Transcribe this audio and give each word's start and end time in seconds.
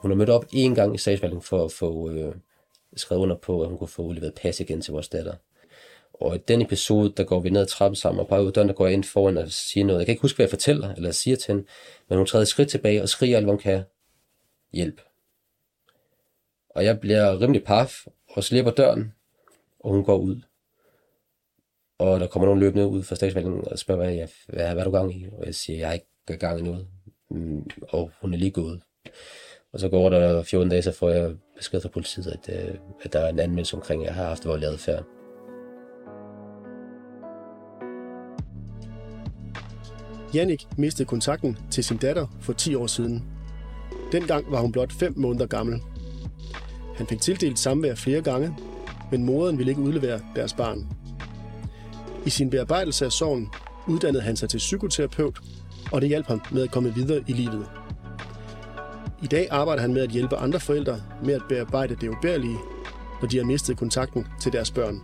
hun 0.00 0.10
har 0.10 0.16
mødt 0.16 0.30
op 0.30 0.44
én 0.44 0.74
gang 0.74 0.94
i 0.94 0.98
sagsvalgning 0.98 1.44
for 1.44 1.64
at 1.64 1.72
få 1.72 2.10
øh, 2.10 2.34
skrevet 2.96 3.22
under 3.22 3.36
på, 3.36 3.62
at 3.62 3.68
hun 3.68 3.78
kunne 3.78 3.88
få 3.88 4.02
udleveret 4.02 4.34
pas 4.34 4.60
igen 4.60 4.80
til 4.80 4.92
vores 4.92 5.08
datter. 5.08 5.34
Og 6.14 6.36
i 6.36 6.38
den 6.38 6.62
episode, 6.62 7.12
der 7.16 7.24
går 7.24 7.40
vi 7.40 7.50
ned 7.50 7.60
ad 7.60 7.66
trappen 7.66 7.96
sammen, 7.96 8.20
og 8.20 8.28
på 8.28 8.36
ud 8.36 8.52
døren, 8.52 8.68
der 8.68 8.74
går 8.74 8.86
jeg 8.86 8.94
ind 8.94 9.04
foran 9.04 9.36
og 9.36 9.48
siger 9.48 9.84
noget. 9.84 9.98
Jeg 9.98 10.06
kan 10.06 10.12
ikke 10.12 10.22
huske, 10.22 10.36
hvad 10.36 10.44
jeg 10.44 10.50
fortæller 10.50 10.94
eller 10.94 11.10
siger 11.10 11.36
til 11.36 11.54
hende, 11.54 11.68
men 12.08 12.18
hun 12.18 12.26
træder 12.26 12.42
et 12.42 12.48
skridt 12.48 12.68
tilbage 12.68 13.02
og 13.02 13.08
skriger 13.08 13.36
alt, 13.36 13.46
hvad 13.46 13.52
hun 13.52 13.60
kan. 13.60 13.82
Hjælp. 14.72 15.00
Og 16.70 16.84
jeg 16.84 17.00
bliver 17.00 17.40
rimelig 17.40 17.64
paf 17.64 18.06
og 18.28 18.44
slipper 18.44 18.70
døren, 18.70 19.12
og 19.80 19.92
hun 19.92 20.04
går 20.04 20.18
ud. 20.18 20.40
Og 21.98 22.20
der 22.20 22.26
kommer 22.26 22.46
nogen 22.46 22.60
løbende 22.60 22.86
ud 22.86 23.02
fra 23.02 23.16
statsvalgningen 23.16 23.68
og 23.68 23.78
spørger, 23.78 24.04
hvad, 24.04 24.14
jeg, 24.14 24.28
hvad, 24.48 24.72
hvad 24.72 24.80
er 24.80 24.84
du 24.84 24.90
gang 24.90 25.20
i? 25.20 25.26
Og 25.32 25.46
jeg 25.46 25.54
siger, 25.54 25.78
jeg 25.78 25.88
er 25.88 25.92
ikke 25.92 26.38
gang 26.38 26.60
i 26.60 26.62
noget. 26.62 26.88
Mm, 27.30 27.70
og 27.82 28.10
hun 28.20 28.34
er 28.34 28.38
lige 28.38 28.50
gået. 28.50 28.82
Og 29.72 29.80
så 29.80 29.88
går 29.88 30.08
der 30.08 30.42
14 30.42 30.68
dage, 30.68 30.82
så 30.82 30.92
får 30.92 31.10
jeg 31.10 31.32
besked 31.56 31.80
fra 31.80 31.88
politiet, 31.88 32.26
at, 32.26 32.68
øh, 32.68 32.74
at 33.02 33.12
der 33.12 33.20
er 33.20 33.28
en 33.28 33.38
anmeldelse 33.38 33.76
omkring, 33.76 34.02
at 34.02 34.06
jeg 34.06 34.14
har 34.14 34.24
haft 34.24 34.46
voldelig 34.46 34.68
adfærd. 34.68 35.04
Jannik 40.34 40.66
mistede 40.78 41.08
kontakten 41.08 41.58
til 41.70 41.84
sin 41.84 41.96
datter 41.96 42.26
for 42.40 42.52
10 42.52 42.74
år 42.74 42.86
siden. 42.86 43.24
Dengang 44.12 44.52
var 44.52 44.60
hun 44.60 44.72
blot 44.72 44.92
5 44.92 45.14
måneder 45.16 45.46
gammel. 45.46 45.82
Han 46.96 47.06
fik 47.06 47.20
tildelt 47.20 47.58
samvær 47.58 47.94
flere 47.94 48.22
gange, 48.22 48.56
men 49.10 49.24
moderen 49.24 49.58
ville 49.58 49.72
ikke 49.72 49.82
udlevere 49.82 50.20
deres 50.36 50.54
barn. 50.54 50.86
I 52.26 52.30
sin 52.30 52.50
bearbejdelse 52.50 53.04
af 53.04 53.12
sorgen 53.12 53.48
uddannede 53.88 54.22
han 54.22 54.36
sig 54.36 54.48
til 54.48 54.58
psykoterapeut, 54.58 55.38
og 55.92 56.00
det 56.00 56.08
hjalp 56.08 56.26
ham 56.26 56.42
med 56.52 56.62
at 56.62 56.70
komme 56.70 56.94
videre 56.94 57.24
i 57.28 57.32
livet. 57.32 57.79
I 59.22 59.26
dag 59.26 59.48
arbejder 59.50 59.82
han 59.82 59.92
med 59.92 60.02
at 60.02 60.10
hjælpe 60.10 60.36
andre 60.36 60.60
forældre 60.60 61.00
med 61.24 61.34
at 61.34 61.42
bearbejde 61.48 61.94
det 61.94 62.08
ubærlige, 62.08 62.58
når 63.20 63.28
de 63.28 63.36
har 63.36 63.44
mistet 63.44 63.78
kontakten 63.78 64.26
til 64.40 64.52
deres 64.52 64.70
børn. 64.70 65.00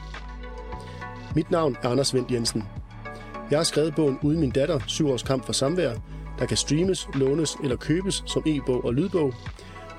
Mit 1.34 1.50
navn 1.50 1.76
er 1.82 1.88
Anders 1.88 2.14
Vendt 2.14 2.30
Jensen. 2.30 2.64
Jeg 3.50 3.58
har 3.58 3.64
skrevet 3.64 3.94
bogen 3.94 4.18
Uden 4.22 4.40
min 4.40 4.50
datter, 4.50 4.80
syv 4.86 5.08
års 5.08 5.22
kamp 5.22 5.46
for 5.46 5.52
samvær, 5.52 5.94
der 6.38 6.46
kan 6.46 6.56
streames, 6.56 7.08
lånes 7.14 7.56
eller 7.62 7.76
købes 7.76 8.22
som 8.26 8.42
e-bog 8.46 8.84
og 8.84 8.94
lydbog, 8.94 9.34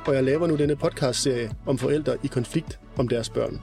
og 0.05 0.15
jeg 0.15 0.23
laver 0.23 0.47
nu 0.47 0.55
denne 0.55 0.75
podcastserie 0.75 1.51
om 1.65 1.77
forældre 1.77 2.17
i 2.23 2.27
konflikt 2.27 2.79
om 2.97 3.07
deres 3.07 3.29
børn. 3.29 3.61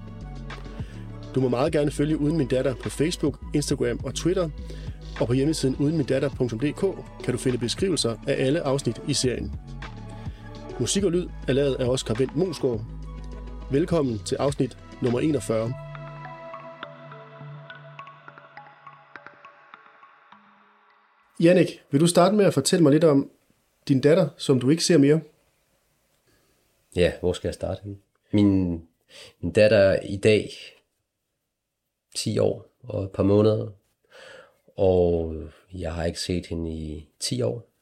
Du 1.34 1.40
må 1.40 1.48
meget 1.48 1.72
gerne 1.72 1.90
følge 1.90 2.20
Uden 2.20 2.36
min 2.36 2.46
datter 2.46 2.74
på 2.74 2.88
Facebook, 2.90 3.40
Instagram 3.54 4.00
og 4.04 4.14
Twitter, 4.14 4.48
og 5.20 5.26
på 5.26 5.32
hjemmesiden 5.32 5.76
udenmindatter.dk 5.76 6.80
kan 7.24 7.34
du 7.34 7.38
finde 7.38 7.58
beskrivelser 7.58 8.16
af 8.26 8.46
alle 8.46 8.60
afsnit 8.60 9.00
i 9.08 9.14
serien. 9.14 9.52
Musik 10.80 11.04
og 11.04 11.12
lyd 11.12 11.28
er 11.48 11.52
lavet 11.52 11.74
af 11.74 11.88
Oscar 11.88 12.14
Vendt 12.14 12.36
Mosgaard. 12.36 12.80
Velkommen 13.70 14.18
til 14.26 14.36
afsnit 14.36 14.78
nummer 15.02 15.20
41. 15.20 15.74
Jannik, 21.40 21.68
vil 21.90 22.00
du 22.00 22.06
starte 22.06 22.36
med 22.36 22.44
at 22.44 22.54
fortælle 22.54 22.82
mig 22.82 22.92
lidt 22.92 23.04
om 23.04 23.30
din 23.88 24.00
datter, 24.00 24.28
som 24.36 24.60
du 24.60 24.70
ikke 24.70 24.84
ser 24.84 24.98
mere? 24.98 25.20
Ja, 26.96 27.12
hvor 27.20 27.32
skal 27.32 27.48
jeg 27.48 27.54
starte? 27.54 27.80
Min, 28.32 28.70
min 29.40 29.52
datter 29.52 29.78
er 29.78 30.00
i 30.02 30.16
dag 30.16 30.50
10 32.14 32.38
år 32.38 32.66
og 32.82 33.04
et 33.04 33.10
par 33.10 33.22
måneder, 33.22 33.68
og 34.76 35.36
jeg 35.72 35.94
har 35.94 36.04
ikke 36.04 36.20
set 36.20 36.46
hende 36.46 36.70
i 36.70 37.08
10 37.20 37.42
år. 37.42 37.73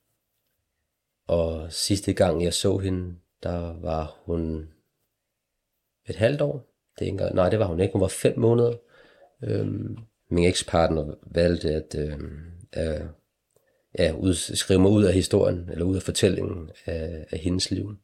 Og 1.33 1.73
sidste 1.73 2.13
gang 2.13 2.45
jeg 2.45 2.55
så 2.55 2.79
hende, 2.79 3.15
der 3.43 3.81
var 3.81 4.17
hun 4.25 4.69
et 6.09 6.17
halvt 6.17 6.41
år. 6.41 6.67
Det 6.99 7.05
er 7.05 7.11
engang, 7.11 7.35
nej, 7.35 7.49
det 7.49 7.59
var 7.59 7.67
hun 7.67 7.81
ikke. 7.81 7.93
Hun 7.93 8.01
var 8.01 8.09
fem 8.09 8.39
måneder. 8.39 8.75
Øhm, 9.45 9.97
min 10.31 10.45
ekspartner 10.45 11.15
valgte 11.27 11.71
at 11.71 11.95
øh, 11.99 12.19
øh, 12.77 13.07
ja, 13.99 14.13
ud, 14.13 14.35
skrive 14.35 14.81
mig 14.81 14.91
ud 14.91 15.05
af 15.05 15.15
historien, 15.15 15.69
eller 15.71 15.85
ud 15.85 15.97
af 15.97 16.03
fortællingen 16.03 16.71
af, 16.87 17.27
af 17.31 17.39
hendes 17.39 17.71
liv, 17.71 17.97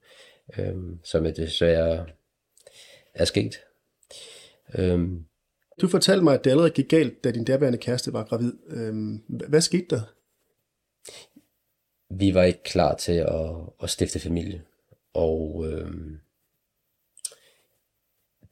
øhm, 0.58 1.00
som 1.04 1.24
det 1.24 1.36
desværre 1.36 2.06
er 3.14 3.24
sket. 3.24 3.60
Øhm, 4.78 5.24
du 5.80 5.88
fortalte 5.88 6.24
mig, 6.24 6.34
at 6.34 6.44
det 6.44 6.50
allerede 6.50 6.70
gik 6.70 6.88
galt, 6.88 7.24
da 7.24 7.30
din 7.30 7.44
derværende 7.44 7.78
kæreste 7.78 8.12
var 8.12 8.24
gravid. 8.24 8.52
Øhm, 8.68 9.22
hvad 9.48 9.60
skete 9.60 9.86
der? 9.90 10.00
Vi 12.10 12.34
var 12.34 12.42
ikke 12.42 12.62
klar 12.62 12.94
til 12.96 13.12
at, 13.12 13.50
at 13.82 13.90
stifte 13.90 14.20
familie. 14.20 14.64
Og 15.14 15.66
øhm, 15.68 16.20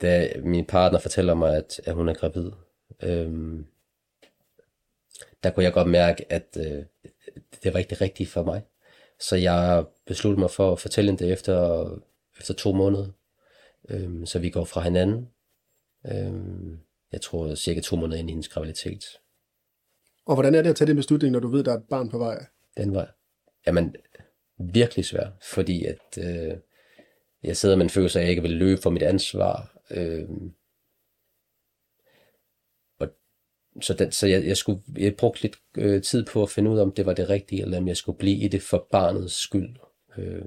da 0.02 0.32
min 0.44 0.66
partner 0.66 0.98
fortæller 0.98 1.34
mig, 1.34 1.56
at, 1.56 1.80
at 1.84 1.94
hun 1.94 2.08
er 2.08 2.14
gravid, 2.14 2.50
øhm, 3.02 3.66
der 5.42 5.50
kunne 5.50 5.64
jeg 5.64 5.72
godt 5.72 5.88
mærke, 5.88 6.32
at 6.32 6.56
øh, 6.60 6.84
det 7.62 7.72
var 7.72 7.78
ikke 7.78 7.90
det 7.90 8.00
rigtige 8.00 8.26
for 8.26 8.42
mig. 8.42 8.62
Så 9.20 9.36
jeg 9.36 9.84
besluttede 10.06 10.40
mig 10.40 10.50
for 10.50 10.72
at 10.72 10.80
fortælle 10.80 11.10
hende 11.10 11.24
det 11.24 11.32
efter, 11.32 11.88
efter 12.40 12.54
to 12.54 12.72
måneder. 12.72 13.08
Øhm, 13.88 14.26
så 14.26 14.38
vi 14.38 14.50
går 14.50 14.64
fra 14.64 14.80
hinanden. 14.80 15.28
Øhm, 16.06 16.78
jeg 17.12 17.20
tror 17.20 17.54
cirka 17.54 17.80
to 17.80 17.96
måneder 17.96 18.18
ind 18.18 18.30
i 18.30 18.32
hendes 18.32 18.48
graviditet. 18.48 19.04
Og 20.26 20.34
hvordan 20.34 20.54
er 20.54 20.62
det 20.62 20.70
at 20.70 20.76
tage 20.76 20.88
den 20.88 20.96
beslutning, 20.96 21.32
når 21.32 21.40
du 21.40 21.48
ved, 21.48 21.64
der 21.64 21.72
er 21.72 21.76
et 21.76 21.88
barn 21.90 22.08
på 22.08 22.18
vej? 22.18 22.46
Den 22.76 22.94
var 22.94 23.16
jamen, 23.66 23.97
virkelig 24.59 25.04
svær, 25.04 25.27
fordi 25.43 25.84
at 25.84 26.19
øh, 26.19 26.56
jeg 27.43 27.56
sidder 27.56 27.77
med 27.77 27.84
en 27.84 27.91
følelse 27.91 28.19
af, 28.19 28.22
at 28.22 28.27
jeg 28.27 28.31
ikke 28.31 28.43
vil 28.43 28.50
løbe 28.50 28.82
for 28.82 28.91
mit 28.91 29.03
ansvar. 29.03 29.78
Øh, 29.91 30.28
og 32.99 33.09
så 33.81 33.94
den, 33.94 34.12
så 34.12 34.27
jeg, 34.27 34.47
jeg, 34.47 34.56
skulle, 34.56 34.82
jeg 34.99 35.16
brugte 35.16 35.43
lidt 35.43 35.56
øh, 35.77 36.03
tid 36.03 36.25
på 36.25 36.43
at 36.43 36.50
finde 36.50 36.71
ud 36.71 36.78
af, 36.78 36.82
om 36.82 36.93
det 36.93 37.06
var 37.06 37.15
det 37.15 37.28
rigtige, 37.28 37.62
eller 37.62 37.78
om 37.78 37.88
jeg 37.88 37.97
skulle 37.97 38.19
blive 38.19 38.37
i 38.37 38.49
det 38.49 38.62
for 38.62 38.88
barnets 38.93 39.34
skyld. 39.34 39.77
Øh, 40.19 40.44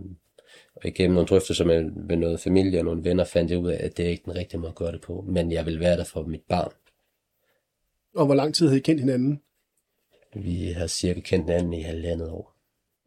og 0.76 0.86
igennem 0.86 1.14
nogle 1.14 1.28
drøftelser 1.28 1.66
med, 1.66 1.84
med 1.84 2.18
noget 2.18 2.40
familie 2.40 2.80
og 2.80 2.86
nogle 2.86 3.04
venner, 3.04 3.24
fandt 3.24 3.52
jeg 3.52 3.60
ud 3.60 3.72
af, 3.72 3.86
at 3.86 3.98
det 3.98 4.06
er 4.06 4.10
ikke 4.10 4.26
den 4.26 4.36
rigtige 4.36 4.60
måde 4.60 4.70
at 4.70 4.76
gøre 4.76 4.92
det 4.92 5.02
på, 5.02 5.26
men 5.28 5.52
jeg 5.52 5.66
vil 5.66 5.80
være 5.80 5.98
der 5.98 6.04
for 6.04 6.24
mit 6.24 6.44
barn. 6.50 6.72
Og 8.16 8.26
hvor 8.26 8.36
lang 8.36 8.56
tid 8.56 8.68
havde 8.68 8.80
I 8.80 8.84
kendt 8.84 9.02
hinanden? 9.02 9.42
Vi 10.36 10.72
har 10.72 10.88
cirka 10.88 11.20
kendt 11.20 11.46
hinanden 11.46 11.74
i 11.74 11.82
halvandet 11.82 12.30
år. 12.30 12.59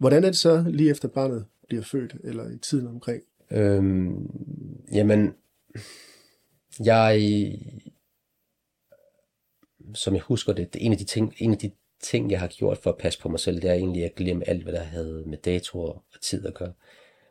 Hvordan 0.02 0.24
er 0.24 0.28
det 0.28 0.36
så 0.36 0.64
lige 0.68 0.90
efter 0.90 1.08
barnet 1.08 1.46
bliver 1.68 1.82
født, 1.82 2.16
eller 2.24 2.50
i 2.50 2.58
tiden 2.58 2.86
omkring? 2.86 3.22
Øhm, 3.50 4.30
jamen, 4.92 5.34
jeg, 6.84 7.22
som 9.94 10.14
jeg 10.14 10.22
husker 10.22 10.52
det, 10.52 10.72
det 10.72 10.82
er 10.82 10.86
en 10.86 10.92
af 10.92 10.98
de 10.98 11.04
ting, 11.04 11.34
en 11.38 11.52
af 11.52 11.58
de 11.58 11.70
ting, 12.00 12.30
jeg 12.30 12.40
har 12.40 12.46
gjort 12.46 12.78
for 12.78 12.90
at 12.90 12.98
passe 12.98 13.20
på 13.20 13.28
mig 13.28 13.40
selv, 13.40 13.62
det 13.62 13.70
er 13.70 13.74
egentlig 13.74 14.04
at 14.04 14.14
glemme 14.14 14.48
alt, 14.48 14.62
hvad 14.62 14.72
der 14.72 14.82
havde 14.82 15.24
med 15.26 15.38
datoer 15.38 15.92
og 15.92 16.20
tid 16.20 16.46
at 16.46 16.54
gøre. 16.54 16.72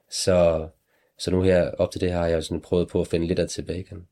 Så, 0.09 0.69
så 1.17 1.31
nu 1.31 1.41
her, 1.41 1.71
op 1.71 1.91
til 1.91 2.01
det 2.01 2.11
her, 2.11 2.17
har 2.17 2.27
jeg 2.27 2.43
sådan 2.43 2.61
prøvet 2.61 2.87
på 2.87 3.01
at 3.01 3.07
finde 3.07 3.27
lidt 3.27 3.39
af 3.39 3.49
tilbage 3.49 3.79
igen. 3.79 4.07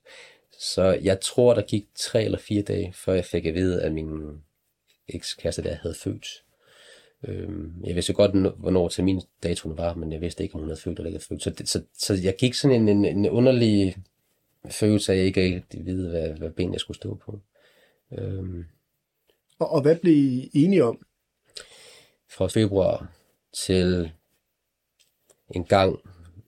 Så 0.60 0.84
jeg 0.84 1.20
tror, 1.22 1.54
der 1.54 1.62
gik 1.62 1.86
tre 1.96 2.24
eller 2.24 2.40
fire 2.40 2.62
dage, 2.62 2.94
før 2.94 3.14
jeg 3.14 3.26
fik 3.26 3.46
at 3.46 3.54
vide, 3.54 3.82
at 3.82 3.92
min 3.92 4.42
ekskæreste 5.08 5.64
der 5.64 5.76
havde 5.76 5.96
født. 5.96 6.26
Øhm, 7.28 7.84
jeg 7.84 7.96
vidste 7.96 8.14
godt, 8.14 8.32
hvornår 8.60 8.90
til 8.90 9.04
min 9.04 9.22
datoen 9.44 9.78
var, 9.78 9.94
men 9.94 10.12
jeg 10.12 10.22
vidste 10.22 10.44
ikke, 10.44 10.56
om 10.56 10.60
hun 10.60 10.70
havde 10.70 10.82
født 10.82 11.00
eller 11.00 11.08
ikke 11.10 11.26
født. 11.26 11.44
Så, 11.44 11.50
det, 11.50 11.70
så, 11.70 11.84
så 11.94 12.14
jeg 12.24 12.36
gik 12.40 12.54
sådan 12.54 12.82
en, 12.82 12.90
en, 12.90 13.06
en 13.06 13.30
underlig 13.30 13.98
følelse 14.70 15.12
af, 15.12 15.16
at 15.16 15.20
jeg 15.20 15.28
ikke 15.28 15.56
rigtig 15.56 15.86
vide, 15.86 16.10
hvad, 16.10 16.30
hvad 16.30 16.52
ben 16.52 16.74
jeg 16.74 16.80
skulle 16.80 16.98
stå 16.98 17.16
på. 17.16 17.40
Øhm, 18.12 18.66
og, 19.60 19.70
og 19.70 19.82
hvad 19.82 19.96
blev 19.96 20.14
I 20.14 20.50
enige 20.54 20.84
om? 20.84 21.06
Fra 22.30 22.48
februar 22.48 23.12
til 23.54 24.12
en 25.56 25.66
gang 25.66 26.00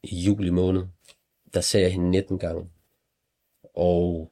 i 0.03 0.15
juli 0.15 0.49
måned, 0.49 0.83
der 1.53 1.61
ser 1.61 1.79
jeg 1.79 1.91
hende 1.91 2.09
19 2.09 2.39
gange. 2.39 2.69
Og 3.73 4.31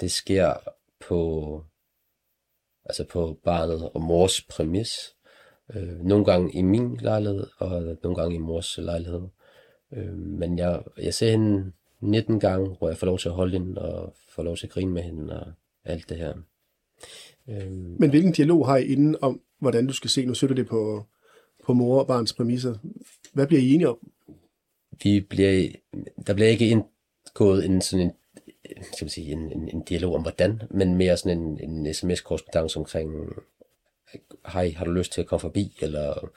det 0.00 0.12
sker 0.12 0.54
på, 1.00 1.64
altså 2.84 3.04
på 3.04 3.40
barnet 3.44 3.90
og 3.90 4.00
mors 4.02 4.42
præmis. 4.42 5.14
Øh, 5.74 6.00
nogle 6.00 6.24
gange 6.24 6.52
i 6.52 6.62
min 6.62 6.96
lejlighed, 6.96 7.46
og 7.58 7.96
nogle 8.02 8.16
gange 8.16 8.34
i 8.34 8.38
mors 8.38 8.78
lejlighed. 8.78 9.22
Øh, 9.92 10.14
men 10.14 10.58
jeg, 10.58 10.82
jeg 10.98 11.14
ser 11.14 11.30
hende 11.30 11.72
19 12.00 12.40
gange, 12.40 12.76
hvor 12.78 12.88
jeg 12.88 12.96
får 12.96 13.06
lov 13.06 13.18
til 13.18 13.28
at 13.28 13.34
holde 13.34 13.58
hende, 13.58 13.82
og 13.82 14.14
får 14.28 14.42
lov 14.42 14.56
til 14.56 14.66
at 14.66 14.72
grine 14.72 14.90
med 14.90 15.02
hende, 15.02 15.40
og 15.40 15.52
alt 15.84 16.08
det 16.08 16.16
her. 16.16 16.34
Øh, 17.48 17.72
men 17.72 18.10
hvilken 18.10 18.32
dialog 18.32 18.66
har 18.66 18.76
I 18.76 18.84
inden 18.84 19.16
om, 19.22 19.40
hvordan 19.58 19.86
du 19.86 19.92
skal 19.92 20.10
se? 20.10 20.26
Nu 20.26 20.34
sætter 20.34 20.56
det 20.56 20.66
på, 20.66 21.06
på 21.64 21.72
mor 21.72 22.00
og 22.00 22.06
barns 22.06 22.32
præmisser. 22.32 22.74
Hvad 23.32 23.46
bliver 23.46 23.62
I 23.62 23.74
enige 23.74 23.88
om? 23.88 24.10
Vi 25.02 25.20
bliver, 25.20 25.68
der 26.26 26.34
bliver 26.34 26.48
ikke 26.48 26.68
indgået 26.68 27.64
en 27.64 27.80
sådan 27.80 28.06
en, 28.06 28.12
skal 28.82 29.04
man 29.04 29.10
sige, 29.10 29.32
en, 29.32 29.52
en, 29.52 29.68
en 29.68 29.82
dialog 29.82 30.14
om 30.14 30.22
hvordan, 30.22 30.62
men 30.70 30.94
mere 30.94 31.16
sådan 31.16 31.38
en, 31.38 31.70
en 31.70 31.94
sms-korrespondance 31.94 32.78
omkring, 32.78 33.10
hej, 34.46 34.70
har 34.76 34.84
du 34.84 34.90
lyst 34.92 35.12
til 35.12 35.20
at 35.20 35.26
komme 35.26 35.40
forbi, 35.40 35.76
eller 35.80 36.30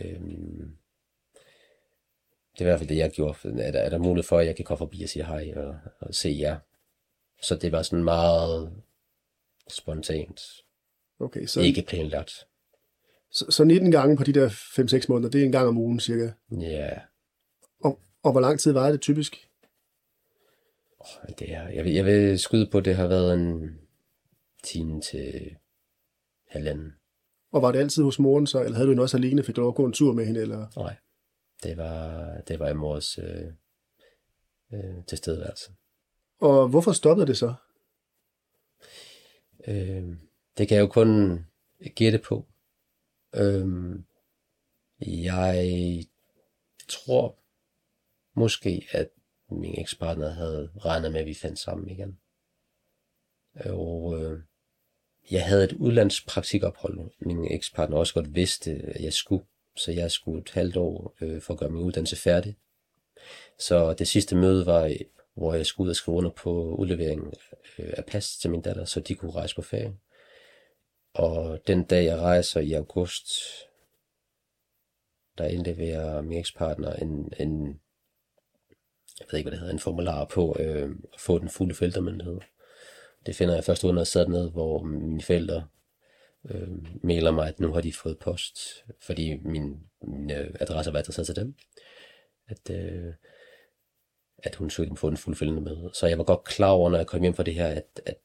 øhm, 0.00 0.76
det 2.52 2.60
er 2.60 2.64
i 2.64 2.64
hvert 2.64 2.78
fald 2.78 2.88
det, 2.88 2.96
jeg 2.96 3.10
gjorde. 3.10 3.62
Er 3.62 3.70
der, 3.72 3.80
er 3.80 3.90
der 3.90 3.98
mulighed 3.98 4.28
for, 4.28 4.38
at 4.38 4.46
jeg 4.46 4.56
kan 4.56 4.64
komme 4.64 4.78
forbi 4.78 5.02
og 5.02 5.08
sige 5.08 5.24
hej 5.24 5.52
og, 5.56 5.78
og 6.00 6.14
se 6.14 6.36
jer? 6.40 6.58
Så 7.42 7.56
det 7.56 7.72
var 7.72 7.82
sådan 7.82 8.04
meget 8.04 8.72
spontant. 9.68 10.40
Okay, 11.20 11.46
så. 11.46 11.60
Ikke 11.60 11.82
planlagt. 11.82 12.46
så, 13.30 13.46
så 13.50 13.64
19 13.64 13.90
gange 13.90 14.16
på 14.16 14.24
de 14.24 14.32
der 14.32 14.48
5-6 14.48 15.06
måneder, 15.08 15.30
det 15.30 15.40
er 15.40 15.44
en 15.44 15.52
gang 15.52 15.68
om 15.68 15.78
ugen 15.78 16.00
cirka. 16.00 16.30
Ja, 16.60 16.90
Og, 17.80 18.00
og 18.22 18.32
hvor 18.32 18.40
lang 18.40 18.60
tid 18.60 18.72
var 18.72 18.90
det 18.90 19.00
typisk? 19.00 19.46
det 21.38 21.52
er, 21.52 21.68
jeg, 21.68 21.84
vil, 21.84 21.92
jeg 21.92 22.04
vil 22.04 22.38
skyde 22.38 22.70
på, 22.70 22.78
at 22.78 22.84
det 22.84 22.96
har 22.96 23.06
været 23.06 23.34
en 23.34 23.78
time 24.62 25.00
til 25.00 25.56
halvanden. 26.48 26.92
Og 27.52 27.62
var 27.62 27.72
det 27.72 27.78
altid 27.78 28.02
hos 28.02 28.18
moren 28.18 28.46
så, 28.46 28.62
eller 28.62 28.74
havde 28.74 28.86
du 28.86 28.90
hende 28.90 29.02
også 29.02 29.16
alene? 29.16 29.42
Fik 29.42 29.56
du 29.56 29.60
lov 29.60 29.68
at 29.68 29.74
gå 29.74 29.86
en 29.86 29.92
tur 29.92 30.12
med 30.12 30.26
hende? 30.26 30.40
Eller? 30.40 30.66
Nej, 30.76 30.96
det 31.62 31.76
var, 31.76 32.40
det 32.48 32.58
var 32.58 32.68
i 32.68 32.74
mors 32.74 33.18
øh, 33.18 33.52
øh, 34.72 35.04
tilstedeværelse. 35.08 35.72
Og 36.40 36.68
hvorfor 36.68 36.92
stoppede 36.92 37.26
det 37.26 37.36
så? 37.36 37.54
Øh, 39.66 40.16
det 40.58 40.68
kan 40.68 40.76
jeg 40.76 40.82
jo 40.82 40.86
kun 40.86 41.40
gætte 41.96 42.18
på. 42.18 42.46
Øh, 43.34 43.66
jeg 45.00 46.04
tror 46.88 47.38
måske, 48.34 48.86
at 48.90 49.10
min 49.50 49.80
ekspartner 49.80 50.30
havde 50.30 50.70
regnet 50.76 51.12
med, 51.12 51.20
at 51.20 51.26
vi 51.26 51.34
fandt 51.34 51.58
sammen 51.58 51.88
igen. 51.88 52.18
Og 53.54 54.22
øh, 54.22 54.42
jeg 55.30 55.46
havde 55.46 55.64
et 55.64 55.72
udlandspraktikophold. 55.72 57.10
Min 57.20 57.52
ekspartner 57.52 57.96
også 57.96 58.14
godt 58.14 58.34
vidste, 58.34 58.70
at 58.70 59.04
jeg 59.04 59.12
skulle. 59.12 59.44
Så 59.76 59.92
jeg 59.92 60.10
skulle 60.10 60.40
et 60.40 60.50
halvt 60.50 60.76
år 60.76 61.14
øh, 61.20 61.42
for 61.42 61.54
at 61.54 61.60
gøre 61.60 61.70
min 61.70 61.82
uddannelse 61.82 62.16
færdig. 62.16 62.56
Så 63.58 63.94
det 63.94 64.08
sidste 64.08 64.36
møde 64.36 64.66
var, 64.66 64.96
hvor 65.34 65.54
jeg 65.54 65.66
skulle 65.66 65.84
ud 65.84 65.90
og 65.90 65.96
skrive 65.96 66.16
under 66.16 66.30
på 66.30 66.74
udleveringen 66.74 67.32
øh, 67.78 67.92
af 67.96 68.04
pas 68.04 68.36
til 68.36 68.50
min 68.50 68.60
datter, 68.60 68.84
så 68.84 69.00
de 69.00 69.14
kunne 69.14 69.30
rejse 69.30 69.54
på 69.54 69.62
ferie. 69.62 69.94
Og 71.14 71.60
den 71.66 71.84
dag, 71.84 72.04
jeg 72.04 72.18
rejser 72.18 72.60
i 72.60 72.72
august, 72.72 73.26
der 75.38 75.46
indleverer 75.46 76.20
min 76.20 76.38
ekspartner 76.38 76.92
en, 76.92 77.32
en 77.40 77.80
jeg 79.20 79.26
ved 79.30 79.38
ikke, 79.38 79.44
hvad 79.44 79.52
det 79.52 79.60
hedder, 79.60 79.74
en 79.74 79.78
formular 79.78 80.24
på 80.24 80.56
øh, 80.60 80.90
at 81.14 81.20
få 81.20 81.38
den 81.38 81.48
fulde 81.48 81.74
forældremyndighed. 81.74 82.38
Det 83.26 83.36
finder 83.36 83.54
jeg 83.54 83.64
først 83.64 83.84
ud, 83.84 83.92
når 83.92 84.00
jeg 84.00 84.06
sad 84.06 84.26
ned, 84.26 84.50
hvor 84.50 84.82
mine 84.82 85.22
forældre 85.22 85.66
øh, 86.44 87.04
mailer 87.04 87.30
mig, 87.30 87.48
at 87.48 87.60
nu 87.60 87.72
har 87.72 87.80
de 87.80 87.92
fået 87.92 88.18
post, 88.18 88.84
fordi 89.00 89.36
min, 89.36 89.80
min 90.02 90.30
øh, 90.30 90.54
adresse 90.60 90.92
var 90.92 90.98
adresseret 90.98 91.26
til 91.26 91.36
dem, 91.36 91.54
at, 92.46 92.70
øh, 92.70 93.14
at 94.38 94.54
hun 94.54 94.70
skulle 94.70 94.96
få 94.96 95.08
den 95.08 95.16
fuldfældende 95.16 95.62
med. 95.62 95.90
Så 95.92 96.06
jeg 96.06 96.18
var 96.18 96.24
godt 96.24 96.44
klar 96.44 96.70
over, 96.70 96.90
når 96.90 96.98
jeg 96.98 97.06
kom 97.06 97.20
hjem 97.20 97.34
fra 97.34 97.42
det 97.42 97.54
her, 97.54 97.66
at, 97.66 98.00
at 98.06 98.16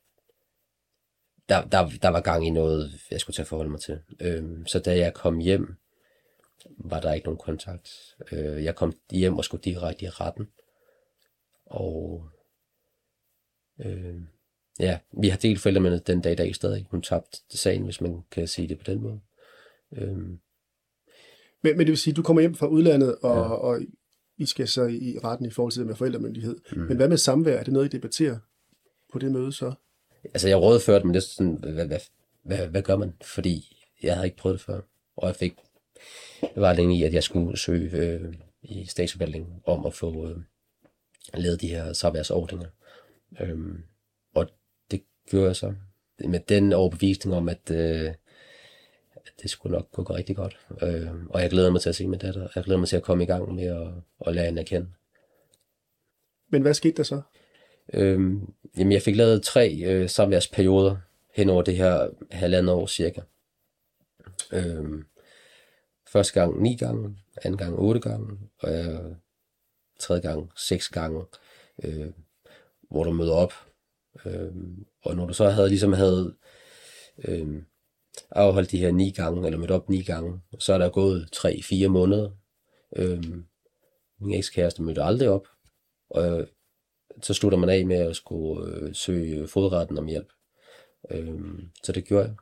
der, 1.50 1.65
der, 1.65 1.89
der 2.01 2.09
var 2.09 2.21
gang 2.21 2.47
i 2.47 2.50
noget, 2.50 3.01
jeg 3.12 3.19
skulle 3.19 3.36
til 3.36 3.42
at 3.42 3.47
forholde 3.47 3.71
mig 3.71 3.80
til. 3.80 4.00
Øh, 4.19 4.65
så 4.65 4.80
da 4.80 4.97
jeg 4.97 5.13
kom 5.13 5.39
hjem, 5.39 5.75
var 6.77 7.00
der 7.00 7.13
ikke 7.13 7.25
nogen 7.25 7.38
kontakt. 7.38 8.15
Øh, 8.31 8.63
jeg 8.63 8.75
kom 8.75 8.94
hjem 9.12 9.38
og 9.38 9.45
skulle 9.45 9.63
direkte 9.63 10.06
i 10.06 10.09
retten. 10.09 10.47
Og 11.65 12.30
øh, 13.80 14.21
ja, 14.80 15.00
vi 15.22 15.27
har 15.30 15.38
delt 15.38 15.60
forældremyndighed 15.60 16.06
den 16.06 16.22
dag 16.22 16.31
i 16.31 16.36
dag 16.36 16.56
stadig. 16.56 16.88
Hun 16.92 17.01
tabte 17.01 17.38
sagen, 17.57 17.83
hvis 17.83 18.01
man 18.01 18.22
kan 18.31 18.48
sige 18.48 18.68
det 18.68 18.77
på 18.77 18.83
den 18.88 19.01
måde. 19.01 19.19
Øh, 19.98 20.18
Men, 20.18 21.77
men 21.77 21.80
det 21.80 21.88
vil 21.88 21.98
sige, 21.98 22.12
at 22.12 22.18
du 22.18 22.22
kommer 22.24 22.42
hjem 22.42 22.56
fra 22.56 22.68
udlandet, 22.68 23.16
og, 23.16 23.36
Ja. 23.36 23.42
og 23.42 23.80
I 24.38 24.45
skal 24.45 24.68
så 24.68 24.86
i 24.86 25.18
retten 25.24 25.48
i 25.48 25.50
forhold 25.51 25.72
til 25.72 25.80
det 25.80 25.88
med 25.88 25.95
forældremyndighed. 25.95 26.56
Mm. 26.72 26.81
Men 26.81 26.98
hvad 26.98 27.10
med 27.10 27.18
samvær? 27.18 27.57
Er 27.57 27.63
det 27.63 27.74
noget, 27.74 27.86
I 27.94 27.98
debatterer 27.98 28.38
på 29.13 29.19
det 29.19 29.31
møde 29.31 29.54
så? 29.54 29.74
altså 30.24 30.48
jeg 30.48 30.57
rådførte, 30.57 31.06
men 31.06 31.13
det 31.13 31.19
er 31.19 31.25
sådan, 31.28 31.54
hvad, 31.54 31.86
hvad, 31.86 32.00
hvad, 32.44 32.68
hvad 32.68 32.81
gør 32.81 32.95
man? 32.98 33.13
Fordi 33.24 33.78
jeg 34.04 34.13
havde 34.16 34.28
ikke 34.28 34.38
prøvet 34.38 34.54
det 34.60 34.66
før. 34.66 34.81
Og 35.18 35.28
jeg 35.28 35.36
fik, 35.36 35.54
var 36.56 36.74
længe 36.74 36.98
i, 36.98 37.04
at 37.04 37.13
jeg 37.13 37.24
skulle 37.24 37.57
søge 37.57 37.92
øh, 37.92 38.33
i 38.62 38.86
statsforvaltningen 38.86 39.54
om 39.66 39.86
at 39.86 39.94
få 39.94 40.30
øh, 40.30 40.38
lavet 41.33 41.62
de 41.62 41.68
her 41.68 41.94
samværsordninger. 41.94 42.68
Øhm, 43.42 43.78
gjorde 45.30 45.48
jeg 45.48 45.56
så. 45.56 45.74
Med 46.19 46.39
den 46.39 46.74
overbevisning 46.74 47.36
om, 47.36 47.50
at, 47.50 47.72
øh, 47.72 48.13
at 49.16 49.31
det 49.42 49.50
skulle 49.50 49.74
nok 49.74 49.92
gå 49.92 50.04
rigtig 50.04 50.36
godt. 50.36 50.60
Øh, 50.81 51.13
og 51.30 51.42
jeg 51.42 51.50
glæder 51.50 51.72
mig 51.72 51.81
til 51.81 51.89
at 51.89 51.95
se 51.95 52.07
min 52.07 52.19
datter. 52.19 52.48
Jeg 52.56 52.63
glæder 52.63 52.80
mig 52.80 52.88
til 52.88 52.98
at 52.98 53.04
komme 53.04 53.24
i 53.24 53.27
gang 53.27 53.56
med 53.56 53.63
at, 53.63 53.88
at 54.27 54.36
lære 54.36 54.45
hende 54.45 54.62
at 54.62 54.68
kende. 54.68 54.88
Men 56.50 56.62
hvad 56.62 56.74
skete 56.74 56.98
der 56.98 57.04
så? 57.04 57.22
Øhm, 57.94 58.54
jamen, 58.77 58.92
jeg 58.92 59.01
fik 59.01 59.16
lavet 59.16 59.44
tre 59.44 59.75
øh, 59.86 60.10
samværsperioder 60.10 60.98
hen 61.33 61.50
over 61.50 61.62
det 61.62 61.78
her 61.78 62.10
halvandet 62.31 62.75
år 62.75 62.88
cirka. 62.88 63.21
Øhm, 64.51 65.06
første 66.07 66.33
gang 66.33 66.62
ni 66.62 66.75
gange, 66.75 67.18
anden 67.44 67.57
gang 67.57 67.80
otte 67.80 68.00
gange, 68.00 68.39
og 68.60 68.74
øh, 68.74 69.16
tredje 70.00 70.21
gang 70.21 70.51
seks 70.56 70.89
gange, 70.89 71.25
øh, 71.83 72.12
hvor 72.89 73.04
du 73.04 73.12
møder 73.12 73.33
op. 73.33 73.54
Øhm, 74.25 74.86
og 75.06 75.16
når 75.16 75.25
du 75.25 75.34
så 75.34 75.50
havde 75.50 75.69
ligesom 75.69 75.94
havde 75.94 76.36
øh, 77.24 77.63
afholdt 78.31 78.72
de 78.72 78.78
her 78.78 78.92
ni 78.92 79.12
gange, 79.12 79.46
eller 79.46 79.60
mødt 79.60 79.72
op 79.72 79.90
ni 79.90 80.04
gange, 80.04 80.42
så 80.60 80.74
er 80.74 80.78
der 80.78 80.90
gået 80.90 81.30
tre-fire 81.31 81.88
måneder. 81.88 82.30
Øh, 82.96 83.24
min 84.19 84.34
ekskæreste 84.34 84.84
mødte 84.84 85.04
aldrig 85.04 85.30
op, 85.30 85.48
og 86.10 86.40
øh, 86.40 86.48
så 87.22 87.34
slutter 87.34 87.57
man 87.57 87.69
af 87.69 87.86
med 87.86 87.96
at 87.96 88.16
skulle 88.16 88.72
øh, 88.72 88.96
søge 88.96 89.48
fodretten 89.48 89.98
om 89.98 90.07
hjælp. 90.07 90.30
Øh, 91.12 91.40
så 91.84 91.92
det 91.92 92.06
gjorde 92.06 92.25
jeg. 92.25 92.36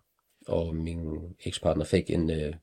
Og 0.47 0.75
min 0.75 1.19
ekspartner 1.45 1.85
fik 1.85 2.09
en, 2.09 2.29
øh, 2.29 2.53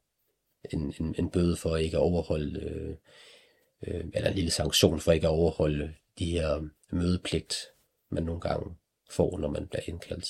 en, 0.72 0.94
en, 1.00 1.14
en 1.18 1.30
bøde 1.30 1.56
for 1.56 1.76
ikke 1.76 1.96
at 1.96 2.02
overholde, 2.02 2.60
øh, 2.60 2.96
øh, 3.86 4.04
eller 4.14 4.28
en 4.28 4.34
lille 4.34 4.50
sanktion 4.50 5.00
for 5.00 5.12
ikke 5.12 5.26
at 5.26 5.32
overholde 5.32 5.94
de 6.18 6.30
her 6.30 6.68
mødepligt, 6.90 7.56
man 8.10 8.22
nogle 8.22 8.40
gange 8.40 8.76
får, 9.10 9.38
når 9.38 9.48
man 9.50 9.66
bliver 9.66 9.82
indkaldt. 9.86 10.28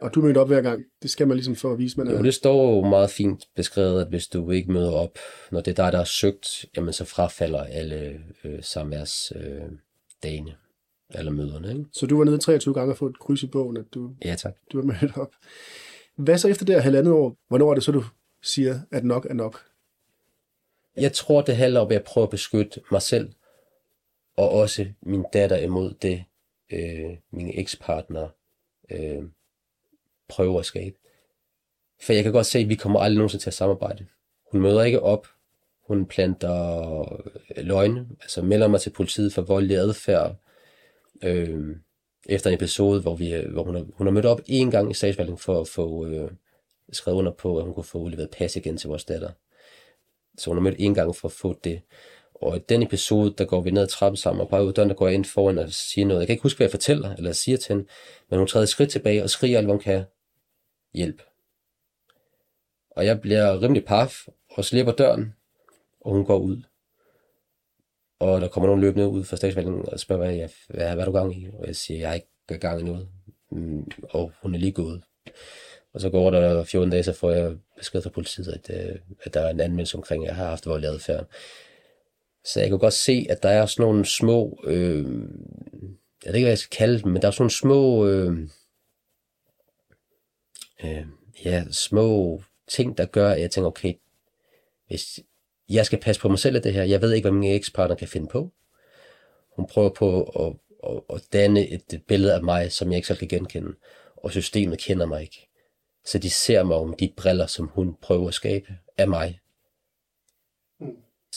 Og 0.00 0.14
du 0.14 0.20
mødte 0.22 0.38
op 0.38 0.48
hver 0.48 0.60
gang. 0.60 0.84
Det 1.02 1.10
skal 1.10 1.28
man 1.28 1.36
ligesom 1.36 1.56
for 1.56 1.72
at 1.72 1.78
vise, 1.78 1.98
man 2.00 2.08
Jo, 2.10 2.18
er... 2.18 2.22
det 2.22 2.34
står 2.34 2.74
jo 2.74 2.80
meget 2.88 3.10
fint 3.10 3.44
beskrevet, 3.54 4.00
at 4.00 4.08
hvis 4.08 4.26
du 4.26 4.50
ikke 4.50 4.72
møder 4.72 4.92
op, 4.92 5.18
når 5.52 5.60
det 5.60 5.70
er 5.78 5.84
dig, 5.84 5.92
der 5.92 5.98
har 5.98 6.04
søgt, 6.04 6.64
jamen 6.76 6.92
så 6.92 7.04
frafalder 7.04 7.64
alle 7.64 8.20
øh, 8.44 8.62
samværs 8.62 9.32
øh, 9.36 9.62
dagene, 10.22 10.56
eller 11.14 11.32
møderne, 11.32 11.68
ikke? 11.70 11.84
Så 11.92 12.06
du 12.06 12.18
var 12.18 12.24
nede 12.24 12.38
23 12.38 12.74
gange 12.74 12.92
og 12.92 12.96
få 12.98 13.06
et 13.06 13.18
kryds 13.18 13.42
i 13.42 13.46
bogen, 13.46 13.76
at 13.76 13.84
du, 13.94 14.10
Ja, 14.24 14.34
tak. 14.34 14.54
du 14.72 14.76
var 14.80 14.84
mødt 14.84 15.16
op. 15.16 15.32
Hvad 16.16 16.38
så 16.38 16.48
efter 16.48 16.64
det 16.64 16.74
her 16.74 16.82
halvandet 16.82 17.12
år? 17.12 17.36
Hvornår 17.48 17.70
er 17.70 17.74
det 17.74 17.82
så, 17.84 17.92
du 17.92 18.04
siger, 18.42 18.80
at 18.90 19.04
nok 19.04 19.26
er 19.30 19.34
nok? 19.34 19.60
Jeg 20.96 21.12
tror, 21.12 21.42
det 21.42 21.56
handler 21.56 21.80
om 21.80 21.92
at 21.92 22.04
prøve 22.04 22.24
at 22.24 22.30
beskytte 22.30 22.80
mig 22.90 23.02
selv, 23.02 23.32
og 24.36 24.50
også 24.50 24.86
min 25.02 25.24
datter 25.32 25.56
imod 25.56 25.94
det, 26.02 26.24
øh, 26.72 27.16
min 27.30 27.50
ekspartner 27.54 28.28
øh, 28.90 29.22
prøver 30.28 30.58
at 30.58 30.66
skabe. 30.66 30.96
For 32.02 32.12
jeg 32.12 32.22
kan 32.22 32.32
godt 32.32 32.46
se, 32.46 32.58
at 32.58 32.68
vi 32.68 32.74
kommer 32.74 33.00
aldrig 33.00 33.16
nogensinde 33.16 33.44
til 33.44 33.50
at 33.50 33.54
samarbejde. 33.54 34.06
Hun 34.52 34.60
møder 34.60 34.82
ikke 34.82 35.02
op. 35.02 35.26
Hun 35.86 36.06
planter 36.06 37.00
øh, 37.56 37.64
løgne, 37.64 38.08
altså 38.20 38.42
melder 38.42 38.68
mig 38.68 38.80
til 38.80 38.90
politiet 38.90 39.32
for 39.32 39.42
voldelig 39.42 39.76
adfærd. 39.76 40.36
Øh, 41.22 41.76
efter 42.28 42.50
en 42.50 42.54
episode, 42.54 43.00
hvor, 43.00 43.14
vi, 43.14 43.44
hvor 43.52 43.64
hun, 43.64 43.74
har, 43.74 43.86
hun 43.94 44.06
har 44.06 44.12
mødt 44.12 44.26
op 44.26 44.40
en 44.46 44.70
gang 44.70 44.90
i 44.90 44.94
statsvalgningen 44.94 45.38
for 45.38 45.60
at 45.60 45.68
få 45.68 46.06
øh, 46.06 46.30
skrevet 46.92 47.18
under 47.18 47.32
på, 47.32 47.58
at 47.58 47.64
hun 47.64 47.74
kunne 47.74 47.84
få 47.84 47.98
udleveret 47.98 48.30
pas 48.30 48.56
igen 48.56 48.76
til 48.76 48.88
vores 48.88 49.04
datter. 49.04 49.30
Så 50.38 50.50
hun 50.50 50.56
har 50.56 50.62
mødt 50.62 50.76
en 50.78 50.94
gang 50.94 51.16
for 51.16 51.28
at 51.28 51.32
få 51.32 51.58
det. 51.64 51.80
Og 52.42 52.56
i 52.56 52.60
den 52.68 52.82
episode, 52.82 53.34
der 53.38 53.44
går 53.44 53.60
vi 53.60 53.70
ned 53.70 53.82
ad 53.82 53.86
trappen 53.86 54.16
sammen, 54.16 54.40
og 54.40 54.48
bare 54.48 54.62
ud 54.62 54.68
af 54.68 54.74
døren, 54.74 54.88
der 54.88 54.94
går 54.94 55.06
jeg 55.06 55.14
ind 55.14 55.24
foran 55.24 55.58
og 55.58 55.70
siger 55.70 56.06
noget. 56.06 56.20
Jeg 56.20 56.26
kan 56.26 56.34
ikke 56.34 56.42
huske, 56.42 56.56
hvad 56.58 56.64
jeg 56.64 56.70
fortæller, 56.70 57.14
eller 57.14 57.32
siger 57.32 57.58
til 57.58 57.74
hende, 57.74 57.88
men 58.30 58.38
hun 58.38 58.48
træder 58.48 58.62
et 58.62 58.68
skridt 58.68 58.90
tilbage 58.90 59.22
og 59.22 59.30
skriger 59.30 59.58
alt, 59.58 59.66
hvad 59.66 59.74
hun 59.74 59.82
kan. 59.82 60.04
Hjælp. 60.94 61.22
Og 62.90 63.06
jeg 63.06 63.20
bliver 63.20 63.62
rimelig 63.62 63.84
paf, 63.84 64.26
og 64.50 64.64
slipper 64.64 64.92
døren, 64.92 65.34
og 66.00 66.12
hun 66.12 66.24
går 66.24 66.38
ud. 66.38 66.62
Og 68.18 68.40
der 68.40 68.48
kommer 68.48 68.66
nogen 68.66 68.80
løbende 68.80 69.08
ud 69.08 69.24
fra 69.24 69.36
statsvalgningen 69.36 69.88
og 69.88 70.00
spørger, 70.00 70.24
hvad, 70.24 70.34
jeg, 70.34 70.50
hvad, 70.68 70.94
hvad 70.94 70.98
er 70.98 71.04
du 71.04 71.12
gang 71.12 71.42
i? 71.42 71.48
Og 71.58 71.66
jeg 71.66 71.76
siger, 71.76 72.00
jeg 72.00 72.10
er 72.10 72.14
ikke 72.14 72.58
gang 72.60 72.80
i 72.80 72.84
noget. 72.84 73.08
Mm, 73.50 73.90
og 74.02 74.32
hun 74.42 74.54
er 74.54 74.58
lige 74.58 74.72
gået. 74.72 75.02
Og 75.92 76.00
så 76.00 76.10
går 76.10 76.30
der 76.30 76.64
14 76.64 76.90
dage, 76.90 77.02
så 77.02 77.12
får 77.12 77.30
jeg 77.30 77.56
besked 77.76 78.02
fra 78.02 78.10
politiet, 78.10 78.48
at, 78.48 78.90
øh, 78.90 78.96
at 79.22 79.34
der 79.34 79.40
er 79.40 79.50
en 79.50 79.60
anmeldelse 79.60 79.96
omkring, 79.96 80.24
at 80.24 80.28
jeg 80.28 80.36
har 80.36 80.48
haft 80.48 80.66
voldelig 80.66 80.90
adfærd. 80.90 81.26
Så 82.52 82.60
jeg 82.60 82.70
kunne 82.70 82.78
godt 82.78 82.94
se, 82.94 83.26
at 83.30 83.42
der 83.42 83.48
er 83.48 83.66
sådan 83.66 83.82
nogle 83.82 84.04
små, 84.04 84.60
øh, 84.64 85.04
jeg 86.24 86.32
ved 86.32 86.34
ikke, 86.34 86.44
hvad 86.44 86.50
jeg 86.50 86.58
skal 86.58 86.76
kalde 86.76 87.02
dem, 87.02 87.12
men 87.12 87.22
der 87.22 87.28
er 87.28 87.32
sådan 87.32 87.42
nogle 87.42 87.50
små, 87.50 88.06
øh, 88.06 88.48
øh, 90.84 91.06
ja, 91.44 91.64
små 91.70 92.42
ting, 92.68 92.98
der 92.98 93.06
gør, 93.06 93.30
at 93.30 93.40
jeg 93.40 93.50
tænker, 93.50 93.66
okay, 93.66 93.94
hvis 94.86 95.20
jeg 95.68 95.86
skal 95.86 96.00
passe 96.00 96.22
på 96.22 96.28
mig 96.28 96.38
selv 96.38 96.56
af 96.56 96.62
det 96.62 96.72
her. 96.72 96.82
Jeg 96.82 97.02
ved 97.02 97.12
ikke, 97.12 97.28
hvad 97.28 97.38
min 97.38 97.50
ekspartner 97.50 97.96
kan 97.96 98.08
finde 98.08 98.28
på. 98.28 98.52
Hun 99.56 99.66
prøver 99.66 99.90
på 99.90 100.22
at, 100.22 100.52
at, 100.90 101.16
at 101.16 101.22
danne 101.32 101.68
et 101.68 102.02
billede 102.08 102.34
af 102.34 102.42
mig, 102.42 102.72
som 102.72 102.88
jeg 102.88 102.96
ikke 102.96 103.08
selv 103.08 103.18
kan 103.18 103.28
genkende. 103.28 103.74
Og 104.16 104.30
systemet 104.30 104.78
kender 104.78 105.06
mig 105.06 105.22
ikke. 105.22 105.48
Så 106.04 106.18
de 106.18 106.30
ser 106.30 106.62
mig 106.62 106.76
om 106.76 106.94
de 107.00 107.12
briller, 107.16 107.46
som 107.46 107.66
hun 107.66 107.96
prøver 108.02 108.28
at 108.28 108.34
skabe 108.34 108.66
af 108.98 109.08
mig. 109.08 109.40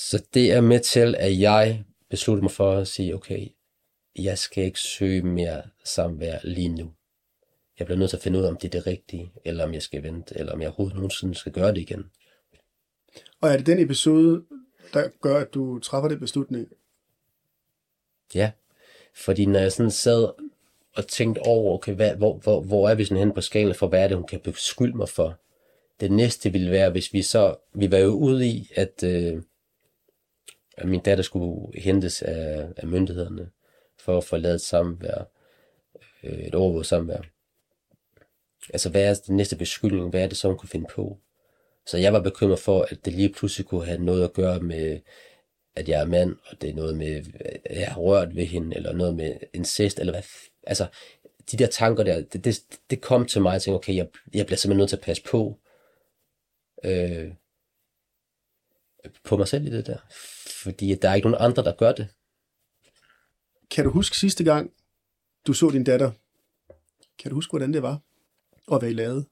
Så 0.10 0.24
det 0.34 0.52
er 0.52 0.62
med 0.62 0.80
til, 0.80 1.16
at 1.18 1.40
jeg 1.40 1.84
beslutter 2.10 2.42
mig 2.42 2.52
for 2.52 2.72
at 2.72 2.88
sige, 2.88 3.16
okay, 3.16 3.48
jeg 4.16 4.38
skal 4.38 4.64
ikke 4.64 4.80
søge 4.80 5.22
mere 5.22 5.62
samvær 5.84 6.40
lige 6.44 6.70
nu. 6.70 6.92
Jeg 7.80 7.88
bliver 7.88 7.98
nødt 8.00 8.10
til 8.10 8.18
at 8.18 8.24
finde 8.24 8.40
ud 8.40 8.44
af, 8.44 8.50
om 8.50 8.58
det 8.58 8.68
er 8.68 8.80
det 8.80 8.88
rigtige, 8.88 9.32
eller 9.46 9.64
om 9.64 9.74
jeg 9.74 9.82
skal 9.82 10.04
vente, 10.04 10.38
eller 10.38 10.54
om 10.54 10.62
jeg 10.62 10.68
overhovedet 10.68 10.96
nogensinde 10.96 11.36
skal 11.36 11.52
gøre 11.52 11.68
det 11.68 11.78
igen. 11.78 12.06
Og 13.42 13.50
er 13.50 13.58
det 13.58 13.66
den 13.66 13.80
episode, 13.80 14.44
der 14.94 15.08
gør, 15.22 15.38
at 15.38 15.54
du 15.54 15.80
træffer 15.80 16.10
det 16.10 16.20
beslutning? 16.20 16.68
Ja, 18.36 18.52
fordi 19.16 19.46
når 19.46 19.60
jeg 19.60 19.72
sådan 19.72 19.92
sad 19.92 20.30
og 20.96 21.08
tænkte 21.08 21.40
over, 21.40 21.74
okay, 21.74 21.94
hvad, 21.94 22.16
hvor, 22.16 22.38
hvor, 22.38 22.62
hvor 22.62 22.90
er 22.90 22.96
vi 22.96 23.06
sådan 23.06 23.24
hen 23.24 23.34
på 23.34 23.42
skala 23.42 23.74
for, 23.74 23.88
hvad 23.88 24.04
er 24.04 24.08
det, 24.08 24.18
hun 24.18 24.28
kan 24.28 24.40
beskylde 24.40 24.98
mig 24.98 25.10
for? 25.10 25.40
Det 26.00 26.12
næste 26.12 26.52
ville 26.52 26.72
være, 26.72 26.90
hvis 26.90 27.14
vi 27.14 27.22
så, 27.22 27.56
vi 27.74 27.92
var 27.92 27.98
jo 27.98 28.10
ude 28.10 28.48
i, 28.48 28.72
at, 28.76 29.04
øh, 29.04 29.42
at 30.80 30.88
min 30.88 31.00
datter 31.00 31.24
skulle 31.24 31.82
hentes 31.82 32.22
af, 32.22 32.68
af 32.78 32.88
myndighederne 32.88 33.50
for 34.00 34.18
at 34.18 34.24
få 34.24 34.38
lavet 34.38 34.62
samvær, 34.62 35.30
øh, 36.24 36.40
et 36.40 36.56
overvåget 36.56 36.86
samvær. 36.86 37.22
Altså, 38.70 38.90
hvad 38.90 39.10
er 39.10 39.22
den 39.28 39.36
næste 39.36 39.56
beskyldning? 39.56 40.10
Hvad 40.10 40.24
er 40.24 40.28
det 40.28 40.38
så, 40.38 40.48
hun 40.48 40.58
kunne 40.58 40.70
finde 40.70 40.88
på? 40.90 41.18
Så 41.86 41.98
jeg 41.98 42.14
var 42.14 42.22
bekymret 42.22 42.60
for, 42.60 42.82
at 42.82 43.06
det 43.06 43.14
lige 43.14 43.34
pludselig 43.34 43.68
kunne 43.68 43.86
have 43.86 44.04
noget 44.04 44.24
at 44.24 44.34
gøre 44.34 44.60
med, 44.60 45.00
at 45.76 45.90
jeg 45.90 46.02
er 46.02 46.06
mand, 46.06 46.36
og 46.46 46.62
det 46.62 46.70
er 46.70 46.74
noget 46.74 46.98
med, 46.98 47.26
at 47.66 47.80
jeg 47.80 47.88
har 47.88 48.02
rørt 48.02 48.36
ved 48.36 48.46
hende, 48.46 48.76
eller 48.76 48.94
noget 48.94 49.16
med 49.16 49.38
incest, 49.54 50.00
eller 50.00 50.14
hvad. 50.14 50.24
Altså, 50.64 50.88
de 51.52 51.58
der 51.58 51.68
tanker 51.68 52.04
der, 52.04 52.22
det, 52.22 52.46
det, 52.46 52.60
det 52.90 53.02
kom 53.02 53.26
til 53.26 53.42
mig, 53.42 53.56
og 53.56 53.62
tænkte, 53.62 53.76
okay, 53.76 53.96
jeg, 53.96 54.08
jeg 54.34 54.46
bliver 54.46 54.58
simpelthen 54.58 54.78
nødt 54.78 54.90
til 54.90 54.96
at 54.96 55.04
passe 55.04 55.24
på, 55.24 55.60
øh, 56.84 57.32
på 59.24 59.38
mig 59.38 59.48
selv 59.48 59.68
i 59.68 59.70
det 59.70 59.88
der. 59.88 59.98
Fordi 60.64 60.96
der 60.96 61.10
er 61.10 61.16
ikke 61.16 61.30
nogen 61.30 61.46
andre, 61.50 61.64
der 61.64 61.76
gør 61.76 61.92
det. 61.92 62.08
Kan 63.72 63.84
du 63.86 63.92
huske 63.92 64.18
sidste 64.18 64.44
gang, 64.44 64.74
du 65.48 65.54
så 65.54 65.70
din 65.70 65.84
datter? 65.84 66.12
Kan 67.20 67.30
du 67.30 67.36
huske, 67.36 67.52
hvordan 67.52 67.74
det 67.74 67.82
var? 67.82 68.02
Og 68.68 68.80
hvad 68.80 68.90
I 68.90 68.94
lavede? 68.94 69.26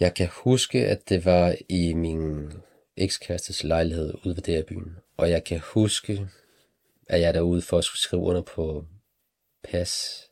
Jeg 0.00 0.14
kan 0.14 0.28
huske, 0.32 0.86
at 0.86 1.08
det 1.08 1.24
var 1.24 1.56
i 1.68 1.94
min 1.94 2.52
ekskærestes 2.96 3.64
lejlighed 3.64 4.14
ude 4.24 4.36
ved 4.36 4.64
byen. 4.64 4.96
Og 5.16 5.30
jeg 5.30 5.44
kan 5.44 5.60
huske, 5.60 6.28
at 7.06 7.20
jeg 7.20 7.28
er 7.28 7.32
derude 7.32 7.62
for 7.62 7.78
at 7.78 7.84
skulle 7.84 8.00
skrive 8.00 8.22
under 8.22 8.42
på 8.42 8.86
pas 9.62 10.24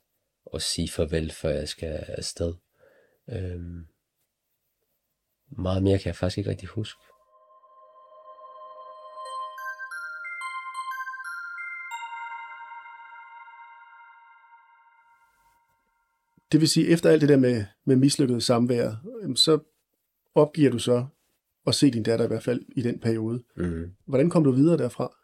og 0.46 0.62
sige 0.62 0.88
farvel, 0.88 1.32
før 1.32 1.50
jeg 1.50 1.68
skal 1.68 2.04
afsted. 2.08 2.54
Øhm, 3.28 3.86
meget 5.48 5.82
mere 5.82 5.98
kan 5.98 6.06
jeg 6.06 6.16
faktisk 6.16 6.38
ikke 6.38 6.50
rigtig 6.50 6.68
huske. 6.68 7.00
Det 16.54 16.60
vil 16.60 16.68
sige, 16.68 16.88
efter 16.88 17.10
alt 17.10 17.20
det 17.20 17.28
der 17.28 17.36
med, 17.36 17.64
med 17.84 17.96
mislykket 17.96 18.42
samvær, 18.42 18.94
så 19.36 19.58
opgiver 20.34 20.70
du 20.70 20.78
så 20.78 21.06
at 21.66 21.74
se 21.74 21.90
din 21.90 22.02
datter 22.02 22.24
i 22.24 22.28
hvert 22.28 22.42
fald 22.42 22.64
i 22.76 22.82
den 22.82 22.98
periode. 22.98 23.42
Mm. 23.56 23.94
Hvordan 24.06 24.30
kom 24.30 24.44
du 24.44 24.50
videre 24.50 24.78
derfra? 24.78 25.16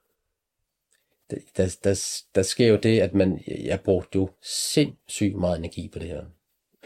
Der, 1.31 1.37
der, 1.57 1.77
der, 1.85 2.23
der 2.35 2.43
sker 2.43 2.69
jo 2.69 2.79
det, 2.83 3.01
at 3.01 3.15
man, 3.15 3.43
jeg 3.47 3.81
brugte 3.81 4.19
jo 4.19 4.31
sindssygt 4.43 5.37
meget 5.37 5.59
energi 5.59 5.89
på 5.89 5.99
det 5.99 6.09
her. 6.09 6.25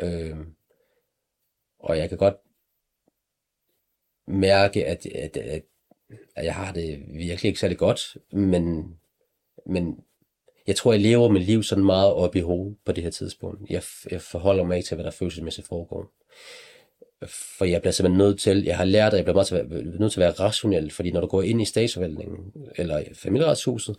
Øhm, 0.01 0.55
og 1.79 1.99
jeg 1.99 2.09
kan 2.09 2.19
godt 2.19 2.37
mærke, 4.27 4.87
at, 4.87 5.07
at, 5.07 5.37
at, 5.37 5.65
at 6.37 6.45
jeg 6.45 6.55
har 6.55 6.73
det 6.73 7.05
virkelig 7.09 7.49
ikke 7.49 7.61
særlig 7.61 7.79
godt, 7.79 8.17
men, 8.33 8.95
men 9.67 10.05
jeg 10.67 10.77
tror, 10.77 10.93
jeg 10.93 11.01
lever 11.01 11.29
mit 11.29 11.43
liv 11.43 11.63
sådan 11.63 11.85
meget 11.85 12.13
op 12.13 12.37
i 12.37 12.41
hovedet 12.41 12.77
på 12.85 12.93
det 12.93 13.05
her 13.05 13.11
tidspunkt. 13.11 13.71
Jeg, 13.71 13.83
jeg 14.11 14.21
forholder 14.21 14.65
mig 14.65 14.77
ikke 14.77 14.87
til, 14.87 14.95
hvad 14.95 15.05
der 15.05 15.11
følelsesmæssigt 15.11 15.67
foregår. 15.67 16.13
For 17.27 17.65
jeg 17.65 17.81
bliver 17.81 17.93
simpelthen 17.93 18.19
nødt 18.19 18.41
til, 18.41 18.65
jeg 18.65 18.77
har 18.77 18.85
lært, 18.85 19.13
at 19.13 19.17
jeg 19.17 19.25
bliver 19.25 19.35
meget 19.35 19.47
til, 19.47 19.99
nødt 20.01 20.13
til 20.13 20.21
at 20.21 20.25
være 20.25 20.47
rationel, 20.47 20.91
fordi 20.91 21.11
når 21.11 21.21
du 21.21 21.27
går 21.27 21.43
ind 21.43 21.63
i 21.63 21.65
statsforvaltningen, 21.65 22.53
eller 22.77 23.05
familieretshuset, 23.15 23.97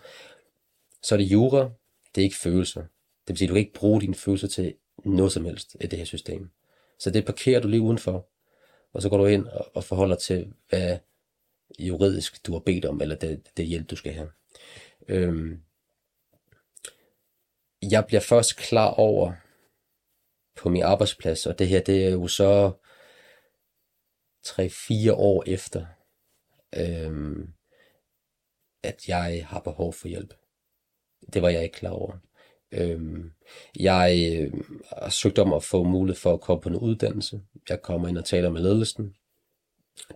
så 1.03 1.15
er 1.15 1.17
det 1.17 1.25
jura, 1.25 1.69
det 2.15 2.22
er 2.22 2.25
ikke 2.25 2.36
følelser. 2.36 2.81
Det 2.81 2.89
vil 3.27 3.38
sige, 3.38 3.45
at 3.45 3.50
du 3.50 3.53
kan 3.53 3.60
ikke 3.60 3.74
bruge 3.74 4.01
dine 4.01 4.15
følelser 4.15 4.48
til 4.48 4.74
noget 5.05 5.31
som 5.31 5.45
helst 5.45 5.75
i 5.81 5.88
det 5.88 6.00
her 6.00 6.05
system. 6.05 6.50
Så 7.00 7.10
det 7.10 7.25
parkerer 7.25 7.60
du 7.60 7.67
lige 7.67 7.81
udenfor, 7.81 8.27
og 8.93 9.01
så 9.01 9.10
går 9.10 9.17
du 9.17 9.25
ind 9.25 9.48
og, 9.48 9.72
og 9.74 9.84
forholder 9.84 10.15
til, 10.15 10.48
hvad 10.69 10.98
juridisk 11.79 12.45
du 12.48 12.51
har 12.51 12.60
bedt 12.60 12.86
om, 12.86 13.01
eller 13.01 13.15
det, 13.15 13.41
det 13.57 13.65
hjælp, 13.65 13.89
du 13.89 13.95
skal 13.95 14.13
have. 14.13 14.29
Øhm, 15.07 15.60
jeg 17.82 18.05
bliver 18.08 18.22
først 18.22 18.58
klar 18.58 18.88
over 18.88 19.34
på 20.55 20.70
min 20.70 20.84
arbejdsplads, 20.84 21.46
og 21.46 21.60
det 21.60 21.67
her, 21.67 21.82
det 21.82 22.05
er 22.05 22.10
jo 22.10 22.27
så 22.27 22.72
3-4 24.48 25.12
år 25.13 25.44
efter, 25.48 25.86
øhm, 26.77 27.53
at 28.84 29.08
jeg 29.08 29.46
har 29.48 29.60
behov 29.60 29.94
for 29.94 30.08
hjælp. 30.08 30.34
Det 31.34 31.41
var 31.41 31.50
jeg 31.50 31.63
ikke 31.63 31.75
klar 31.75 31.91
over. 31.91 32.17
Øhm, 32.72 33.32
jeg 33.79 34.39
øh, 34.39 34.53
har 34.89 35.10
søgt 35.10 35.39
om 35.39 35.53
at 35.53 35.63
få 35.63 35.84
mulighed 35.84 36.20
for 36.20 36.34
at 36.34 36.41
komme 36.41 36.62
på 36.62 36.70
en 36.70 36.75
uddannelse. 36.75 37.41
Jeg 37.70 37.82
kommer 37.82 38.08
ind 38.08 38.17
og 38.17 38.25
taler 38.25 38.50
med 38.50 38.62
ledelsen. 38.62 39.15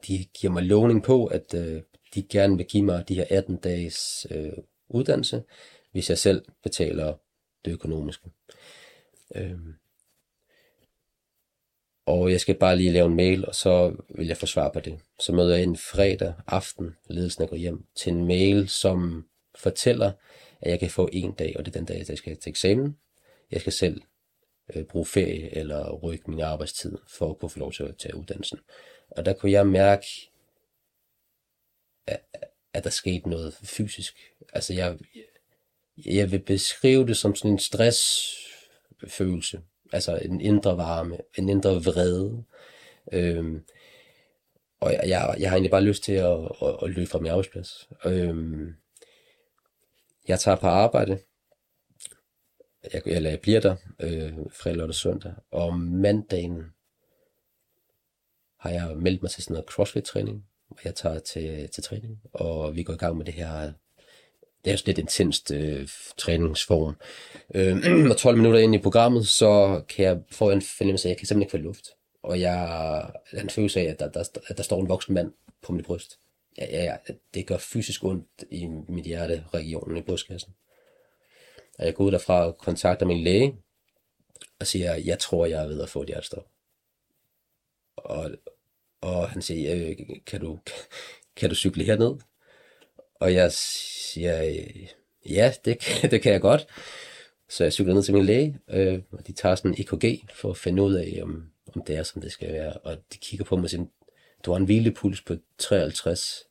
De 0.07 0.25
giver 0.33 0.53
mig 0.53 0.63
lovning 0.63 1.03
på, 1.03 1.25
at 1.25 1.53
øh, 1.53 1.81
de 2.15 2.23
gerne 2.23 2.57
vil 2.57 2.65
give 2.65 2.83
mig 2.83 3.07
de 3.07 3.15
her 3.15 3.25
18 3.29 3.57
dages 3.57 4.27
øh, 4.31 4.53
uddannelse, 4.89 5.43
hvis 5.91 6.09
jeg 6.09 6.17
selv 6.17 6.45
betaler 6.63 7.13
det 7.65 7.71
økonomiske. 7.71 8.29
Øhm. 9.35 9.73
Og 12.05 12.31
jeg 12.31 12.41
skal 12.41 12.55
bare 12.55 12.77
lige 12.77 12.91
lave 12.91 13.05
en 13.05 13.15
mail, 13.15 13.45
og 13.45 13.55
så 13.55 13.95
vil 14.09 14.27
jeg 14.27 14.37
få 14.37 14.45
svar 14.45 14.69
på 14.69 14.79
det. 14.79 14.99
Så 15.19 15.31
møder 15.33 15.55
jeg 15.55 15.63
en 15.63 15.77
fredag 15.77 16.33
aften, 16.47 16.95
ledelsen 17.09 17.43
er 17.43 17.47
gået 17.47 17.61
hjem, 17.61 17.85
til 17.95 18.13
en 18.13 18.27
mail, 18.27 18.69
som 18.69 19.27
fortæller, 19.55 20.11
at 20.61 20.71
jeg 20.71 20.79
kan 20.79 20.89
få 20.89 21.09
en 21.13 21.31
dag, 21.31 21.55
og 21.57 21.65
det 21.65 21.75
er 21.75 21.79
den 21.79 21.85
dag, 21.85 22.05
jeg 22.09 22.17
skal 22.17 22.37
til 22.37 22.49
eksamen. 22.49 22.97
Jeg 23.51 23.61
skal 23.61 23.73
selv 23.73 24.01
øh, 24.75 24.83
bruge 24.83 25.05
ferie 25.05 25.57
eller 25.57 25.91
rykke 25.91 26.31
min 26.31 26.39
arbejdstid 26.39 26.97
for 27.07 27.29
at 27.29 27.39
kunne 27.39 27.49
få 27.49 27.59
lov 27.59 27.71
til 27.71 27.83
at 27.83 27.97
tage 27.97 28.15
uddannelsen. 28.15 28.59
Og 29.09 29.25
der 29.25 29.33
kunne 29.33 29.51
jeg 29.51 29.67
mærke, 29.67 30.07
at, 32.07 32.19
at 32.73 32.83
der 32.83 32.89
skete 32.89 33.29
noget 33.29 33.53
fysisk. 33.53 34.17
Altså 34.53 34.73
jeg, 34.73 34.97
jeg 36.05 36.31
vil 36.31 36.39
beskrive 36.39 37.07
det 37.07 37.17
som 37.17 37.35
sådan 37.35 37.51
en 37.51 37.59
stressfølelse. 37.59 39.61
Altså 39.91 40.17
en 40.17 40.41
indre 40.41 40.77
varme, 40.77 41.17
en 41.37 41.49
indre 41.49 41.83
vrede. 41.83 42.43
Øhm, 43.11 43.65
og 44.79 44.93
jeg, 44.93 45.03
jeg, 45.07 45.35
jeg 45.39 45.49
har 45.49 45.55
egentlig 45.55 45.71
bare 45.71 45.83
lyst 45.83 46.03
til 46.03 46.13
at, 46.13 46.39
at, 46.61 46.77
at 46.83 46.89
løbe 46.89 47.09
fra 47.09 47.19
min 47.19 47.31
arbejdsplads. 47.31 47.89
Øhm, 48.05 48.75
jeg 50.27 50.39
tager 50.39 50.57
på 50.57 50.67
arbejde. 50.67 51.19
Jeg, 52.93 53.01
eller 53.05 53.29
jeg 53.29 53.39
bliver 53.39 53.59
der 53.59 53.75
øh, 53.99 54.33
fredag, 54.51 54.75
lørdag 54.75 54.89
og 54.89 54.95
søndag. 54.95 55.33
Og 55.51 55.79
mandagen 55.79 56.63
har 58.59 58.69
jeg 58.69 58.97
meldt 58.97 59.21
mig 59.21 59.31
til 59.31 59.43
sådan 59.43 59.53
noget 59.53 59.69
crossfit-træning. 59.69 60.45
Jeg 60.83 60.95
tager 60.95 61.19
til, 61.19 61.69
til 61.69 61.83
træning, 61.83 62.21
og 62.33 62.75
vi 62.75 62.83
går 62.83 62.93
i 62.93 62.97
gang 62.97 63.17
med 63.17 63.25
det 63.25 63.33
her 63.33 63.73
det 64.65 64.71
er 64.71 64.75
jo 64.75 64.79
lidt 64.85 64.97
intenst 64.97 65.51
øh, 65.51 65.87
træningsform. 66.17 66.95
Øh, 67.55 67.77
og 68.11 68.17
12 68.17 68.37
minutter 68.37 68.59
ind 68.59 68.75
i 68.75 68.77
programmet, 68.77 69.27
så 69.27 69.81
kan 69.89 70.05
jeg 70.05 70.19
få 70.31 70.51
en 70.51 70.61
fornemmelse 70.61 71.07
af, 71.07 71.09
at 71.09 71.13
jeg 71.13 71.17
kan 71.17 71.27
simpelthen 71.27 71.57
ikke 71.57 71.63
få 71.63 71.67
luft. 71.67 71.89
Og 72.23 72.39
jeg 72.39 72.57
har 72.57 73.15
en 73.33 73.49
følelse 73.49 73.79
af, 73.79 73.83
at 73.83 73.99
der, 73.99 74.09
der, 74.09 74.23
at 74.47 74.57
der 74.57 74.63
står 74.63 74.81
en 74.81 74.89
voksen 74.89 75.13
mand 75.13 75.33
på 75.61 75.73
mit 75.73 75.85
bryst. 75.85 76.19
Ja, 76.57 76.65
ja, 76.65 76.83
ja, 76.83 77.13
det 77.33 77.47
gør 77.47 77.57
fysisk 77.57 78.03
ondt 78.03 78.43
i 78.51 78.67
mit 78.67 79.05
hjerte, 79.05 79.45
regionen 79.53 79.97
i 79.97 80.01
brystkassen. 80.01 80.53
Og 81.79 81.85
jeg 81.85 81.95
går 81.95 82.03
ud 82.03 82.11
derfra 82.11 82.45
og 82.45 82.57
kontakter 82.57 83.05
min 83.05 83.23
læge, 83.23 83.55
og 84.59 84.67
siger, 84.67 84.95
jeg 84.95 85.19
tror, 85.19 85.45
jeg 85.45 85.63
er 85.63 85.67
ved 85.67 85.81
at 85.81 85.89
få 85.89 86.01
et 86.01 86.07
hjertestop. 86.07 86.47
Og, 87.97 88.31
og 89.01 89.29
han 89.29 89.41
siger, 89.41 89.75
øh, 89.75 89.95
kan 90.25 90.41
du, 90.41 90.59
kan 91.35 91.49
du 91.49 91.55
cykle 91.55 91.83
herned? 91.83 92.15
Og 93.19 93.33
jeg 93.33 93.51
siger, 93.51 94.63
ja, 95.29 95.53
det, 95.65 95.77
det 96.11 96.21
kan 96.21 96.33
jeg 96.33 96.41
godt. 96.41 96.67
Så 97.49 97.63
jeg 97.63 97.73
cykler 97.73 97.93
ned 97.93 98.03
til 98.03 98.13
min 98.13 98.25
læge, 98.25 98.59
øh, 98.69 99.01
og 99.11 99.27
de 99.27 99.33
tager 99.33 99.55
sådan 99.55 99.71
en 99.71 99.81
EKG 99.81 100.29
for 100.33 100.49
at 100.49 100.57
finde 100.57 100.83
ud 100.83 100.93
af, 100.93 101.19
om, 101.23 101.51
om 101.75 101.83
det 101.83 101.95
er, 101.95 102.03
som 102.03 102.21
det 102.21 102.31
skal 102.31 102.53
være. 102.53 102.73
Og 102.73 102.97
de 103.13 103.17
kigger 103.17 103.45
på 103.45 103.55
mig 103.55 103.63
og 103.63 103.69
siger, 103.69 103.85
du 104.45 104.51
har 104.51 104.57
en 104.57 104.65
hvilepuls 104.65 105.21
på 105.21 105.35
53. 105.57 106.43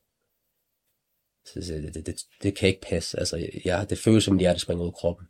Så 1.44 1.60
det, 1.60 1.94
det, 1.94 2.06
det, 2.06 2.26
det 2.42 2.56
kan 2.56 2.68
ikke 2.68 2.80
passe. 2.80 3.18
Altså, 3.18 3.48
jeg, 3.64 3.90
det 3.90 3.98
føles 3.98 4.24
som, 4.24 4.34
at 4.34 4.40
hjertet 4.40 4.62
springer 4.62 4.84
ud 4.84 4.88
af 4.88 4.94
kroppen. 4.94 5.26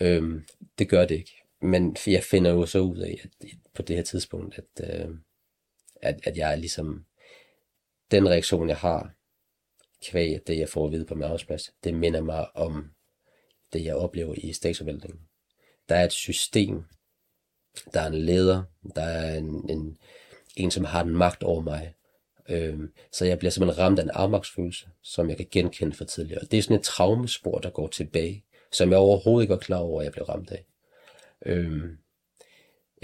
Øhm, 0.00 0.44
det 0.78 0.88
gør 0.88 1.06
det 1.06 1.14
ikke. 1.14 1.42
Men 1.62 1.96
jeg 2.06 2.24
finder 2.24 2.50
jo 2.50 2.66
så 2.66 2.78
ud 2.78 2.98
af, 2.98 3.20
at 3.24 3.48
på 3.74 3.82
det 3.82 3.96
her 3.96 4.02
tidspunkt, 4.02 4.58
at, 4.58 5.00
øh, 5.00 5.16
at, 6.02 6.20
at 6.24 6.36
jeg 6.36 6.52
er 6.52 6.56
ligesom, 6.56 7.04
den 8.10 8.28
reaktion, 8.28 8.68
jeg 8.68 8.76
har, 8.76 9.14
kvæg 10.04 10.40
det, 10.46 10.58
jeg 10.58 10.68
får 10.68 10.86
at 10.86 10.92
vide 10.92 11.04
på 11.04 11.14
min 11.14 11.24
arbejdsplads, 11.24 11.72
det 11.84 11.94
minder 11.94 12.20
mig 12.20 12.56
om 12.56 12.90
det, 13.72 13.84
jeg 13.84 13.96
oplever 13.96 14.34
i 14.36 14.52
statsforvaltningen. 14.52 15.20
Der 15.88 15.96
er 15.96 16.04
et 16.04 16.12
system, 16.12 16.84
der 17.94 18.00
er 18.00 18.06
en 18.06 18.14
leder, 18.14 18.62
der 18.96 19.02
er 19.02 19.38
en, 19.38 19.70
en, 19.70 19.98
en 20.56 20.70
som 20.70 20.84
har 20.84 21.04
en 21.04 21.16
magt 21.16 21.42
over 21.42 21.60
mig. 21.62 21.94
Øhm, 22.48 22.92
så 23.12 23.24
jeg 23.24 23.38
bliver 23.38 23.50
simpelthen 23.50 23.84
ramt 23.84 23.98
af 23.98 24.02
en 24.02 24.10
afmagtsfølelse, 24.10 24.88
som 25.02 25.28
jeg 25.28 25.36
kan 25.36 25.46
genkende 25.50 25.96
for 25.96 26.04
tidligere. 26.04 26.40
Og 26.40 26.50
det 26.50 26.58
er 26.58 26.62
sådan 26.62 26.76
et 26.76 26.82
traumespor, 26.82 27.58
der 27.58 27.70
går 27.70 27.88
tilbage, 27.88 28.44
som 28.72 28.90
jeg 28.90 28.98
overhovedet 28.98 29.44
ikke 29.44 29.52
var 29.52 29.58
klar 29.58 29.78
over, 29.78 30.00
at 30.00 30.04
jeg 30.04 30.12
blev 30.12 30.24
ramt 30.24 30.50
af. 30.50 30.66
Øhm, 31.46 31.98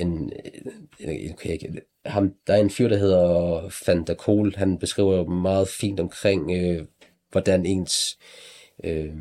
en, 0.00 0.32
en, 0.98 1.10
en, 1.10 1.36
en, 1.44 1.78
ham, 2.06 2.34
der 2.46 2.54
er 2.54 2.60
en 2.60 2.70
fyr, 2.70 2.88
der 2.88 2.96
hedder 2.96 3.84
Van 3.86 4.04
der 4.04 4.14
Kohl, 4.14 4.54
han 4.56 4.78
beskriver 4.78 5.16
jo 5.16 5.24
meget 5.24 5.68
fint 5.68 6.00
omkring, 6.00 6.50
øh, 6.50 6.86
hvordan 7.30 7.66
ens 7.66 8.18
øh, 8.84 9.14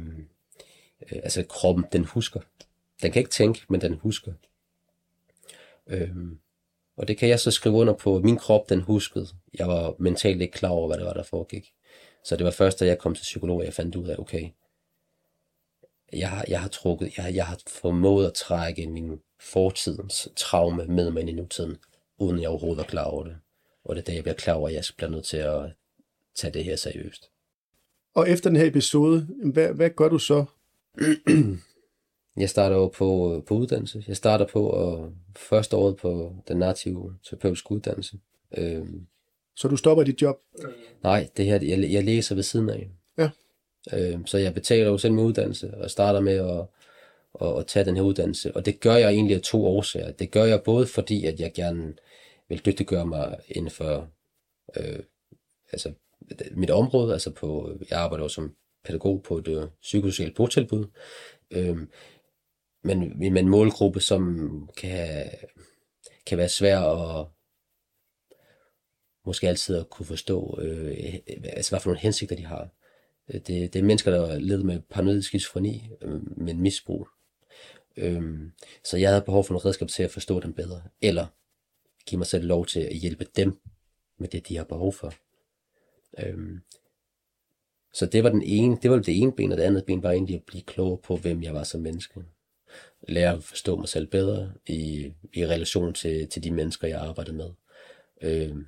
øh, 1.12 1.20
altså 1.24 1.44
kroppen, 1.50 1.86
den 1.92 2.06
husker. 2.06 2.40
Den 3.02 3.12
kan 3.12 3.20
ikke 3.20 3.32
tænke, 3.32 3.62
men 3.70 3.82
den 3.82 3.94
husker. 3.94 4.32
Øh, 5.88 6.16
og 6.98 7.08
det 7.08 7.18
kan 7.18 7.30
jeg 7.30 7.40
så 7.40 7.52
skrive 7.52 7.76
under 7.76 7.94
på. 7.94 8.20
Min 8.20 8.38
krop, 8.38 8.70
den 8.70 8.82
huskede. 8.82 9.28
Jeg 9.60 9.68
var 9.68 9.96
mentalt 10.00 10.42
ikke 10.42 10.54
klar 10.54 10.70
over, 10.70 10.88
hvad 10.88 10.98
det 10.98 11.06
var, 11.06 11.14
der 11.14 11.24
foregik. 11.24 11.74
Så 12.24 12.36
det 12.36 12.46
var 12.46 12.52
først, 12.52 12.80
da 12.80 12.86
jeg 12.86 12.98
kom 12.98 13.16
til 13.16 13.22
psykolog, 13.22 13.62
at 13.62 13.66
jeg 13.66 13.74
fandt 13.74 13.96
ud 13.96 14.08
af, 14.08 14.16
okay, 14.20 14.50
jeg, 16.14 16.30
har, 16.30 16.46
jeg 16.48 16.62
har 16.62 16.68
trukket, 16.68 17.18
jeg, 17.18 17.36
jeg 17.36 17.46
har 17.46 17.60
formået 17.68 18.28
at 18.28 18.34
trække 18.34 18.88
min 18.88 19.20
fortidens 19.40 20.30
traume 20.36 20.86
med 20.86 21.12
mig 21.12 21.22
ind 21.22 21.30
i 21.30 21.34
nutiden, 21.34 21.78
uden 22.18 22.42
jeg 22.42 22.50
overhovedet 22.50 22.78
var 22.78 22.84
klar 22.84 23.04
over 23.04 23.24
det. 23.24 23.36
Og 23.84 23.96
det 23.96 24.02
er 24.02 24.06
da, 24.06 24.14
jeg 24.14 24.24
bliver 24.24 24.36
klar 24.36 24.54
over, 24.54 24.68
at 24.68 24.74
jeg 24.76 24.84
bliver 24.98 25.10
nødt 25.10 25.26
til 25.26 25.38
at 25.38 25.72
tage 26.36 26.54
det 26.54 26.64
her 26.64 26.76
seriøst. 26.76 27.30
Og 28.16 28.30
efter 28.30 28.50
den 28.50 28.58
her 28.58 28.66
episode, 28.66 29.28
hvad, 29.54 29.74
hvad 29.74 29.90
gør 29.90 30.10
du 30.10 30.20
så? 30.20 30.46
jeg 32.38 32.50
starter 32.50 32.76
jo 32.76 32.88
på, 32.88 33.42
på 33.48 33.56
uddannelse. 33.56 34.04
Jeg 34.08 34.18
starter 34.18 34.46
på 34.46 34.70
og 34.70 35.14
første 35.36 35.76
året 35.76 35.96
på 35.98 36.36
den 36.48 36.58
native 36.58 37.16
terapeutiske 37.30 37.72
uddannelse. 37.72 38.20
Øhm, 38.58 39.08
så 39.56 39.68
du 39.68 39.78
stopper 39.78 40.04
dit 40.04 40.22
job? 40.22 40.38
Nej, 41.04 41.30
det 41.38 41.46
her, 41.46 41.60
jeg, 41.62 41.92
jeg 41.92 42.04
læser 42.04 42.36
ved 42.36 42.44
siden 42.44 42.70
af. 42.70 42.90
Ja. 43.18 43.30
Øh, 43.94 44.20
så 44.26 44.38
jeg 44.38 44.54
betaler 44.54 44.90
jo 44.90 44.98
selv 44.98 45.14
min 45.14 45.26
uddannelse 45.26 45.74
og 45.78 45.92
starter 45.92 46.20
med 46.20 46.34
at, 46.34 46.66
at, 47.48 47.60
at 47.60 47.68
tage 47.68 47.86
den 47.86 47.96
her 47.96 48.04
uddannelse. 48.04 48.56
Og 48.56 48.66
det 48.66 48.80
gør 48.80 48.96
jeg 48.96 49.10
egentlig 49.10 49.36
af 49.36 49.42
to 49.42 49.66
årsager. 49.66 50.12
Det 50.12 50.32
gør 50.32 50.44
jeg 50.44 50.64
både 50.64 50.88
fordi, 50.88 51.26
at 51.26 51.40
jeg 51.40 51.54
gerne 51.54 51.94
vil 52.50 52.66
dygtiggøre 52.66 53.06
mig 53.06 53.40
inden 53.48 53.72
for 53.72 54.08
øh, 54.78 55.00
altså 55.72 55.94
mit 56.52 56.70
område, 56.70 57.14
altså 57.14 57.32
på, 57.32 57.72
jeg 57.90 58.00
arbejder 58.00 58.24
jo 58.26 58.30
som 58.30 58.56
pædagog 58.86 59.24
på 59.24 59.38
et 59.38 59.48
øh, 59.48 59.64
psykosocialt 59.82 60.36
botilbud, 60.36 60.86
Øh, 61.52 61.78
men 62.84 63.20
med 63.20 63.42
en 63.42 63.50
målgruppe, 63.50 64.00
som 64.00 64.24
kan, 64.78 65.32
kan 66.26 66.38
være 66.38 66.50
svær 66.50 66.80
at 66.80 67.28
måske 69.26 69.48
altid 69.48 69.78
at 69.78 69.90
kunne 69.90 70.06
forstå, 70.06 70.60
øh, 70.62 71.16
altså 71.44 71.72
hvad 71.72 71.80
for 71.80 71.90
nogle 71.90 72.02
hensigter 72.02 72.36
de 72.36 72.46
har. 72.46 72.70
Øh, 73.30 73.40
det, 73.40 73.74
det 73.74 73.76
er 73.76 73.84
mennesker, 73.84 74.12
der 74.12 74.40
led 74.40 74.64
med 74.64 74.80
paranoid 74.90 75.22
skizofreni, 75.22 75.90
øh, 76.02 76.38
men 76.38 76.62
misbrug. 76.62 77.08
Øhm, 77.98 78.52
så 78.84 78.98
jeg 78.98 79.10
havde 79.10 79.22
behov 79.22 79.44
for 79.44 79.54
nogle 79.54 79.66
redskaber 79.66 79.90
til 79.90 80.04
at 80.04 80.12
forstå 80.12 80.40
dem 80.40 80.54
bedre, 80.54 80.82
eller 81.02 81.28
give 82.06 82.18
mig 82.18 82.28
selv 82.28 82.46
lov 82.46 82.66
til 82.66 82.80
at 82.80 82.96
hjælpe 82.96 83.26
dem 83.36 83.60
med 84.18 84.28
det, 84.28 84.48
de 84.48 84.58
har 84.58 84.64
behov 84.64 84.94
for. 84.94 85.14
Øhm, 86.20 86.62
så 87.94 88.06
det 88.06 88.24
var 88.24 88.30
den 88.30 88.44
ene, 88.44 88.78
det 88.82 88.92
var 88.92 88.98
det 88.98 89.22
ene 89.22 89.32
ben, 89.32 89.52
og 89.52 89.58
det 89.58 89.64
andet 89.64 89.86
ben 89.86 90.04
var 90.04 90.12
egentlig 90.12 90.36
at 90.36 90.44
blive 90.44 90.64
klogere 90.64 90.98
på, 90.98 91.18
hvem 91.18 91.44
jeg 91.44 91.54
var 91.54 91.64
som 91.64 91.82
menneske. 91.82 92.24
Lære 93.08 93.34
at 93.34 93.44
forstå 93.44 93.76
mig 93.76 93.90
selv 93.90 94.08
bedre 94.08 94.54
i, 94.68 95.14
i 95.34 95.46
relation 95.46 95.94
til, 95.94 96.28
til 96.28 96.44
de 96.44 96.52
mennesker, 96.52 96.88
jeg 96.88 97.00
arbejdede 97.00 97.36
med. 97.36 97.50
Øhm, 98.22 98.68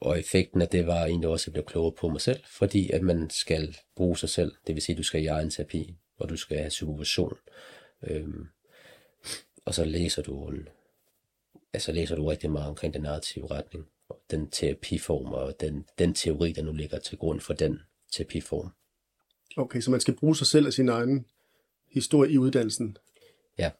og 0.00 0.18
effekten 0.18 0.62
af 0.62 0.68
det 0.68 0.86
var 0.86 1.04
egentlig 1.04 1.28
også 1.28 1.50
at 1.50 1.52
blive 1.52 1.64
klogere 1.64 1.92
på 1.92 2.08
mig 2.08 2.20
selv, 2.20 2.40
fordi 2.46 2.90
at 2.90 3.02
man 3.02 3.30
skal 3.30 3.76
bruge 3.96 4.18
sig 4.18 4.28
selv. 4.28 4.52
Det 4.66 4.74
vil 4.74 4.82
sige, 4.82 4.94
at 4.94 4.98
du 4.98 5.02
skal 5.02 5.22
i 5.22 5.26
egen 5.26 5.50
terapi, 5.50 5.96
og 6.18 6.28
du 6.28 6.36
skal 6.36 6.58
have 6.58 6.70
supervision. 6.70 7.38
Øhm, 8.02 8.46
og 9.64 9.74
så 9.74 9.84
læser 9.84 10.22
du 10.22 10.52
altså 11.72 11.92
læser 11.92 12.16
du 12.16 12.26
rigtig 12.26 12.50
meget 12.50 12.68
omkring 12.68 12.94
den 12.94 13.02
narrative 13.02 13.50
retning 13.50 13.86
den 14.30 14.50
terapiform 14.50 15.32
og 15.32 15.60
den, 15.60 15.84
den 15.98 16.14
teori, 16.14 16.52
der 16.52 16.62
nu 16.62 16.72
ligger 16.72 16.98
til 16.98 17.18
grund 17.18 17.40
for 17.40 17.54
den 17.54 17.80
terapiform. 18.12 18.70
Okay, 19.56 19.80
så 19.80 19.90
man 19.90 20.00
skal 20.00 20.16
bruge 20.16 20.36
sig 20.36 20.46
selv 20.46 20.66
og 20.66 20.72
sin 20.72 20.88
egen 20.88 21.26
historie 21.90 22.32
i 22.32 22.38
uddannelsen? 22.38 22.96
Ja. 23.58 23.70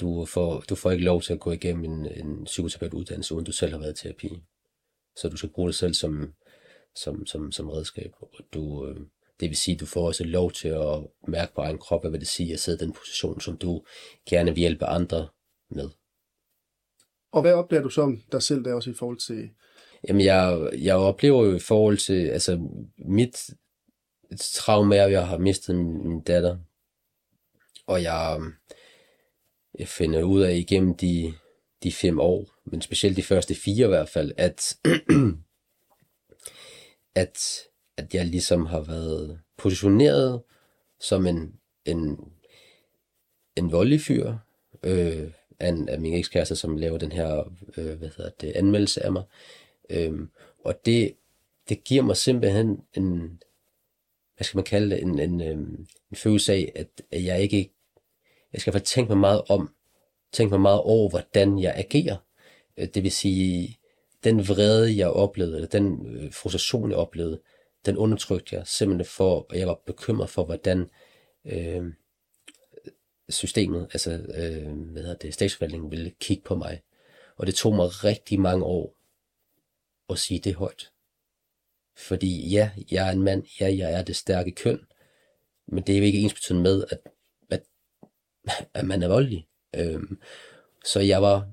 Du 0.00 0.24
får, 0.24 0.60
du 0.60 0.74
får 0.74 0.90
ikke 0.90 1.04
lov 1.04 1.22
til 1.22 1.32
at 1.32 1.40
gå 1.40 1.52
igennem 1.52 1.84
en, 1.84 2.06
en 2.06 2.44
psykoterapeutuddannelse, 2.44 3.34
uden 3.34 3.44
du 3.44 3.52
selv 3.52 3.72
har 3.72 3.78
været 3.78 4.00
i 4.00 4.02
terapi. 4.02 4.42
Så 5.20 5.28
du 5.28 5.36
skal 5.36 5.48
bruge 5.48 5.68
dig 5.68 5.74
selv 5.74 5.94
som, 5.94 6.34
som, 6.94 7.26
som, 7.26 7.52
som 7.52 7.68
redskab. 7.68 8.12
Du, 8.54 8.86
øh, 8.86 8.96
det 9.40 9.48
vil 9.48 9.56
sige, 9.56 9.74
at 9.74 9.80
du 9.80 9.86
får 9.86 10.06
også 10.06 10.24
lov 10.24 10.52
til 10.52 10.68
at 10.68 11.06
mærke 11.28 11.54
på 11.54 11.60
egen 11.60 11.78
krop, 11.78 12.02
hvad 12.02 12.20
det 12.20 12.28
sige 12.28 12.52
at 12.52 12.60
sidde 12.60 12.84
i 12.84 12.86
den 12.86 12.92
position, 12.92 13.40
som 13.40 13.56
du 13.56 13.84
gerne 14.30 14.50
vil 14.50 14.58
hjælpe 14.58 14.86
andre 14.86 15.28
med. 15.70 15.90
Og 17.32 17.42
hvad 17.42 17.52
oplever 17.52 17.82
du 17.82 17.90
så 17.90 18.02
om 18.02 18.22
dig 18.32 18.42
selv 18.42 18.64
der 18.64 18.74
også 18.74 18.90
i 18.90 18.94
forhold 18.94 19.18
til... 19.18 19.50
Jamen, 20.08 20.24
jeg, 20.24 20.70
jeg 20.78 20.96
oplever 20.96 21.44
jo 21.44 21.54
i 21.54 21.58
forhold 21.58 21.98
til, 21.98 22.28
altså 22.28 22.68
mit 22.98 23.50
traume 24.40 24.96
er, 24.96 25.04
at 25.04 25.12
jeg 25.12 25.26
har 25.26 25.38
mistet 25.38 25.76
min, 25.76 26.08
min 26.08 26.20
datter. 26.20 26.58
Og 27.86 28.02
jeg, 28.02 28.40
jeg 29.78 29.88
finder 29.88 30.22
ud 30.22 30.42
af 30.42 30.54
igennem 30.54 30.96
de, 30.96 31.34
de 31.82 31.92
fem 31.92 32.20
år, 32.20 32.57
men 32.70 32.82
specielt 32.82 33.16
de 33.16 33.22
første 33.22 33.54
fire 33.54 33.84
i 33.84 33.88
hvert 33.88 34.08
fald, 34.08 34.32
at, 34.36 34.76
at, 37.22 37.38
at 37.96 38.14
jeg 38.14 38.26
ligesom 38.26 38.66
har 38.66 38.80
været 38.80 39.40
positioneret 39.56 40.42
som 41.00 41.26
en, 41.26 41.54
en, 41.84 42.18
en 43.56 43.72
voldelig 43.72 44.00
fyr, 44.00 44.34
øh, 44.82 45.30
af, 45.60 45.74
af 45.88 46.00
min 46.00 46.14
ekskæreste, 46.14 46.56
som 46.56 46.76
laver 46.76 46.98
den 46.98 47.12
her 47.12 47.52
øh, 47.76 47.98
hvad 47.98 48.08
hedder 48.16 48.30
det, 48.40 48.52
anmeldelse 48.52 49.04
af 49.04 49.12
mig. 49.12 49.22
Øh, 49.90 50.28
og 50.64 50.86
det, 50.86 51.16
det 51.68 51.84
giver 51.84 52.02
mig 52.02 52.16
simpelthen 52.16 52.80
en, 52.94 53.40
hvad 54.36 54.44
skal 54.44 54.58
man 54.58 54.64
kalde 54.64 54.90
det, 54.90 55.02
en, 55.02 55.18
en, 55.18 55.40
øhm, 55.40 55.86
en 56.10 56.16
følelse 56.16 56.52
af, 56.52 56.72
at, 56.74 57.02
at 57.10 57.24
jeg 57.24 57.42
ikke, 57.42 57.72
jeg 58.52 58.60
skal 58.60 58.80
tænke 58.80 59.08
mig 59.08 59.18
meget 59.18 59.42
om, 59.48 59.74
tænke 60.32 60.50
mig 60.50 60.60
meget 60.60 60.80
over, 60.80 61.10
hvordan 61.10 61.58
jeg 61.58 61.74
agerer. 61.76 62.16
Øh, 62.78 62.88
det 62.94 63.02
vil 63.02 63.12
sige, 63.12 63.78
den 64.24 64.48
vrede, 64.48 64.96
jeg 64.96 65.08
oplevede, 65.08 65.54
eller 65.54 65.68
den 65.68 66.06
øh, 66.06 66.32
frustration, 66.32 66.90
jeg 66.90 66.98
oplevede, 66.98 67.40
den 67.86 67.96
undertrykte 67.96 68.56
jeg 68.56 68.66
simpelthen 68.66 69.06
for, 69.06 69.46
og 69.50 69.58
jeg 69.58 69.66
var 69.66 69.80
bekymret 69.86 70.30
for, 70.30 70.44
hvordan 70.44 70.90
øh, 71.44 71.92
systemet, 73.28 73.88
altså 73.92 74.12
øh, 74.12 74.72
hvad 74.72 75.02
hedder 75.02 75.16
det, 75.16 75.34
statsforvaltningen 75.34 75.90
ville 75.90 76.12
kigge 76.20 76.42
på 76.42 76.54
mig. 76.54 76.82
Og 77.36 77.46
det 77.46 77.54
tog 77.54 77.74
mig 77.74 78.04
rigtig 78.04 78.40
mange 78.40 78.64
år 78.64 78.94
at 80.10 80.18
sige 80.18 80.40
det 80.40 80.54
højt. 80.54 80.92
Fordi 81.96 82.48
ja, 82.48 82.70
jeg 82.90 83.08
er 83.08 83.12
en 83.12 83.22
mand, 83.22 83.44
ja, 83.60 83.74
jeg 83.76 83.92
er 83.92 84.02
det 84.02 84.16
stærke 84.16 84.50
køn, 84.50 84.86
men 85.66 85.84
det 85.84 85.94
er 85.94 85.98
jo 85.98 86.04
ikke 86.04 86.18
ens 86.18 86.34
betydende 86.34 86.62
med, 86.62 86.84
at, 86.90 87.00
at, 87.50 87.62
at 88.74 88.84
man 88.84 89.02
er 89.02 89.08
voldelig. 89.08 89.46
Øhm, 89.76 90.20
så 90.84 91.00
jeg 91.00 91.22
var 91.22 91.50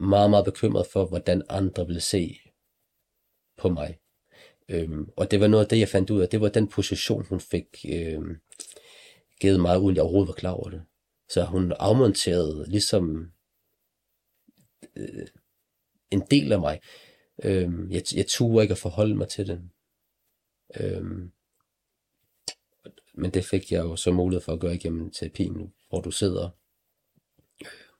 meget, 0.00 0.30
meget 0.30 0.44
bekymret 0.44 0.86
for, 0.86 1.06
hvordan 1.06 1.42
andre 1.48 1.86
ville 1.86 2.00
se 2.00 2.38
på 3.56 3.68
mig. 3.68 3.98
Øhm, 4.68 5.10
og 5.16 5.30
det 5.30 5.40
var 5.40 5.46
noget 5.46 5.64
af 5.64 5.68
det, 5.68 5.78
jeg 5.78 5.88
fandt 5.88 6.10
ud 6.10 6.20
af. 6.20 6.28
Det 6.28 6.40
var 6.40 6.48
den 6.48 6.68
position, 6.68 7.26
hun 7.26 7.40
fik 7.40 7.84
øhm, 7.88 8.36
givet 9.40 9.60
mig, 9.60 9.80
uden 9.80 9.96
jeg 9.96 10.02
overhovedet 10.02 10.28
var 10.28 10.34
klar 10.34 10.50
over 10.50 10.70
det. 10.70 10.82
Så 11.28 11.44
hun 11.44 11.72
afmonterede 11.72 12.70
ligesom 12.70 13.32
øh, 14.96 15.26
en 16.10 16.22
del 16.30 16.52
af 16.52 16.60
mig. 16.60 16.80
Øhm, 17.44 17.90
jeg, 17.90 18.02
jeg 18.14 18.26
turde 18.26 18.62
ikke 18.62 18.72
at 18.72 18.78
forholde 18.78 19.14
mig 19.14 19.28
til 19.28 19.46
den. 19.46 19.72
Øhm, 20.80 21.32
men 23.14 23.30
det 23.30 23.44
fik 23.44 23.72
jeg 23.72 23.84
jo 23.84 23.96
så 23.96 24.12
mulighed 24.12 24.42
for 24.42 24.52
at 24.52 24.60
gøre 24.60 24.74
igennem 24.74 25.10
terapien, 25.10 25.74
hvor 25.88 26.00
du 26.00 26.10
sidder 26.10 26.50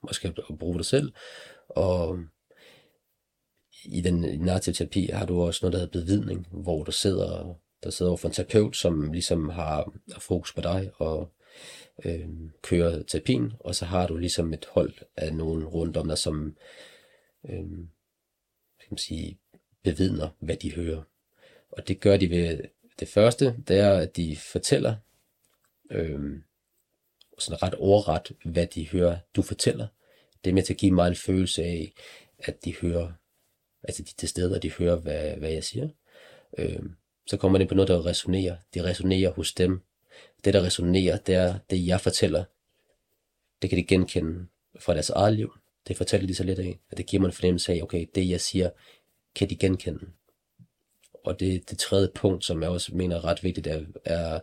måske 0.01 0.33
skal 0.33 0.57
bruge 0.59 0.77
dig 0.77 0.85
selv, 0.85 1.13
og 1.69 2.19
i 3.85 4.01
den 4.01 4.41
narrative 4.45 4.73
terapi 4.73 5.05
har 5.05 5.25
du 5.25 5.41
også 5.41 5.59
noget, 5.61 5.73
der 5.73 5.79
hedder 5.79 5.99
bevidning, 5.99 6.47
hvor 6.51 6.83
du 6.83 6.91
sidder, 6.91 7.59
der 7.83 7.89
sidder 7.89 8.11
over 8.11 8.17
for 8.17 8.27
en 8.27 8.33
terapeut, 8.33 8.75
som 8.75 9.11
ligesom 9.11 9.49
har 9.49 9.93
fokus 10.19 10.53
på 10.53 10.61
dig 10.61 10.91
og 10.95 11.31
øh, 12.05 12.29
kører 12.61 13.03
terapien, 13.03 13.53
og 13.59 13.75
så 13.75 13.85
har 13.85 14.07
du 14.07 14.17
ligesom 14.17 14.53
et 14.53 14.65
hold 14.71 14.93
af 15.15 15.33
nogen 15.33 15.65
rundt 15.65 15.97
om 15.97 16.07
dig, 16.07 16.17
som 16.17 16.55
øh, 17.49 17.65
skal 18.79 18.91
man 18.91 18.97
sige, 18.97 19.39
bevidner, 19.83 20.29
hvad 20.39 20.55
de 20.57 20.73
hører. 20.75 21.03
Og 21.71 21.87
det 21.87 21.99
gør 21.99 22.17
de 22.17 22.29
ved 22.29 22.59
det 22.99 23.07
første, 23.07 23.55
det 23.67 23.79
er, 23.79 23.93
at 23.93 24.17
de 24.17 24.37
fortæller, 24.51 24.95
øh, 25.91 26.19
sådan 27.39 27.63
ret 27.63 27.75
overret, 27.75 28.31
hvad 28.45 28.67
de 28.67 28.89
hører, 28.89 29.17
du 29.35 29.41
fortæller. 29.41 29.87
Det 30.43 30.49
er 30.49 30.53
med 30.53 30.63
til 30.63 30.73
at 30.73 30.79
give 30.79 30.91
mig 30.91 31.07
en 31.07 31.15
følelse 31.15 31.63
af, 31.63 31.93
at 32.39 32.65
de 32.65 32.75
hører, 32.75 33.11
altså 33.83 34.03
de 34.03 34.13
til 34.17 34.29
stede, 34.29 34.55
og 34.55 34.63
de 34.63 34.71
hører, 34.71 34.95
hvad, 34.95 35.35
hvad 35.37 35.51
jeg 35.51 35.63
siger. 35.63 35.89
Øh, 36.57 36.83
så 37.27 37.37
kommer 37.37 37.57
det 37.57 37.67
på 37.67 37.75
noget, 37.75 37.87
der 37.87 38.05
resonerer. 38.05 38.55
Det 38.73 38.83
resonerer 38.83 39.31
hos 39.31 39.53
dem. 39.53 39.81
Det, 40.45 40.53
der 40.53 40.63
resonerer, 40.63 41.17
det 41.17 41.35
er 41.35 41.59
det, 41.69 41.87
jeg 41.87 42.01
fortæller. 42.01 42.43
Det 43.61 43.69
kan 43.69 43.77
de 43.77 43.83
genkende 43.83 44.47
fra 44.79 44.93
deres 44.93 45.09
eget 45.09 45.33
liv. 45.33 45.53
Det 45.87 45.97
fortæller 45.97 46.27
de 46.27 46.35
så 46.35 46.43
lidt 46.43 46.59
af. 46.59 46.79
Og 46.91 46.97
det 46.97 47.05
giver 47.05 47.21
mig 47.21 47.27
en 47.27 47.33
fornemmelse 47.33 47.73
af, 47.73 47.81
okay, 47.81 48.05
det 48.15 48.29
jeg 48.29 48.41
siger, 48.41 48.69
kan 49.35 49.49
de 49.49 49.55
genkende. 49.55 49.99
Og 51.23 51.39
det, 51.39 51.69
det 51.69 51.77
tredje 51.77 52.09
punkt, 52.15 52.45
som 52.45 52.61
jeg 52.61 52.69
også 52.69 52.95
mener 52.95 53.15
er 53.15 53.25
ret 53.25 53.43
vigtigt, 53.43 53.67
er, 53.67 53.85
er 54.05 54.39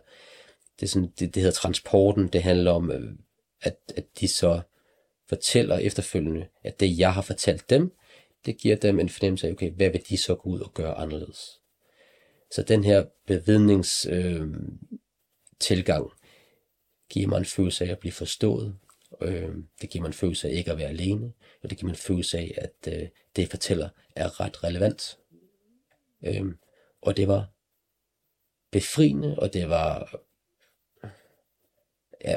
det, 0.79 0.85
er 0.85 0.87
sådan, 0.87 1.11
det, 1.19 1.35
det 1.35 1.43
hedder 1.43 1.51
transporten. 1.51 2.27
Det 2.27 2.43
handler 2.43 2.71
om, 2.71 2.91
øh, 2.91 3.13
at, 3.61 3.77
at 3.95 4.05
de 4.19 4.27
så 4.27 4.61
fortæller 5.29 5.77
efterfølgende, 5.77 6.47
at 6.63 6.79
det 6.79 6.99
jeg 6.99 7.13
har 7.13 7.21
fortalt 7.21 7.69
dem, 7.69 7.91
det 8.45 8.57
giver 8.57 8.75
dem 8.75 8.99
en 8.99 9.09
fornemmelse 9.09 9.47
af, 9.47 9.51
okay, 9.51 9.71
hvad 9.71 9.89
vil 9.89 10.03
de 10.09 10.17
så 10.17 10.35
gå 10.35 10.49
ud 10.49 10.59
og 10.59 10.73
gøre 10.73 10.93
anderledes? 10.93 11.61
Så 12.51 12.63
den 12.63 12.83
her 12.83 13.05
bevidnings 13.27 14.05
øh, 14.09 14.47
tilgang 15.59 16.11
giver 17.09 17.27
mig 17.27 17.37
en 17.37 17.45
følelse 17.45 17.85
af 17.85 17.91
at 17.91 17.99
blive 17.99 18.11
forstået. 18.11 18.75
Øh, 19.21 19.55
det 19.81 19.89
giver 19.89 20.01
mig 20.01 20.07
en 20.07 20.13
følelse 20.13 20.47
af 20.47 20.53
ikke 20.53 20.71
at 20.71 20.77
være 20.77 20.89
alene, 20.89 21.33
og 21.63 21.69
det 21.69 21.77
giver 21.77 21.87
mig 21.87 21.93
en 21.93 21.97
følelse 21.97 22.37
af, 22.37 22.53
at 22.57 22.93
øh, 22.93 23.07
det 23.35 23.41
jeg 23.41 23.49
fortæller 23.49 23.89
er 24.15 24.39
ret 24.39 24.63
relevant. 24.63 25.17
Øh, 26.23 26.45
og 27.01 27.17
det 27.17 27.27
var 27.27 27.49
befriende, 28.71 29.39
og 29.39 29.53
det 29.53 29.69
var 29.69 30.19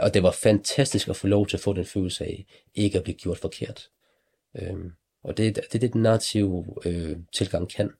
og 0.02 0.14
det 0.14 0.22
var 0.22 0.30
fantastisk 0.30 1.08
at 1.08 1.16
få 1.16 1.26
lov 1.26 1.46
til 1.46 1.56
at 1.56 1.60
få 1.60 1.72
den 1.72 1.84
følelse 1.84 2.24
af 2.24 2.46
ikke 2.74 2.98
at 2.98 3.04
blive 3.04 3.16
gjort 3.16 3.38
forkert. 3.38 3.90
Øhm, 4.56 4.92
og 5.22 5.36
det, 5.36 5.56
det 5.56 5.74
er 5.74 5.78
det, 5.78 5.92
den 5.92 6.02
narrative 6.02 6.66
øh, 6.84 7.16
tilgang 7.32 7.70
kan. 7.70 7.90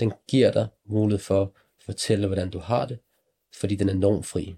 Den 0.00 0.12
giver 0.28 0.52
dig 0.52 0.68
mulighed 0.86 1.24
for 1.24 1.42
at 1.42 1.48
fortælle, 1.84 2.26
hvordan 2.26 2.50
du 2.50 2.58
har 2.58 2.86
det, 2.86 2.98
fordi 3.54 3.76
den 3.76 3.88
er 3.88 3.94
normfri. 3.94 4.54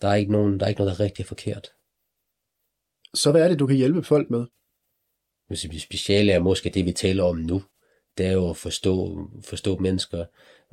Der 0.00 0.08
er 0.08 0.14
ikke, 0.14 0.32
nogen, 0.32 0.60
der 0.60 0.66
er 0.66 0.68
ikke 0.68 0.80
noget, 0.80 0.98
der 0.98 1.04
er 1.04 1.06
rigtig 1.06 1.26
forkert. 1.26 1.72
Så 3.14 3.30
hvad 3.30 3.42
er 3.42 3.48
det, 3.48 3.58
du 3.58 3.66
kan 3.66 3.76
hjælpe 3.76 4.02
folk 4.02 4.30
med? 4.30 4.46
Det 5.50 5.82
speciale 5.82 6.32
er 6.32 6.38
måske 6.38 6.70
det, 6.70 6.84
vi 6.84 6.92
taler 6.92 7.24
om 7.24 7.36
nu. 7.36 7.62
Det 8.18 8.26
er 8.26 8.32
jo 8.32 8.50
at 8.50 8.56
forstå, 8.56 9.18
forstå 9.44 9.78
mennesker, 9.78 10.24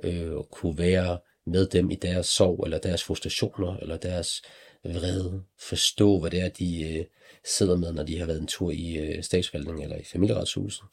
øh, 0.04 0.34
og 0.34 0.49
kunne 0.52 0.78
være 0.78 1.19
med 1.45 1.67
dem 1.67 1.91
i 1.91 1.95
deres 1.95 2.25
sorg, 2.25 2.63
eller 2.63 2.80
deres 2.80 3.04
frustrationer, 3.04 3.78
eller 3.78 3.97
deres 3.97 4.41
vrede. 4.84 5.44
Forstå, 5.58 6.20
hvad 6.20 6.32
det 6.32 6.42
er, 6.42 6.50
de 6.50 6.98
øh, 6.98 7.06
sidder 7.44 7.78
med, 7.78 7.94
når 7.94 8.04
de 8.04 8.20
har 8.20 8.26
været 8.26 8.42
en 8.42 8.48
tur 8.48 8.72
i 8.72 8.98
øh, 8.98 9.24
statsforvaltningen 9.24 9.84
eller 9.84 9.98
i 9.98 10.04
familieretshuset. 10.04 10.84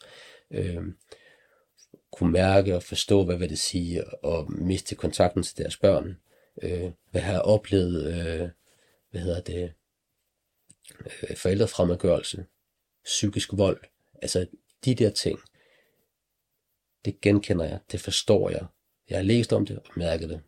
Øh, 0.50 0.82
kunne 2.12 2.32
mærke 2.32 2.76
og 2.76 2.82
forstå, 2.82 3.24
hvad 3.24 3.36
vil 3.36 3.50
det 3.50 3.58
sige 3.58 4.04
at 4.24 4.48
miste 4.48 4.94
kontakten 4.94 5.42
til 5.42 5.56
deres 5.58 5.76
børn. 5.76 6.18
Øh, 6.62 6.90
hvad 7.10 7.20
har 7.20 7.38
oplevet, 7.38 8.06
øh, 8.06 8.48
hvad 9.10 9.20
hedder 9.20 9.40
det, 9.40 9.72
øh, 11.00 11.36
forældrefremmedgørelse, 11.36 12.46
psykisk 13.04 13.48
vold. 13.52 13.80
Altså 14.22 14.46
de 14.84 14.94
der 14.94 15.10
ting, 15.10 15.38
det 17.04 17.20
genkender 17.20 17.64
jeg, 17.64 17.78
det 17.92 18.00
forstår 18.00 18.50
jeg. 18.50 18.66
Jeg 19.10 19.18
har 19.18 19.22
læst 19.22 19.52
om 19.52 19.66
det 19.66 19.78
og 19.78 19.92
mærket 19.96 20.28
det. 20.28 20.40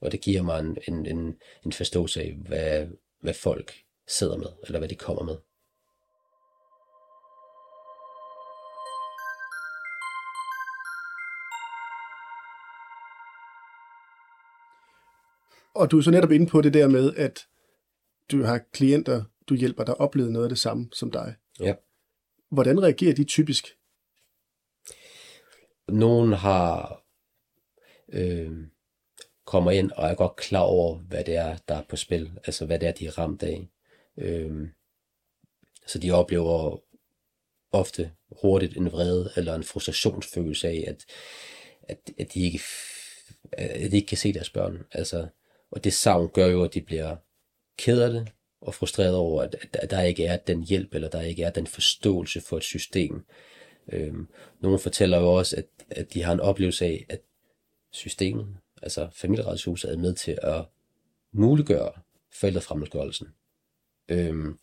Og 0.00 0.12
det 0.12 0.20
giver 0.20 0.42
mig 0.42 0.60
en, 0.60 0.78
en, 0.88 1.06
en, 1.06 1.36
en 1.66 1.72
forståelse 1.72 2.22
af, 2.22 2.38
hvad, 2.46 2.86
hvad 3.20 3.34
folk 3.34 3.72
sidder 4.08 4.36
med, 4.36 4.48
eller 4.66 4.78
hvad 4.78 4.88
de 4.88 4.96
kommer 4.96 5.24
med. 5.24 5.36
Og 15.74 15.90
du 15.90 15.98
er 15.98 16.02
så 16.02 16.10
netop 16.10 16.30
inde 16.30 16.46
på 16.46 16.60
det 16.60 16.74
der 16.74 16.88
med, 16.88 17.14
at 17.14 17.46
du 18.30 18.42
har 18.42 18.58
klienter, 18.72 19.24
du 19.48 19.54
hjælper, 19.54 19.84
der 19.84 19.92
oplevet 19.92 20.32
noget 20.32 20.44
af 20.44 20.48
det 20.48 20.58
samme 20.58 20.88
som 20.92 21.10
dig. 21.10 21.34
Ja. 21.60 21.74
Hvordan 22.50 22.82
reagerer 22.82 23.14
de 23.14 23.24
typisk? 23.24 23.78
Nogen 25.88 26.32
har 26.32 27.02
øh, 28.12 28.52
kommer 29.48 29.70
ind 29.70 29.92
og 29.92 30.08
er 30.08 30.14
godt 30.14 30.36
klar 30.36 30.60
over, 30.60 30.98
hvad 30.98 31.24
det 31.24 31.36
er, 31.36 31.56
der 31.68 31.74
er 31.74 31.82
på 31.88 31.96
spil. 31.96 32.30
Altså 32.46 32.66
hvad 32.66 32.78
det 32.78 32.88
er, 32.88 32.92
de 32.92 33.06
er 33.06 33.18
ramt 33.18 33.42
af. 33.42 33.68
Øhm, 34.18 34.68
så 35.86 35.98
de 35.98 36.10
oplever 36.10 36.80
ofte 37.72 38.12
hurtigt 38.42 38.76
en 38.76 38.92
vrede 38.92 39.32
eller 39.36 39.54
en 39.54 39.64
frustrationsfølelse 39.64 40.68
af, 40.68 40.84
at, 40.86 41.04
at, 41.82 41.98
at, 42.18 42.34
de 42.34 42.40
ikke, 42.40 42.60
at 43.52 43.90
de 43.90 43.96
ikke 43.96 44.06
kan 44.06 44.18
se 44.18 44.32
deres 44.32 44.50
børn. 44.50 44.86
Altså, 44.92 45.26
og 45.70 45.84
det 45.84 45.92
savn 45.92 46.28
gør 46.28 46.46
jo, 46.46 46.64
at 46.64 46.74
de 46.74 46.80
bliver 46.80 47.16
ked 47.78 48.00
af 48.00 48.10
det, 48.10 48.28
og 48.60 48.74
frustreret 48.74 49.14
over, 49.14 49.42
at, 49.42 49.56
at 49.72 49.90
der 49.90 50.02
ikke 50.02 50.24
er 50.24 50.36
den 50.36 50.62
hjælp, 50.62 50.94
eller 50.94 51.08
der 51.08 51.20
ikke 51.20 51.42
er 51.42 51.50
den 51.50 51.66
forståelse 51.66 52.40
for 52.40 52.56
et 52.56 52.64
system. 52.64 53.24
Øhm, 53.92 54.28
nogle 54.60 54.78
fortæller 54.78 55.18
jo 55.18 55.32
også, 55.32 55.56
at, 55.56 55.66
at 55.90 56.14
de 56.14 56.22
har 56.22 56.32
en 56.32 56.40
oplevelse 56.40 56.84
af, 56.84 57.06
at 57.08 57.20
systemet, 57.92 58.56
altså 58.82 59.08
familieretshuset, 59.12 59.92
er 59.92 59.96
med 59.98 60.14
til 60.14 60.38
at 60.42 60.64
muliggøre 61.32 61.92
forældrefremmedgørelsen. 62.32 63.28
Øhm, 64.08 64.58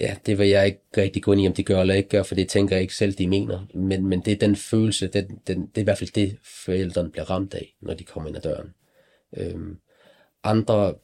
ja, 0.00 0.16
det 0.26 0.38
vil 0.38 0.48
jeg 0.48 0.66
ikke 0.66 0.80
rigtig 0.96 1.22
gå 1.22 1.32
ind 1.32 1.40
i, 1.40 1.46
om 1.46 1.54
de 1.54 1.64
gør 1.64 1.80
eller 1.80 1.94
ikke 1.94 2.08
gør, 2.08 2.22
for 2.22 2.34
det 2.34 2.48
tænker 2.48 2.76
jeg 2.76 2.82
ikke 2.82 2.94
selv, 2.94 3.14
de 3.14 3.28
mener. 3.28 3.66
Men, 3.74 4.06
men 4.06 4.20
det 4.20 4.32
er 4.32 4.36
den 4.36 4.56
følelse, 4.56 5.08
den, 5.08 5.40
den, 5.46 5.66
det 5.66 5.78
er 5.78 5.80
i 5.80 5.84
hvert 5.84 5.98
fald 5.98 6.12
det, 6.12 6.38
forældrene 6.42 7.10
bliver 7.10 7.30
ramt 7.30 7.54
af, 7.54 7.76
når 7.80 7.94
de 7.94 8.04
kommer 8.04 8.28
ind 8.28 8.36
ad 8.36 8.42
døren. 8.42 8.74
Øhm, 9.36 9.78
andre 10.44 10.94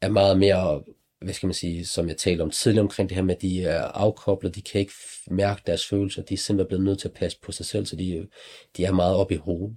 er 0.00 0.08
meget 0.08 0.38
mere, 0.38 0.82
hvad 1.24 1.34
skal 1.34 1.46
man 1.46 1.54
sige, 1.54 1.86
som 1.86 2.08
jeg 2.08 2.16
talte 2.16 2.42
om 2.42 2.50
tidligere 2.50 2.82
omkring 2.82 3.08
det 3.08 3.14
her 3.14 3.22
med, 3.22 3.36
at 3.36 3.42
de 3.42 3.64
er 3.64 3.82
afkoblet, 3.82 4.54
de 4.54 4.62
kan 4.62 4.80
ikke 4.80 4.92
mærke 5.26 5.62
deres 5.66 5.86
følelser, 5.86 6.22
de 6.22 6.34
er 6.34 6.38
simpelthen 6.38 6.68
blevet 6.68 6.84
nødt 6.84 6.98
til 6.98 7.08
at 7.08 7.14
passe 7.14 7.38
på 7.40 7.52
sig 7.52 7.66
selv, 7.66 7.86
så 7.86 7.96
de, 7.96 8.28
de 8.76 8.84
er 8.84 8.92
meget 8.92 9.16
oppe 9.16 9.34
i 9.34 9.36
hovedet. 9.36 9.76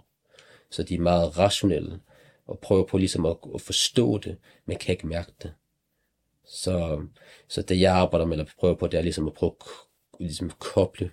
Så 0.69 0.83
de 0.83 0.95
er 0.95 0.99
meget 0.99 1.37
rationelle 1.37 1.99
og 2.47 2.59
prøver 2.59 2.85
på 2.85 2.97
ligesom 2.97 3.25
at, 3.25 3.37
at 3.55 3.61
forstå 3.61 4.17
det, 4.17 4.37
men 4.65 4.77
kan 4.77 4.93
ikke 4.93 5.07
mærke 5.07 5.31
det. 5.43 5.53
Så, 6.45 7.05
så 7.47 7.61
det 7.61 7.79
jeg 7.79 7.93
arbejder 7.93 8.25
med, 8.25 8.37
eller 8.37 8.51
prøver 8.59 8.75
på, 8.75 8.87
det 8.87 8.97
er 8.97 9.01
ligesom 9.01 9.27
at 9.27 9.33
prøve 9.33 9.51
at 10.13 10.19
ligesom 10.19 10.49
koble 10.49 11.11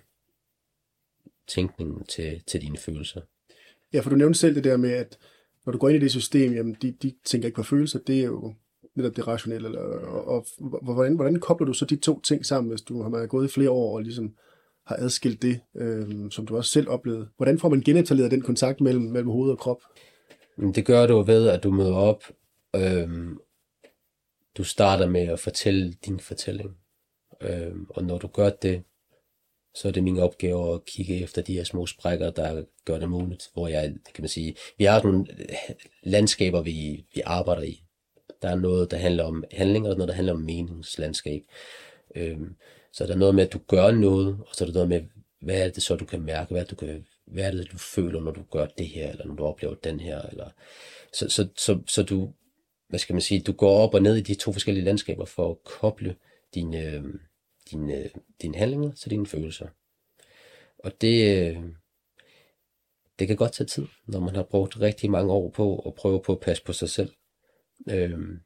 tænkningen 1.47 2.05
til, 2.05 2.43
til 2.47 2.61
dine 2.61 2.77
følelser. 2.77 3.21
Ja, 3.93 3.99
for 3.99 4.09
du 4.09 4.15
nævnte 4.15 4.39
selv 4.39 4.55
det 4.55 4.63
der 4.63 4.77
med, 4.77 4.91
at 4.91 5.17
når 5.65 5.71
du 5.71 5.77
går 5.77 5.89
ind 5.89 5.97
i 5.97 6.01
det 6.01 6.11
system, 6.11 6.53
jamen 6.53 6.77
de, 6.81 6.91
de 6.91 7.13
tænker 7.25 7.45
ikke 7.45 7.55
på 7.55 7.63
følelser, 7.63 7.99
det 7.99 8.19
er 8.19 8.25
jo 8.25 8.53
netop 8.95 9.15
det 9.15 9.27
rationelle. 9.27 9.79
Og, 9.79 10.27
og, 10.27 10.45
og 10.59 10.93
hvordan, 10.93 11.15
hvordan 11.15 11.39
kobler 11.39 11.65
du 11.65 11.73
så 11.73 11.85
de 11.85 11.95
to 11.95 12.21
ting 12.21 12.45
sammen, 12.45 12.69
hvis 12.69 12.81
du 12.81 13.01
har 13.01 13.25
gået 13.25 13.45
i 13.45 13.53
flere 13.53 13.69
år 13.69 13.95
og 13.95 14.01
ligesom 14.01 14.33
har 14.85 14.95
adskilt 14.95 15.41
det, 15.41 15.59
øh, 15.75 16.31
som 16.31 16.45
du 16.45 16.57
også 16.57 16.71
selv 16.71 16.89
oplevede? 16.89 17.27
Hvordan 17.37 17.59
får 17.59 17.69
man 17.69 17.81
genetableret 17.81 18.31
den 18.31 18.41
kontakt 18.41 18.81
mellem, 18.81 19.03
mellem 19.03 19.29
hoved 19.29 19.51
og 19.51 19.59
krop? 19.59 19.81
Det 20.75 20.85
gør 20.85 21.07
du 21.07 21.21
ved, 21.21 21.47
at 21.49 21.63
du 21.63 21.71
møder 21.71 21.95
op 21.95 22.23
øh, 22.75 23.09
du 24.57 24.63
starter 24.63 25.07
med 25.07 25.27
at 25.27 25.39
fortælle 25.39 25.93
din 25.93 26.19
fortælling. 26.19 26.77
Øh, 27.41 27.75
og 27.89 28.03
når 28.03 28.17
du 28.17 28.27
gør 28.27 28.49
det, 28.49 28.83
så 29.75 29.87
er 29.87 29.91
det 29.91 30.03
min 30.03 30.19
opgave 30.19 30.73
at 30.73 30.85
kigge 30.85 31.23
efter 31.23 31.41
de 31.41 31.53
her 31.53 31.63
små 31.63 31.85
sprækker, 31.85 32.31
der 32.31 32.63
gør 32.85 32.97
det 32.99 33.09
muligt, 33.09 33.49
hvor 33.53 33.67
jeg, 33.67 33.93
kan 34.13 34.21
man 34.21 34.29
sige, 34.29 34.55
vi 34.77 34.83
har 34.83 35.03
nogle 35.03 35.25
landskaber, 36.03 36.61
vi, 36.61 37.05
vi 37.15 37.21
arbejder 37.25 37.61
i. 37.61 37.82
Der 38.43 38.49
er 38.49 38.55
noget, 38.55 38.91
der 38.91 38.97
handler 38.97 39.23
om 39.23 39.43
handling, 39.51 39.87
og 39.87 39.95
noget, 39.95 40.07
der 40.07 40.15
handler 40.15 40.33
om 40.33 40.39
meningslandskab. 40.39 41.43
Øhm, 42.15 42.55
så 42.91 43.07
der 43.07 43.13
er 43.13 43.17
noget 43.17 43.35
med, 43.35 43.43
at 43.43 43.53
du 43.53 43.59
gør 43.67 43.91
noget, 43.91 44.27
og 44.27 44.55
så 44.55 44.63
er 44.63 44.65
der 44.65 44.73
noget 44.73 44.89
med, 44.89 45.01
hvad 45.39 45.61
er 45.61 45.69
det 45.69 45.83
så, 45.83 45.95
du 45.95 46.05
kan 46.05 46.21
mærke, 46.21 46.51
hvad, 46.51 46.65
du 46.65 46.75
kan, 46.75 47.05
hvad 47.25 47.43
er 47.43 47.51
det, 47.51 47.71
du 47.71 47.77
føler, 47.77 48.21
når 48.21 48.31
du 48.31 48.43
gør 48.51 48.65
det 48.65 48.87
her, 48.87 49.09
eller 49.09 49.25
når 49.25 49.35
du 49.35 49.43
oplever 49.43 49.75
den 49.75 49.99
her, 49.99 50.21
eller 50.21 50.49
så, 51.13 51.29
så, 51.29 51.47
så, 51.55 51.79
så 51.87 52.03
du, 52.03 52.33
hvad 52.89 52.99
skal 52.99 53.13
man 53.13 53.21
sige, 53.21 53.41
du 53.41 53.51
går 53.51 53.77
op 53.77 53.93
og 53.93 54.01
ned 54.01 54.15
i 54.15 54.21
de 54.21 54.35
to 54.35 54.53
forskellige 54.53 54.85
landskaber 54.85 55.25
for 55.25 55.51
at 55.51 55.63
koble 55.63 56.15
dine, 56.53 56.85
øhm, 56.85 57.19
dine, 57.71 57.95
øh, 57.95 58.09
dine 58.41 58.57
handlinger 58.57 58.91
til 58.91 59.11
dine 59.11 59.27
følelser. 59.27 59.67
Og 60.79 61.01
det, 61.01 61.37
øh, 61.37 61.63
det 63.19 63.27
kan 63.27 63.37
godt 63.37 63.51
tage 63.51 63.67
tid, 63.67 63.87
når 64.07 64.19
man 64.19 64.35
har 64.35 64.43
brugt 64.43 64.79
rigtig 64.79 65.11
mange 65.11 65.31
år 65.31 65.49
på 65.49 65.79
at 65.79 65.95
prøve 65.95 66.21
på 66.21 66.31
at 66.31 66.39
passe 66.39 66.63
på 66.63 66.73
sig 66.73 66.89
selv. 66.89 67.11
Øhm, 67.89 68.39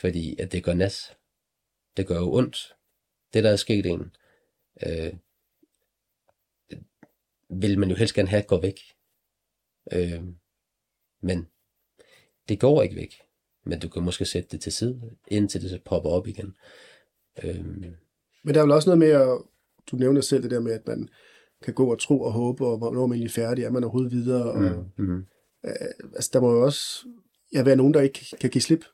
fordi 0.00 0.36
at 0.40 0.52
det 0.52 0.64
gør 0.64 0.74
nas. 0.74 1.16
Det 1.96 2.06
gør 2.06 2.18
jo 2.18 2.32
ondt. 2.32 2.74
Det, 3.34 3.44
der 3.44 3.50
er 3.50 3.56
sket 3.56 3.86
en, 3.86 4.16
øh, 4.86 5.12
vil 7.48 7.78
man 7.78 7.90
jo 7.90 7.96
helst 7.96 8.14
gerne 8.14 8.28
have, 8.28 8.42
går 8.42 8.60
væk. 8.60 8.80
Øh, 9.92 10.22
men 11.20 11.48
det 12.48 12.60
går 12.60 12.82
ikke 12.82 12.96
væk. 12.96 13.22
Men 13.64 13.80
du 13.80 13.88
kan 13.88 14.02
måske 14.02 14.24
sætte 14.24 14.48
det 14.48 14.60
til 14.60 14.72
side, 14.72 15.16
indtil 15.28 15.62
det 15.62 15.70
så 15.70 15.78
popper 15.84 16.10
op 16.10 16.26
igen. 16.26 16.56
Øh, 17.44 17.64
Men 18.42 18.54
der 18.54 18.60
er 18.60 18.64
vel 18.64 18.72
også 18.72 18.88
noget 18.88 18.98
med, 18.98 19.08
at 19.08 19.38
du 19.90 19.96
nævner 19.96 20.20
selv 20.20 20.42
det 20.42 20.50
der 20.50 20.60
med, 20.60 20.72
at 20.72 20.86
man 20.86 21.08
kan 21.62 21.74
gå 21.74 21.92
og 21.92 22.00
tro 22.00 22.20
og 22.20 22.32
håbe, 22.32 22.66
og 22.66 22.78
hvornår 22.78 23.06
man 23.06 23.18
egentlig 23.18 23.38
er 23.38 23.46
færdig, 23.46 23.64
er 23.64 23.70
man 23.70 23.84
overhovedet 23.84 24.12
videre. 24.12 24.52
Og, 24.52 24.90
mm, 24.96 25.04
mm. 25.04 25.26
øh, 25.64 25.72
altså, 26.14 26.30
der 26.32 26.40
må 26.40 26.52
jo 26.52 26.64
også 26.64 27.06
ja, 27.52 27.62
være 27.62 27.76
nogen, 27.76 27.94
der 27.94 28.00
ikke 28.00 28.36
kan 28.40 28.50
give 28.50 28.62
slip. 28.62 28.84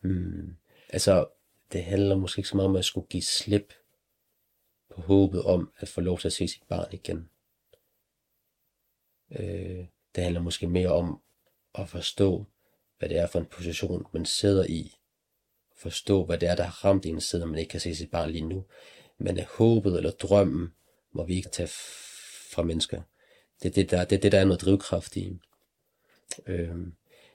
Mm. 0.00 0.56
Altså, 0.88 1.26
det 1.72 1.84
handler 1.84 2.16
måske 2.16 2.38
ikke 2.40 2.48
så 2.48 2.56
meget 2.56 2.68
om 2.68 2.76
at 2.76 2.84
skulle 2.84 3.06
give 3.06 3.22
slip 3.22 3.74
på 4.94 5.00
håbet 5.00 5.42
om 5.42 5.72
at 5.76 5.88
få 5.88 6.00
lov 6.00 6.18
til 6.18 6.28
at 6.28 6.32
se 6.32 6.48
sit 6.48 6.62
barn 6.68 6.92
igen. 6.92 7.28
Øh, 9.30 9.86
det 10.14 10.24
handler 10.24 10.40
måske 10.40 10.66
mere 10.66 10.88
om 10.88 11.20
at 11.74 11.88
forstå, 11.88 12.46
hvad 12.98 13.08
det 13.08 13.18
er 13.18 13.26
for 13.26 13.38
en 13.38 13.46
position, 13.46 14.06
man 14.12 14.24
sidder 14.24 14.66
i. 14.66 14.94
Forstå, 15.76 16.24
hvad 16.24 16.38
det 16.38 16.48
er, 16.48 16.56
der 16.56 16.62
har 16.62 16.84
ramt 16.84 17.06
en 17.06 17.20
side, 17.20 17.46
man 17.46 17.58
ikke 17.58 17.70
kan 17.70 17.80
se 17.80 17.94
sit 17.94 18.10
barn 18.10 18.30
lige 18.30 18.46
nu. 18.46 18.64
Men 19.18 19.38
at 19.38 19.44
håbet 19.44 19.96
eller 19.96 20.10
drømmen, 20.10 20.74
må 21.12 21.24
vi 21.24 21.34
ikke 21.34 21.48
tage 21.48 21.68
fra 22.50 22.62
mennesker. 22.62 23.02
Det 23.62 23.68
er 23.68 23.72
det, 23.72 23.90
der, 23.90 24.04
det, 24.04 24.16
er 24.16 24.20
det, 24.20 24.32
der 24.32 24.40
er 24.40 24.44
noget 24.44 24.60
drivkraft 24.60 25.16
i. 25.16 25.38
Øh, 26.46 26.76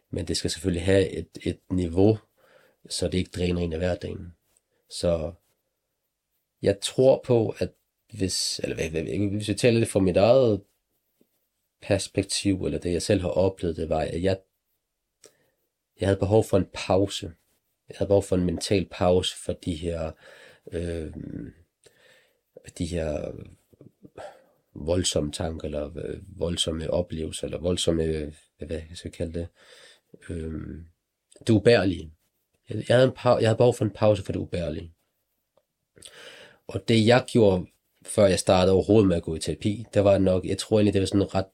men 0.09 0.27
det 0.27 0.37
skal 0.37 0.49
selvfølgelig 0.51 0.85
have 0.85 1.09
et, 1.09 1.37
et 1.43 1.59
niveau, 1.69 2.17
så 2.89 3.07
det 3.07 3.17
ikke 3.17 3.31
dræner 3.31 3.61
en 3.61 3.73
af 3.73 3.79
hverdagen. 3.79 4.33
Så 4.89 5.33
jeg 6.61 6.79
tror 6.81 7.21
på, 7.25 7.55
at 7.57 7.69
hvis, 8.13 8.59
eller 8.63 9.29
hvis 9.29 9.49
jeg 9.49 9.57
taler 9.57 9.79
lidt 9.79 9.89
fra 9.89 9.99
mit 9.99 10.17
eget 10.17 10.61
perspektiv, 11.81 12.65
eller 12.65 12.79
det 12.79 12.93
jeg 12.93 13.01
selv 13.01 13.21
har 13.21 13.29
oplevet, 13.29 13.77
det 13.77 13.89
var, 13.89 13.99
at 14.01 14.23
jeg, 14.23 14.39
jeg 15.99 16.07
havde 16.07 16.19
behov 16.19 16.43
for 16.43 16.57
en 16.57 16.67
pause. 16.73 17.31
Jeg 17.89 17.95
havde 17.97 18.07
behov 18.07 18.23
for 18.23 18.35
en 18.35 18.45
mental 18.45 18.87
pause 18.91 19.37
for 19.37 19.53
de 19.53 19.75
her, 19.75 20.11
øh, 20.71 21.13
de 22.77 22.85
her 22.85 23.31
voldsomme 24.73 25.31
tanker, 25.31 25.65
eller 25.65 25.97
øh, 25.97 26.39
voldsomme 26.39 26.89
oplevelser, 26.89 27.45
eller 27.45 27.59
voldsomme, 27.59 28.03
øh, 28.03 28.33
hvad 28.57 28.81
jeg 28.89 28.97
skal 28.97 29.11
kalde 29.11 29.39
det, 29.39 29.47
øh, 30.29 30.51
det 31.39 31.49
ubærlige. 31.49 32.11
Jeg, 32.69 32.77
jeg, 32.89 32.97
havde 32.97 33.07
en 33.07 33.41
jeg 33.41 33.49
havde 33.49 33.57
behov 33.57 33.73
for 33.73 33.85
en 33.85 33.91
pause 33.91 34.23
for 34.23 34.31
det 34.31 34.39
ubærlige. 34.39 34.93
Og 36.67 36.87
det 36.87 37.07
jeg 37.07 37.25
gjorde, 37.27 37.65
før 38.05 38.25
jeg 38.25 38.39
startede 38.39 38.73
overhovedet 38.73 39.07
med 39.07 39.15
at 39.15 39.23
gå 39.23 39.35
i 39.35 39.39
terapi, 39.39 39.85
der 39.93 40.01
var 40.01 40.17
nok, 40.17 40.45
jeg 40.45 40.57
tror 40.57 40.77
egentlig, 40.77 40.93
det 40.93 41.01
var 41.01 41.05
sådan 41.05 41.35
ret, 41.35 41.45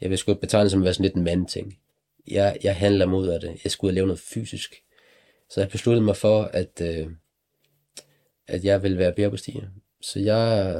jeg 0.00 0.10
vil 0.10 0.18
sgu 0.18 0.34
betegne 0.34 0.70
som 0.70 0.80
at 0.80 0.84
være 0.84 0.94
sådan 0.94 1.04
lidt 1.04 1.16
en 1.16 1.24
mandting. 1.24 1.78
Jeg, 2.28 2.58
jeg 2.62 2.76
handler 2.76 3.06
mod 3.06 3.28
af 3.28 3.40
det. 3.40 3.50
Øh, 3.50 3.56
jeg 3.64 3.72
skulle 3.72 3.94
lave 3.94 4.06
noget 4.06 4.20
fysisk. 4.20 4.74
Så 5.50 5.60
jeg 5.60 5.70
besluttede 5.70 6.04
mig 6.04 6.16
for, 6.16 6.42
at, 6.42 6.80
øh, 6.82 7.10
at 8.46 8.64
jeg 8.64 8.82
ville 8.82 8.98
være 8.98 9.12
bjergbestiger. 9.12 9.68
Så 10.00 10.20
jeg 10.20 10.38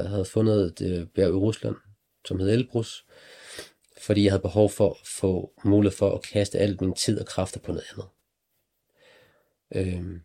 havde 0.09 0.25
fundet 0.25 0.81
et 0.81 0.81
øh, 0.81 1.07
bjerg 1.07 1.29
i 1.29 1.37
Rusland, 1.37 1.75
som 2.27 2.39
hed 2.39 2.49
Elbrus, 2.49 3.05
fordi 4.03 4.23
jeg 4.23 4.31
havde 4.31 4.41
behov 4.41 4.69
for 4.69 4.89
at 4.89 5.07
få 5.07 5.53
mulighed 5.63 5.97
for 5.97 6.15
at 6.15 6.23
kaste 6.23 6.59
alt 6.59 6.81
min 6.81 6.93
tid 6.93 7.19
og 7.19 7.25
kræfter 7.25 7.59
på 7.59 7.71
noget 7.71 7.85
andet. 7.91 8.09
Øhm, 9.75 10.21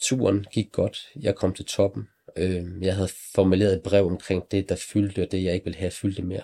turen 0.00 0.46
gik 0.52 0.72
godt. 0.72 1.10
Jeg 1.16 1.34
kom 1.34 1.54
til 1.54 1.64
toppen. 1.64 2.08
Øhm, 2.36 2.82
jeg 2.82 2.94
havde 2.94 3.08
formuleret 3.34 3.74
et 3.74 3.82
brev 3.82 4.06
omkring 4.06 4.50
det, 4.50 4.68
der 4.68 4.76
fyldte, 4.76 5.22
og 5.22 5.32
det, 5.32 5.44
jeg 5.44 5.54
ikke 5.54 5.64
ville 5.64 5.78
have, 5.78 5.90
fyldte 5.90 6.22
mere. 6.22 6.42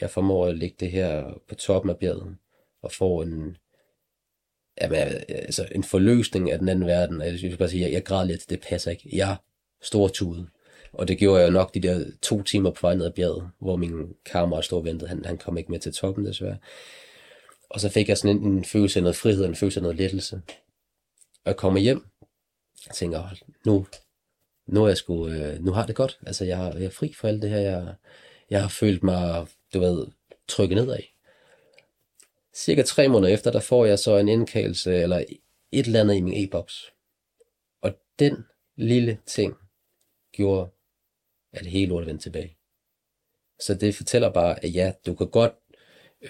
Jeg 0.00 0.10
formår 0.10 0.46
at 0.46 0.58
lægge 0.58 0.76
det 0.80 0.90
her 0.90 1.40
på 1.48 1.54
toppen 1.54 1.90
af 1.90 1.98
bjerget, 1.98 2.36
og 2.82 2.92
få 2.92 3.22
en, 3.22 3.56
jamen, 4.80 4.98
altså, 5.28 5.68
en 5.74 5.84
forløsning 5.84 6.50
af 6.50 6.58
den 6.58 6.68
anden 6.68 6.86
verden. 6.86 7.20
Jeg 7.20 7.32
vil 7.32 7.56
bare 7.56 7.68
sige, 7.68 7.82
jeg, 7.82 7.92
jeg 7.92 8.04
græd 8.04 8.26
lidt, 8.26 8.50
det 8.50 8.60
passer 8.60 8.90
ikke. 8.90 9.08
Jeg 9.12 9.36
stor 9.82 10.08
tude. 10.08 10.48
Og 10.92 11.08
det 11.08 11.18
gjorde 11.18 11.42
jeg 11.42 11.50
nok 11.50 11.74
de 11.74 11.80
der 11.80 12.04
to 12.22 12.42
timer 12.42 12.70
på 12.70 12.78
vej 12.86 12.94
ned 12.94 13.06
ad 13.06 13.12
bjerget, 13.12 13.50
hvor 13.58 13.76
min 13.76 14.14
kammerat 14.24 14.64
stod 14.64 14.78
og 14.78 14.84
ventede. 14.84 15.08
Han, 15.08 15.24
han 15.24 15.38
kom 15.38 15.58
ikke 15.58 15.70
med 15.70 15.80
til 15.80 15.92
toppen, 15.92 16.26
desværre. 16.26 16.58
Og 17.70 17.80
så 17.80 17.88
fik 17.88 18.08
jeg 18.08 18.18
sådan 18.18 18.36
en, 18.36 18.52
en 18.52 18.64
følelse 18.64 18.98
af 18.98 19.02
noget 19.02 19.16
frihed, 19.16 19.44
en 19.44 19.56
følelse 19.56 19.80
af 19.80 19.82
noget 19.82 19.96
lettelse. 19.96 20.42
Og 21.44 21.46
jeg 21.46 21.56
kommer 21.56 21.80
hjem, 21.80 22.06
og 22.88 22.94
tænker, 22.94 23.34
nu, 23.66 23.86
nu 24.66 24.84
er 24.84 24.88
jeg 24.88 24.96
sgu, 24.96 25.28
øh, 25.28 25.64
nu 25.64 25.72
har 25.72 25.86
det 25.86 25.96
godt. 25.96 26.18
Altså, 26.26 26.44
jeg, 26.44 26.72
jeg 26.76 26.84
er 26.84 26.90
fri 26.90 27.12
for 27.12 27.28
alt 27.28 27.42
det 27.42 27.50
her. 27.50 27.58
Jeg, 27.58 27.94
jeg 28.50 28.60
har 28.60 28.68
følt 28.68 29.02
mig, 29.02 29.46
du 29.74 29.80
ved, 29.80 30.06
trykket 30.48 30.76
nedad. 30.76 30.98
Cirka 32.54 32.82
tre 32.82 33.08
måneder 33.08 33.34
efter, 33.34 33.50
der 33.50 33.60
får 33.60 33.84
jeg 33.84 33.98
så 33.98 34.16
en 34.16 34.28
indkaldelse, 34.28 34.94
eller 34.94 35.24
et 35.72 35.86
eller 35.86 36.00
andet 36.00 36.14
i 36.14 36.20
min 36.20 36.44
e-boks. 36.44 36.92
Og 37.80 37.94
den 38.18 38.44
lille 38.76 39.18
ting 39.26 39.54
gjorde, 40.32 40.70
at 41.52 41.66
hele 41.66 41.86
lort 41.86 42.06
vendt 42.06 42.22
tilbage. 42.22 42.56
Så 43.60 43.74
det 43.74 43.94
fortæller 43.94 44.32
bare, 44.32 44.64
at 44.64 44.74
ja, 44.74 44.92
du 45.06 45.14
kan 45.14 45.30
godt 45.30 45.52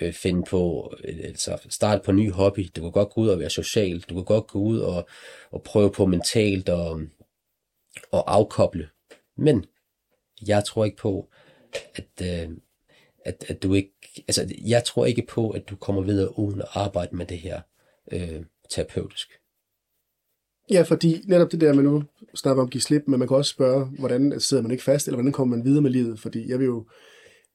øh, 0.01 0.13
finde 0.13 0.43
på, 0.43 0.93
øh, 1.05 1.19
altså 1.25 1.59
starte 1.69 2.03
på 2.05 2.11
en 2.11 2.17
ny 2.17 2.31
hobby. 2.31 2.71
Du 2.77 2.81
kan 2.81 2.93
godt 2.93 3.11
gå 3.11 3.21
ud 3.21 3.29
og 3.29 3.39
være 3.39 3.51
social. 3.51 4.01
Du 4.01 4.15
kan 4.15 4.25
godt 4.25 4.47
gå 4.47 4.59
ud 4.59 4.79
og, 4.79 5.09
og 5.51 5.63
prøve 5.63 5.93
på 5.93 6.07
mentalt 6.07 6.69
og, 6.69 7.01
og 8.11 8.35
afkoble. 8.35 8.89
Men 9.37 9.65
jeg 10.47 10.65
tror 10.65 10.85
ikke 10.85 10.97
på, 10.97 11.31
at, 11.95 12.23
øh, 12.23 12.51
at, 13.25 13.45
at 13.49 13.63
du 13.63 13.75
ikke, 13.75 13.93
altså 14.29 14.55
jeg 14.67 14.85
tror 14.85 15.07
ikke 15.07 15.27
på, 15.29 15.51
at 15.51 15.71
du 15.71 15.77
kommer 15.77 16.03
videre 16.03 16.39
uden 16.39 16.61
at 16.61 16.69
arbejde 16.73 17.17
med 17.17 17.27
det 17.27 17.39
her 17.39 17.61
øh, 18.13 18.45
terapeutisk. 18.71 19.42
Ja, 20.73 20.83
fordi 20.83 21.23
netop 21.25 21.53
det 21.53 21.61
der 21.61 21.75
med 21.75 21.83
nu 21.83 22.03
snakker 22.35 22.63
om 22.63 22.67
at 22.67 22.73
give 22.73 22.83
slip, 22.83 23.03
men 23.07 23.19
man 23.19 23.29
kan 23.29 23.37
også 23.37 23.51
spørge, 23.51 23.85
hvordan 23.85 24.41
sidder 24.41 24.63
man 24.63 24.73
ikke 24.73 24.85
fast, 24.85 25.07
eller 25.07 25.17
hvordan 25.17 25.33
kommer 25.33 25.57
man 25.57 25.65
videre 25.65 25.83
med 25.83 25.91
livet? 25.91 26.21
Fordi 26.21 26.51
jeg 26.51 26.59
vil 26.59 26.65
jo 26.65 26.87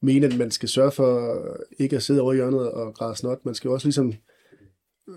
mene, 0.01 0.25
at 0.27 0.37
man 0.37 0.51
skal 0.51 0.69
sørge 0.69 0.91
for 0.91 1.37
ikke 1.79 1.95
at 1.95 2.03
sidde 2.03 2.21
over 2.21 2.33
i 2.33 2.35
hjørnet 2.35 2.71
og 2.71 2.93
græde 2.93 3.15
snot. 3.15 3.45
Man 3.45 3.55
skal 3.55 3.69
jo 3.69 3.73
også 3.73 3.87
ligesom 3.87 4.13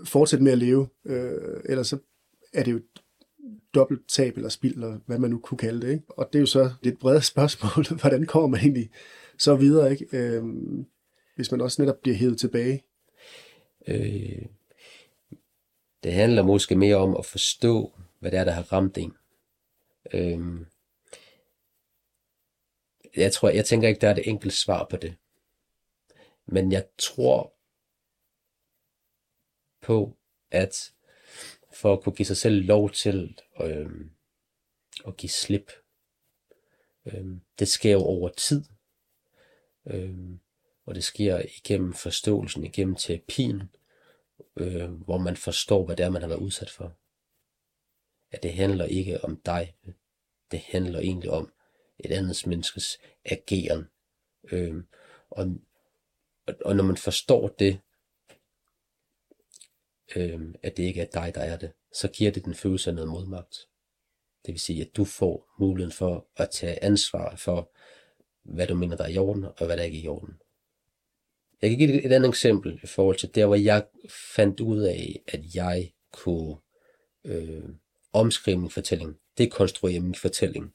fortsætte 0.05 0.43
med 0.43 0.51
at 0.51 0.57
leve. 0.57 0.87
Øh, 1.05 1.59
ellers 1.65 1.87
så 1.87 1.97
er 2.53 2.63
det 2.63 2.71
jo 2.71 2.79
dobbelt 3.75 4.01
tab 4.09 4.35
eller 4.35 4.49
spild, 4.49 4.73
eller 4.73 4.99
hvad 5.05 5.19
man 5.19 5.29
nu 5.29 5.39
kunne 5.39 5.57
kalde 5.57 5.81
det. 5.81 5.93
Ikke? 5.93 6.03
Og 6.07 6.29
det 6.33 6.39
er 6.39 6.41
jo 6.41 6.45
så 6.45 6.71
lidt 6.81 6.99
bredt 6.99 7.23
spørgsmål, 7.23 7.85
hvordan 8.01 8.25
kommer 8.25 8.47
man 8.47 8.59
egentlig 8.59 8.89
så 9.37 9.55
videre, 9.55 9.91
ikke? 9.91 10.07
Øh, 10.13 10.43
hvis 11.35 11.51
man 11.51 11.61
også 11.61 11.81
netop 11.81 12.01
bliver 12.01 12.15
hævet 12.15 12.37
tilbage. 12.37 12.83
Øh, 13.87 14.45
det 16.03 16.13
handler 16.13 16.43
måske 16.43 16.75
mere 16.75 16.95
om 16.95 17.17
at 17.17 17.25
forstå, 17.25 17.93
hvad 18.19 18.31
det 18.31 18.39
er, 18.39 18.43
der 18.43 18.51
har 18.51 18.73
ramt 18.73 18.97
en. 18.97 19.13
Øhm, 20.13 20.65
jeg 23.15 23.33
tror, 23.33 23.49
jeg 23.49 23.65
tænker 23.65 23.87
ikke, 23.87 24.01
der 24.01 24.09
er 24.09 24.13
det 24.13 24.27
enkelt 24.27 24.53
svar 24.53 24.87
på 24.89 24.97
det. 24.97 25.17
Men 26.45 26.71
jeg 26.71 26.87
tror 26.97 27.53
på, 29.81 30.17
at 30.51 30.93
for 31.73 31.93
at 31.93 32.03
kunne 32.03 32.15
give 32.15 32.25
sig 32.25 32.37
selv 32.37 32.65
lov 32.65 32.89
til 32.89 33.39
øhm, 33.61 34.11
at 35.07 35.17
give 35.17 35.29
slip, 35.29 35.71
øhm, 37.05 37.41
det 37.59 37.67
sker 37.67 37.91
jo 37.91 37.99
over 37.99 38.29
tid. 38.29 38.63
Øhm, 39.85 40.39
og 40.85 40.95
det 40.95 41.03
sker 41.03 41.41
igennem 41.57 41.93
forståelsen, 41.93 42.63
igennem 42.63 42.95
terapien, 42.95 43.69
øh, 44.55 44.91
hvor 44.91 45.17
man 45.17 45.37
forstår, 45.37 45.85
hvad 45.85 45.95
det 45.95 46.05
er, 46.05 46.09
man 46.09 46.21
har 46.21 46.29
været 46.29 46.39
udsat 46.39 46.69
for. 46.69 46.97
At 48.31 48.43
det 48.43 48.53
handler 48.53 48.85
ikke 48.85 49.23
om 49.23 49.41
dig. 49.45 49.75
Det 50.51 50.59
handler 50.59 50.99
egentlig 50.99 51.31
om, 51.31 51.53
et 52.03 52.11
andet 52.11 52.47
menneskes 52.47 52.97
ageren. 53.25 53.85
Øh, 54.51 54.83
og, 55.29 55.55
og 56.65 56.75
når 56.75 56.83
man 56.83 56.97
forstår 56.97 57.47
det, 57.47 57.79
øh, 60.15 60.55
at 60.63 60.77
det 60.77 60.83
ikke 60.83 61.01
er 61.01 61.11
dig, 61.13 61.35
der 61.35 61.41
er 61.41 61.57
det, 61.57 61.71
så 61.93 62.07
giver 62.07 62.31
det 62.31 62.45
den 62.45 62.55
følelse 62.55 62.89
af 62.89 62.95
noget 62.95 63.09
modmagt. 63.09 63.55
Det 64.45 64.51
vil 64.51 64.59
sige, 64.59 64.81
at 64.81 64.95
du 64.97 65.05
får 65.05 65.49
muligheden 65.59 65.93
for 65.93 66.27
at 66.35 66.49
tage 66.49 66.83
ansvar 66.83 67.35
for, 67.35 67.71
hvad 68.43 68.67
du 68.67 68.75
mener, 68.75 68.97
der 68.97 69.03
er 69.03 69.09
i 69.09 69.17
orden, 69.17 69.43
og 69.43 69.65
hvad 69.65 69.77
der 69.77 69.83
ikke 69.83 69.99
er 69.99 70.03
i 70.03 70.07
orden. 70.07 70.41
Jeg 71.61 71.69
kan 71.69 71.79
give 71.79 72.05
et 72.05 72.11
andet 72.11 72.29
eksempel 72.29 72.79
i 72.83 72.87
forhold 72.87 73.15
til 73.15 73.35
der, 73.35 73.45
hvor 73.45 73.55
jeg 73.55 73.85
fandt 74.35 74.59
ud 74.59 74.81
af, 74.81 75.23
at 75.27 75.55
jeg 75.55 75.91
kunne 76.11 76.55
øh, 77.23 77.63
omskrive 78.13 78.57
min 78.57 78.69
fortælling, 78.69 79.17
dekonstruere 79.37 79.99
min 79.99 80.15
fortælling, 80.15 80.73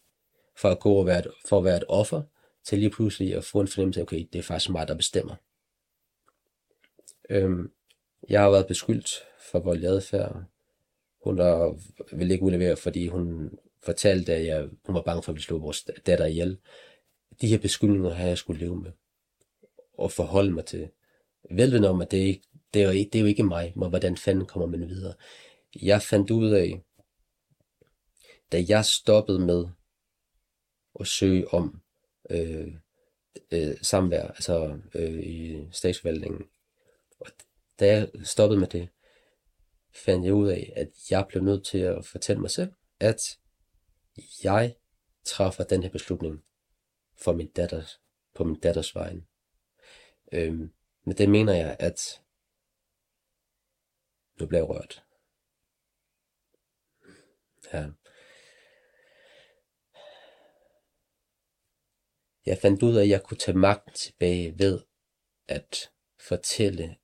for 0.57 0.69
at 0.69 0.81
gå 0.81 0.93
og 0.93 1.07
være 1.07 1.19
et, 1.19 1.27
for 1.49 1.59
at 1.59 1.65
være 1.65 1.77
et 1.77 1.85
offer, 1.89 2.23
til 2.65 2.79
lige 2.79 2.91
pludselig 2.91 3.35
at 3.35 3.45
få 3.45 3.61
en 3.61 3.69
fornemmelse 3.69 4.01
af, 4.01 4.03
okay, 4.03 4.27
det 4.33 4.39
er 4.39 4.43
faktisk 4.43 4.71
mig, 4.71 4.89
der 4.89 4.95
bestemmer. 4.95 5.35
Øhm, 7.31 7.71
jeg 8.29 8.41
har 8.41 8.51
været 8.51 8.67
beskyldt 8.67 9.11
for 9.51 9.59
voldelig 9.59 9.91
adfærd. 9.91 10.45
Hun 11.25 11.39
der 11.39 11.75
ville 12.13 12.33
ikke 12.33 12.45
udlevere, 12.45 12.77
fordi 12.77 13.07
hun 13.07 13.59
fortalte, 13.83 14.35
at 14.35 14.47
jeg, 14.47 14.69
hun 14.85 14.95
var 14.95 15.03
bange 15.03 15.23
for 15.23 15.33
at 15.33 15.37
vi 15.37 15.43
slå 15.43 15.59
vores 15.59 15.85
datter 16.07 16.27
ihjel. 16.27 16.59
De 17.41 17.47
her 17.47 17.59
beskyldninger 17.59 18.11
har 18.11 18.27
jeg 18.27 18.39
skulle 18.39 18.61
leve 18.61 18.77
med 18.83 18.93
og 19.99 20.13
forholde 20.13 20.51
mig 20.51 20.65
til. 20.65 20.91
Velvidende 21.51 21.89
om, 21.89 22.01
at 22.01 22.11
det, 22.11 22.19
ikke, 22.19 22.43
det, 22.75 22.83
er 22.83 22.87
jo, 22.87 22.93
det 22.93 23.15
er 23.15 23.21
jo 23.21 23.27
ikke 23.27 23.43
mig, 23.43 23.73
men 23.77 23.89
hvordan 23.89 24.17
fanden 24.17 24.47
kommer 24.47 24.67
man 24.67 24.89
videre. 24.89 25.15
Jeg 25.83 26.03
fandt 26.03 26.31
ud 26.31 26.51
af, 26.51 26.83
da 28.53 28.65
jeg 28.69 28.85
stoppede 28.85 29.39
med 29.39 29.67
at 31.01 31.07
søge 31.07 31.55
om 31.55 31.81
øh, 32.31 32.75
øh, 33.51 33.77
samvær, 33.83 34.27
altså 34.27 34.79
øh, 34.95 35.21
i 35.23 35.67
statsforvaltningen, 35.71 36.45
og 37.21 37.27
da 37.81 37.87
jeg 37.87 38.09
stoppede 38.25 38.61
med 38.61 38.69
det, 38.69 38.89
fandt 39.95 40.25
jeg 40.25 40.35
ud 40.35 40.49
af, 40.49 40.73
at 40.77 40.89
jeg 41.11 41.27
blev 41.29 41.43
nødt 41.43 41.65
til 41.65 41.79
at 41.79 42.07
fortælle 42.07 42.41
mig 42.41 42.51
selv, 42.51 42.73
at 43.01 43.39
jeg 44.45 44.75
træffer 45.25 45.65
den 45.65 45.83
her 45.83 45.91
beslutning 45.91 46.45
for 47.17 47.33
min 47.33 47.49
datter, 47.49 47.83
på 48.35 48.45
min 48.45 48.61
datters 48.61 48.95
vegne. 48.95 49.23
Øhm, 50.33 50.73
men 51.05 51.17
det 51.19 51.29
mener 51.31 51.55
jeg, 51.55 51.77
at 51.81 52.23
nu 54.41 54.47
bliver 54.47 54.61
jeg 54.61 54.69
rørt. 54.69 55.05
Ja. 57.73 57.91
Jeg 62.47 62.59
fandt 62.59 62.83
ud 62.83 62.97
af, 62.97 63.03
at 63.03 63.09
jeg 63.09 63.23
kunne 63.23 63.39
tage 63.39 63.59
magten 63.59 63.93
tilbage 63.93 64.59
ved 64.59 64.85
at 65.49 65.93
fortælle, 66.29 66.97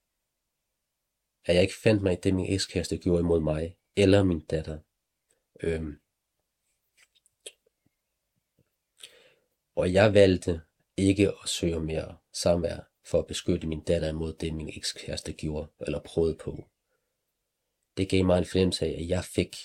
at 1.45 1.55
jeg 1.55 1.63
ikke 1.63 1.81
fandt 1.83 2.03
mig 2.03 2.13
i 2.13 2.21
det, 2.23 2.35
min 2.35 2.53
ekskæreste 2.55 2.99
gjorde 2.99 3.21
imod 3.21 3.41
mig, 3.41 3.77
eller 3.97 4.23
min 4.23 4.45
datter. 4.47 4.79
Øhm. 5.63 6.01
Og 9.75 9.93
jeg 9.93 10.15
valgte 10.15 10.63
ikke 10.97 11.29
at 11.29 11.49
søge 11.49 11.81
mere 11.81 12.19
samvær 12.33 12.92
for 13.05 13.19
at 13.19 13.27
beskytte 13.27 13.67
min 13.67 13.81
datter 13.81 14.09
imod 14.09 14.33
det, 14.33 14.55
min 14.55 14.69
ekskæreste 14.77 15.33
gjorde 15.33 15.71
eller 15.81 16.01
prøvede 16.01 16.37
på. 16.41 16.69
Det 17.97 18.09
gav 18.09 18.25
mig 18.25 18.39
en 18.39 18.45
fornemmelse 18.45 18.87
af, 18.87 18.91
at 18.91 19.09
jeg 19.09 19.25
fik 19.25 19.57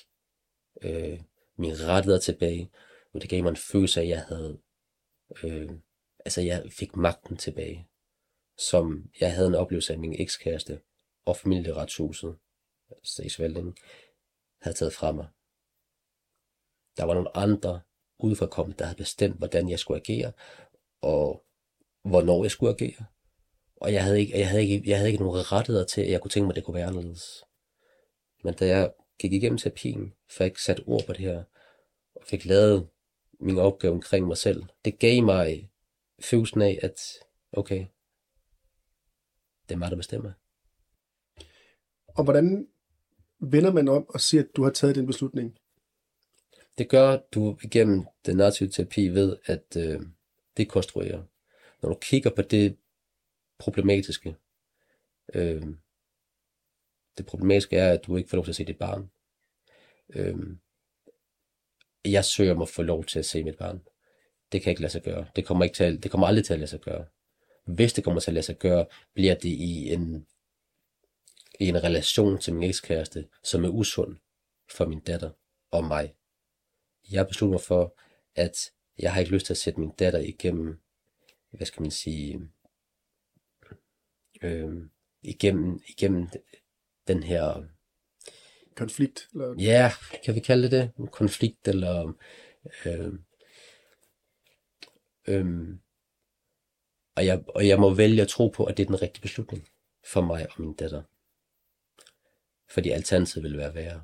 øh, 0.82 1.20
mine 1.56 1.86
rettigheder 1.86 2.20
tilbage, 2.20 2.72
og 3.14 3.22
det 3.22 3.30
gav 3.30 3.44
mig 3.44 3.50
en 3.50 3.56
følelse 3.72 4.00
af, 4.00 4.04
at 4.04 4.10
jeg 4.10 4.22
havde, 4.26 4.62
øh, 5.44 5.70
altså 6.26 6.42
jeg 6.42 6.72
fik 6.72 6.96
magten 6.96 7.38
tilbage, 7.38 7.88
som 8.58 9.12
jeg 9.20 9.34
havde 9.36 9.48
en 9.48 9.56
oplevelse 9.56 9.94
af 9.94 10.00
min 10.00 10.22
ekskæreste 10.22 10.82
og 11.26 11.38
familieretshuset, 11.38 12.38
statsvalgningen, 13.04 13.78
havde 14.62 14.78
taget 14.78 14.94
fra 14.94 15.12
mig. 15.12 15.28
Der 16.98 17.04
var 17.04 17.14
nogle 17.14 17.38
andre 17.38 17.82
udefrakommende, 18.20 18.78
der 18.78 18.86
havde 18.86 18.98
bestemt, 18.98 19.38
hvordan 19.38 19.70
jeg 19.70 19.80
skulle 19.80 20.00
agere, 20.00 20.32
og 21.02 21.46
hvornår 22.04 22.44
jeg 22.44 22.52
skulle 22.52 22.74
agere. 22.74 23.06
Og 23.78 23.94
jeg 23.94 24.04
havde 24.04 24.20
ikke, 24.20 24.40
jeg 24.40 24.50
havde 24.50 24.68
ikke, 24.68 24.90
jeg 24.90 24.98
havde 24.98 25.12
ikke 25.12 25.24
nogen 25.24 25.52
rettigheder 25.52 25.86
til, 25.86 26.02
at 26.02 26.12
jeg 26.12 26.22
kunne 26.22 26.32
tænke 26.32 26.46
mig, 26.46 26.52
at 26.52 26.56
det 26.56 26.64
kunne 26.64 26.76
være 26.76 26.88
anderledes. 26.88 27.44
Men 28.44 28.54
da 28.54 28.68
jeg 28.68 28.92
gik 29.20 29.34
igennem 29.34 29.58
terapien, 29.58 30.14
fik 30.30 30.58
sat 30.58 30.82
ord 30.86 31.06
på 31.06 31.14
det 31.14 31.22
her, 31.22 31.44
og 32.16 32.22
fik 32.26 32.46
lavet 32.46 32.88
min 33.40 33.58
opgave 33.58 33.94
omkring 33.94 34.28
mig 34.28 34.38
selv, 34.38 34.64
det 34.86 35.00
gav 35.00 35.24
mig 35.24 35.70
følelsen 36.20 36.62
af, 36.62 36.80
at 36.82 37.00
okay, 37.52 37.86
det 39.70 39.76
er 39.76 39.80
mig, 39.80 39.92
der 39.92 39.98
bestemmer. 39.98 40.32
Og 42.08 42.24
hvordan 42.24 42.68
vender 43.40 43.74
man 43.74 43.88
om 43.88 44.10
og 44.10 44.22
siger, 44.22 44.44
at 44.44 44.50
du 44.56 44.64
har 44.64 44.72
taget 44.72 44.96
den 44.96 45.08
beslutning? 45.08 45.58
Det 46.78 46.90
gør 46.90 47.18
du 47.34 47.58
igennem 47.64 48.06
den 48.26 48.38
narrative 48.38 48.70
terapi 48.70 49.08
ved 49.08 49.38
at 49.46 49.78
øh, 49.78 50.02
dekonstruere. 50.58 51.26
Når 51.82 51.90
du 51.90 51.98
kigger 52.02 52.30
på 52.30 52.42
det 52.42 52.78
problematiske, 53.60 54.36
øh, 55.34 55.62
det 57.18 57.26
problematiske 57.26 57.78
er, 57.78 57.92
at 57.92 58.06
du 58.08 58.18
ikke 58.18 58.30
får 58.30 58.38
lov 58.38 58.46
til 58.46 58.52
at 58.52 58.56
se 58.56 58.66
dit 58.66 58.78
barn. 58.78 59.12
Øh, 60.10 60.58
jeg 62.06 62.26
søger 62.26 62.54
mig 62.54 62.62
at 62.62 62.70
få 62.70 62.82
lov 62.82 63.06
til 63.06 63.20
at 63.20 63.26
se 63.26 63.44
mit 63.44 63.58
barn. 63.58 63.82
Det 64.52 64.62
kan 64.62 64.70
ikke 64.70 64.82
lade 64.82 64.92
sig 64.92 65.04
gøre. 65.04 65.28
Det 65.36 65.46
kommer, 65.46 65.64
ikke 65.64 65.76
til, 65.76 66.04
det 66.04 66.12
kommer 66.12 66.28
aldrig 66.28 66.46
til 66.46 66.54
at 66.54 66.60
lade 66.60 66.70
sig 66.70 66.82
gøre. 66.82 67.06
Hvis 67.66 67.94
det 67.94 68.04
kommer 68.04 68.20
til 68.22 68.32
at 68.32 68.34
lade 68.34 68.46
sig 68.46 68.58
gøre, 68.58 68.86
bliver 69.14 69.36
det 69.36 69.50
i 69.50 69.94
en, 69.94 70.28
i 71.60 71.68
en 71.68 71.84
relation 71.84 72.40
til 72.40 72.54
min 72.54 72.70
ekskæreste, 72.70 73.28
som 73.44 73.64
er 73.64 73.70
usund 73.70 74.18
for 74.72 74.86
min 74.86 75.00
datter 75.00 75.32
og 75.72 75.84
mig. 75.84 76.16
Jeg 77.12 77.28
beslutter 77.28 77.52
mig 77.52 77.62
for, 77.62 78.00
at 78.36 78.72
jeg 79.00 79.14
har 79.14 79.20
ikke 79.20 79.32
lyst 79.32 79.46
til 79.46 79.54
at 79.54 79.58
sætte 79.58 79.80
min 79.80 79.92
datter 80.00 80.20
igennem, 80.20 80.80
hvad 81.52 81.66
skal 81.66 81.82
man 81.82 81.92
sige, 81.92 82.42
øh, 84.42 84.90
igennem, 85.22 85.80
igennem 85.88 86.30
den 87.08 87.24
her 87.24 87.64
konflikt? 88.76 89.28
Eller? 89.34 89.56
Ja, 89.60 89.92
kan 90.24 90.36
vi 90.36 90.40
kalde 90.40 90.64
det 90.64 90.72
det? 90.72 90.92
En 91.00 91.08
konflikt, 91.08 91.68
eller... 91.68 92.14
Øh, 92.86 93.14
øh, 95.28 95.78
og, 97.16 97.26
jeg, 97.26 97.44
og 97.48 97.68
jeg 97.68 97.80
må 97.80 97.94
vælge 97.94 98.22
at 98.22 98.28
tro 98.28 98.48
på, 98.48 98.66
at 98.66 98.78
det 98.78 98.84
er 98.84 98.88
den 98.88 99.02
rigtige 99.02 99.22
beslutning 99.22 99.68
for 100.06 100.22
mig 100.22 100.48
og 100.50 100.62
min 100.62 100.74
datter. 100.74 101.04
Fordi 102.70 102.90
alternativet 102.90 103.44
vil 103.44 103.58
være 103.58 103.76
værre. 103.76 104.04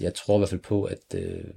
Jeg 0.00 0.14
tror 0.14 0.34
i 0.34 0.38
hvert 0.38 0.48
fald 0.48 0.60
på, 0.60 0.84
at 0.84 1.14
øh, 1.14 1.54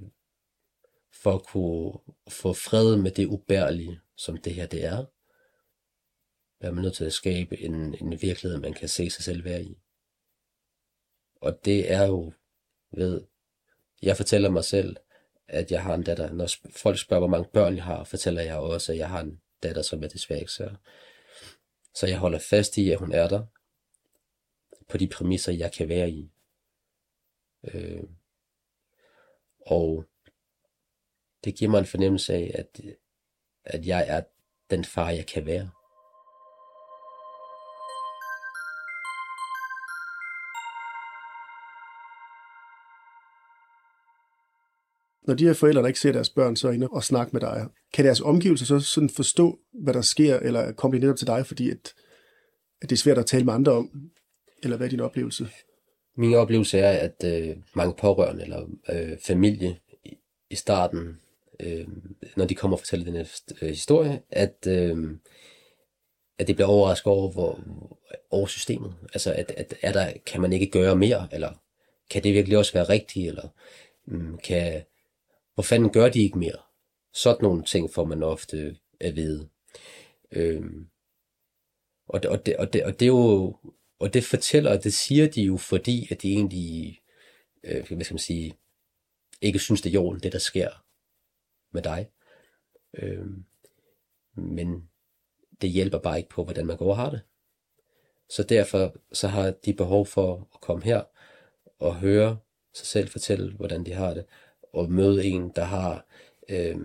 for 1.22 1.34
at 1.34 1.46
kunne 1.46 2.14
få 2.28 2.52
fred 2.52 2.96
med 2.96 3.10
det 3.10 3.26
ubærlige, 3.26 4.00
som 4.16 4.36
det 4.36 4.54
her 4.54 4.66
det 4.66 4.84
er, 4.84 5.04
er 6.62 6.70
man 6.70 6.82
nødt 6.82 6.94
til 6.94 7.04
at 7.04 7.12
skabe 7.12 7.60
en, 7.60 7.94
en 7.94 8.22
virkelighed, 8.22 8.58
man 8.58 8.72
kan 8.72 8.88
se 8.88 9.10
sig 9.10 9.24
selv 9.24 9.44
være 9.44 9.62
i. 9.62 9.78
Og 11.40 11.64
det 11.64 11.92
er 11.92 12.06
jo 12.06 12.32
ved, 12.92 13.24
jeg 14.02 14.16
fortæller 14.16 14.50
mig 14.50 14.64
selv, 14.64 14.96
at 15.48 15.70
jeg 15.70 15.82
har 15.82 15.94
en 15.94 16.02
datter. 16.02 16.32
Når 16.32 16.48
folk 16.76 16.98
spørger, 16.98 17.20
hvor 17.20 17.28
mange 17.28 17.50
børn 17.52 17.76
jeg 17.76 17.84
har, 17.84 18.04
fortæller 18.04 18.42
jeg 18.42 18.56
også, 18.56 18.92
at 18.92 18.98
jeg 18.98 19.08
har 19.08 19.20
en 19.20 19.40
datter, 19.62 19.82
som 19.82 20.02
er 20.04 20.08
desværre 20.08 20.40
ikke 20.40 20.52
så. 20.52 20.74
Så 21.94 22.06
jeg 22.06 22.18
holder 22.18 22.38
fast 22.38 22.78
i, 22.78 22.90
at 22.90 22.98
hun 22.98 23.12
er 23.12 23.28
der, 23.28 23.46
på 24.88 24.98
de 24.98 25.08
præmisser, 25.08 25.52
jeg 25.52 25.72
kan 25.72 25.88
være 25.88 26.10
i. 26.10 26.32
Øh, 27.64 28.02
og 29.66 30.04
det 31.44 31.54
giver 31.54 31.70
mig 31.70 31.78
en 31.78 31.86
fornemmelse 31.86 32.34
af, 32.34 32.50
at, 32.54 32.80
at 33.64 33.86
jeg 33.86 34.04
er 34.08 34.22
den 34.70 34.84
far, 34.84 35.10
jeg 35.10 35.26
kan 35.26 35.46
være. 35.46 35.70
Når 45.26 45.34
de 45.34 45.44
her 45.44 45.52
forældre, 45.52 45.82
der 45.82 45.88
ikke 45.88 46.00
ser 46.00 46.12
deres 46.12 46.30
børn, 46.30 46.56
så 46.56 46.68
er 46.68 46.72
inde 46.72 46.88
og 46.88 47.04
snakke 47.04 47.32
med 47.32 47.40
dig, 47.40 47.66
kan 47.92 48.04
deres 48.04 48.20
omgivelser 48.20 48.66
så 48.66 48.80
sådan 48.80 49.10
forstå, 49.10 49.58
hvad 49.72 49.94
der 49.94 50.00
sker, 50.00 50.38
eller 50.38 50.72
komme 50.72 50.96
de 50.96 51.00
netop 51.00 51.16
til 51.16 51.26
dig, 51.26 51.46
fordi 51.46 51.70
at, 51.70 51.94
at 52.82 52.90
det 52.90 52.92
er 52.92 53.00
svært 53.00 53.18
at 53.18 53.26
tale 53.26 53.44
med 53.44 53.54
andre 53.54 53.72
om? 53.72 54.10
Eller 54.62 54.76
hvad 54.76 54.86
er 54.86 54.90
din 54.90 55.00
oplevelse? 55.00 55.48
Min 56.16 56.34
oplevelse 56.34 56.78
er, 56.78 57.08
at 57.08 57.24
øh, 57.24 57.56
mange 57.74 57.94
pårørende 57.98 58.42
eller 58.42 58.66
øh, 58.92 59.18
familie 59.26 59.78
i, 60.04 60.18
i 60.50 60.54
starten, 60.54 61.20
øh, 61.60 61.86
når 62.36 62.44
de 62.44 62.54
kommer 62.54 62.76
og 62.76 62.80
fortæller 62.80 63.04
den 63.04 63.14
her 63.14 63.40
øh, 63.62 63.68
historie, 63.68 64.22
at, 64.30 64.66
øh, 64.68 64.96
at 66.38 66.46
det 66.46 66.56
bliver 66.56 66.68
overrasket 66.68 67.12
over, 67.12 67.30
hvor, 67.30 67.60
over 68.30 68.46
systemet. 68.46 68.94
Altså, 69.12 69.32
at, 69.32 69.52
at 69.56 69.74
er 69.82 69.92
der, 69.92 70.12
kan 70.26 70.40
man 70.40 70.52
ikke 70.52 70.66
gøre 70.66 70.96
mere, 70.96 71.28
eller 71.32 71.52
kan 72.10 72.24
det 72.24 72.34
virkelig 72.34 72.58
også 72.58 72.72
være 72.72 72.88
rigtigt, 72.88 73.28
eller 73.28 73.48
øh, 74.08 74.38
kan, 74.44 74.82
hvor 75.54 75.62
fanden 75.62 75.92
gør 75.92 76.08
de 76.08 76.22
ikke 76.22 76.38
mere? 76.38 76.62
Sådan 77.12 77.42
nogle 77.42 77.64
ting 77.64 77.90
får 77.94 78.04
man 78.04 78.22
ofte 78.22 78.76
at 79.00 79.16
vide. 79.16 79.48
Øhm, 80.32 80.88
og, 82.06 82.22
det, 82.22 82.30
og, 82.30 82.46
det, 82.46 82.56
og, 82.56 82.72
det, 82.72 82.84
og 82.84 83.00
det 83.00 83.02
er 83.02 83.06
jo, 83.06 83.56
og 83.98 84.14
det 84.14 84.24
fortæller, 84.24 84.80
det 84.80 84.94
siger 84.94 85.30
de 85.30 85.42
jo, 85.42 85.56
fordi 85.56 86.08
at 86.10 86.22
de 86.22 86.32
egentlig, 86.32 87.00
øh, 87.64 87.86
hvad 87.86 88.04
skal 88.04 88.14
man 88.14 88.18
sige, 88.18 88.54
ikke 89.40 89.58
synes, 89.58 89.82
det 89.82 89.90
er 89.90 89.94
jorden, 89.94 90.22
det 90.22 90.32
der 90.32 90.38
sker 90.38 90.70
med 91.72 91.82
dig. 91.82 92.10
Øhm, 92.94 93.44
men 94.34 94.88
det 95.60 95.70
hjælper 95.70 95.98
bare 95.98 96.18
ikke 96.18 96.28
på, 96.30 96.44
hvordan 96.44 96.66
man 96.66 96.76
går 96.76 96.90
og 96.90 96.96
har 96.96 97.10
det. 97.10 97.22
Så 98.28 98.42
derfor 98.42 98.96
så 99.12 99.28
har 99.28 99.50
de 99.50 99.74
behov 99.74 100.06
for 100.06 100.48
at 100.54 100.60
komme 100.60 100.84
her 100.84 101.02
og 101.78 101.96
høre 101.96 102.38
sig 102.74 102.86
selv, 102.86 103.08
fortælle, 103.08 103.52
hvordan 103.52 103.86
de 103.86 103.92
har 103.92 104.14
det, 104.14 104.26
og 104.72 104.92
møde 104.92 105.24
en, 105.24 105.52
der 105.56 105.64
har 105.64 106.06
øh, 106.48 106.76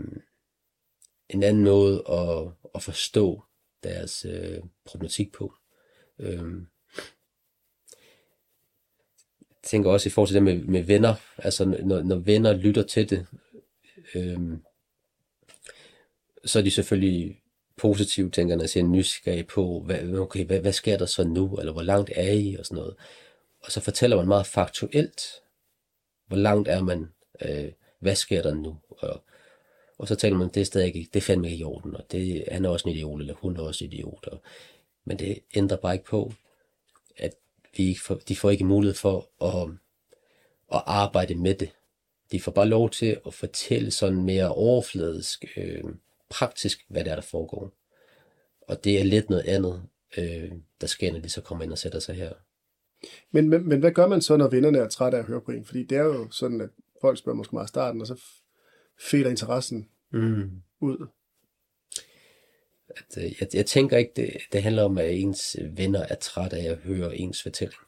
en 1.29 1.43
anden 1.43 1.63
måde 1.63 2.03
at, 2.09 2.47
at 2.75 2.83
forstå 2.83 3.43
deres 3.83 4.25
øh, 4.25 4.59
problematik 4.85 5.31
på. 5.31 5.53
Øh, 6.19 6.43
jeg 9.49 9.63
tænker 9.63 9.91
også 9.91 10.09
i 10.09 10.11
forhold 10.11 10.27
til 10.27 10.35
det 10.35 10.43
med, 10.43 10.63
med 10.63 10.83
venner, 10.83 11.15
altså 11.37 11.65
når, 11.65 12.01
når 12.01 12.15
venner 12.15 12.53
lytter 12.53 12.83
til 12.83 13.09
det, 13.09 13.27
øh, 14.15 14.39
så 16.45 16.59
er 16.59 16.63
de 16.63 16.71
selvfølgelig 16.71 17.41
positive, 17.77 18.29
tænker 18.29 18.59
jeg, 18.59 18.69
ser 18.69 18.83
nysgerrige 18.83 19.43
på, 19.43 19.81
hvad, 19.85 20.13
okay, 20.13 20.45
hvad, 20.45 20.59
hvad 20.59 20.73
sker 20.73 20.97
der 20.97 21.05
så 21.05 21.23
nu, 21.23 21.55
eller 21.55 21.71
hvor 21.71 21.81
langt 21.81 22.11
er 22.15 22.31
I, 22.31 22.55
og 22.55 22.65
sådan 22.65 22.75
noget. 22.75 22.95
Og 23.63 23.71
så 23.71 23.81
fortæller 23.81 24.17
man 24.17 24.27
meget 24.27 24.45
faktuelt, 24.45 25.21
hvor 26.27 26.37
langt 26.37 26.67
er 26.67 26.83
man, 26.83 27.07
øh, 27.41 27.71
hvad 27.99 28.15
sker 28.15 28.41
der 28.41 28.53
nu, 28.53 28.77
og, 28.89 29.23
og 29.97 30.07
så 30.07 30.15
taler 30.15 30.37
man, 30.37 30.49
det 30.49 30.61
er 30.61 30.65
stadig 30.65 30.87
ikke, 30.87 31.09
det 31.13 31.19
er 31.19 31.23
fandme 31.23 31.51
ikke 31.51 31.61
i 31.61 31.63
orden, 31.63 31.95
og 31.95 32.11
det, 32.11 32.43
han 32.51 32.65
er 32.65 32.69
også 32.69 32.89
en 32.89 32.95
idiot, 32.95 33.19
eller 33.19 33.33
hun 33.33 33.57
er 33.57 33.61
også 33.61 33.83
en 33.83 33.93
idiot, 33.93 34.27
og, 34.27 34.41
men 35.05 35.19
det 35.19 35.39
ændrer 35.55 35.77
bare 35.77 35.93
ikke 35.93 36.05
på, 36.05 36.33
at 37.17 37.33
vi 37.77 37.87
ikke 37.87 38.01
får, 38.01 38.15
de 38.15 38.35
får 38.35 38.49
ikke 38.49 38.65
mulighed 38.65 38.95
for 38.95 39.29
at, 39.41 39.69
at 40.73 40.83
arbejde 40.85 41.35
med 41.35 41.55
det. 41.55 41.69
De 42.31 42.41
får 42.41 42.51
bare 42.51 42.67
lov 42.67 42.89
til 42.89 43.19
at 43.25 43.33
fortælle 43.33 43.91
sådan 43.91 44.23
mere 44.23 44.49
overfladisk, 44.49 45.45
øh, 45.57 45.83
praktisk, 46.29 46.85
hvad 46.89 47.03
det 47.03 47.11
er, 47.11 47.15
der 47.15 47.21
foregår. 47.21 47.71
Og 48.61 48.83
det 48.83 48.99
er 48.99 49.03
lidt 49.03 49.29
noget 49.29 49.43
andet, 49.43 49.83
øh, 50.17 50.51
der 50.81 50.87
sker, 50.87 51.13
når 51.13 51.19
de 51.19 51.29
så 51.29 51.41
kommer 51.41 51.63
ind 51.63 51.71
og 51.71 51.77
sætter 51.77 51.99
sig 51.99 52.15
her. 52.15 52.33
Men, 53.31 53.49
men, 53.49 53.69
men 53.69 53.79
hvad 53.79 53.91
gør 53.91 54.07
man 54.07 54.21
så, 54.21 54.37
når 54.37 54.49
vennerne 54.49 54.77
er 54.77 54.87
trætte 54.87 55.17
af 55.17 55.21
at 55.21 55.27
høre 55.27 55.41
på 55.41 55.51
en? 55.51 55.65
Fordi 55.65 55.83
det 55.83 55.97
er 55.97 56.03
jo 56.03 56.31
sådan, 56.31 56.61
at 56.61 56.69
folk 57.01 57.17
spørger 57.17 57.37
måske 57.37 57.55
meget 57.55 57.67
i 57.67 57.69
starten, 57.69 58.01
og 58.01 58.07
så 58.07 58.21
fælder 58.99 59.29
interessen 59.29 59.89
mm. 60.11 60.61
ud. 60.79 61.07
At, 62.89 63.17
øh, 63.17 63.41
jeg, 63.41 63.47
jeg 63.53 63.65
tænker 63.65 63.97
ikke, 63.97 64.13
det, 64.15 64.37
det 64.51 64.63
handler 64.63 64.83
om, 64.83 64.97
at 64.97 65.13
ens 65.13 65.57
venner 65.71 65.99
er 65.99 66.15
trætte 66.15 66.57
af 66.57 66.71
at 66.71 66.77
høre 66.77 67.17
ens 67.17 67.43
fortælling. 67.43 67.81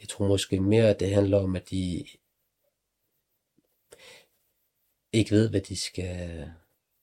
Jeg 0.00 0.08
tror 0.08 0.28
måske 0.28 0.60
mere, 0.60 0.90
at 0.90 1.00
det 1.00 1.10
handler 1.14 1.38
om, 1.38 1.56
at 1.56 1.70
de 1.70 2.04
ikke 5.12 5.30
ved, 5.30 5.50
hvad 5.50 5.60
de 5.60 5.76
skal 5.76 6.50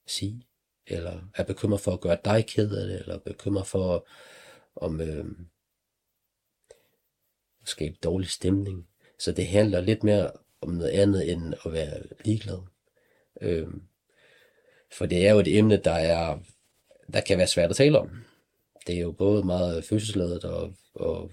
sige, 0.08 0.48
eller 0.88 1.22
er 1.36 1.44
bekymret 1.44 1.82
for 1.82 1.94
at 1.94 2.02
gøre 2.02 2.18
dig 2.26 2.46
ked 2.48 2.72
af 2.72 2.88
det, 2.88 3.00
eller 3.00 3.20
bekymret 3.20 3.68
for 3.68 4.08
om 4.76 5.02
øh, 5.02 5.26
at 7.62 7.68
skabe 7.68 7.98
dårlig 8.04 8.30
stemning. 8.30 8.88
Så 9.20 9.32
det 9.32 9.48
handler 9.48 9.82
lidt 9.82 10.04
mere 10.04 10.32
om 10.62 10.70
noget 10.70 10.90
andet 10.90 11.32
end 11.32 11.54
at 11.66 11.74
være 11.74 12.04
ligeglad. 12.26 12.60
Øh, 13.42 13.68
for 14.92 15.06
det 15.06 15.28
er 15.28 15.32
jo 15.32 15.40
et 15.40 15.58
emne, 15.58 15.78
der 15.78 15.92
er 15.92 16.40
der 17.14 17.22
kan 17.22 17.38
være 17.38 17.48
svært 17.48 17.70
at 17.70 17.76
tale 17.76 18.00
om. 18.00 18.10
Det 18.88 18.96
er 18.96 19.00
jo 19.00 19.12
både 19.12 19.44
meget 19.44 19.84
følelsesladet 19.84 20.44
og, 20.44 20.74
og, 20.94 21.32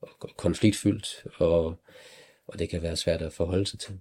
og 0.00 0.30
konfliktfyldt, 0.36 1.26
og, 1.36 1.74
og 2.46 2.58
det 2.58 2.68
kan 2.68 2.82
være 2.82 2.96
svært 2.96 3.22
at 3.22 3.32
forholde 3.32 3.66
sig 3.66 3.78
til. 3.78 4.00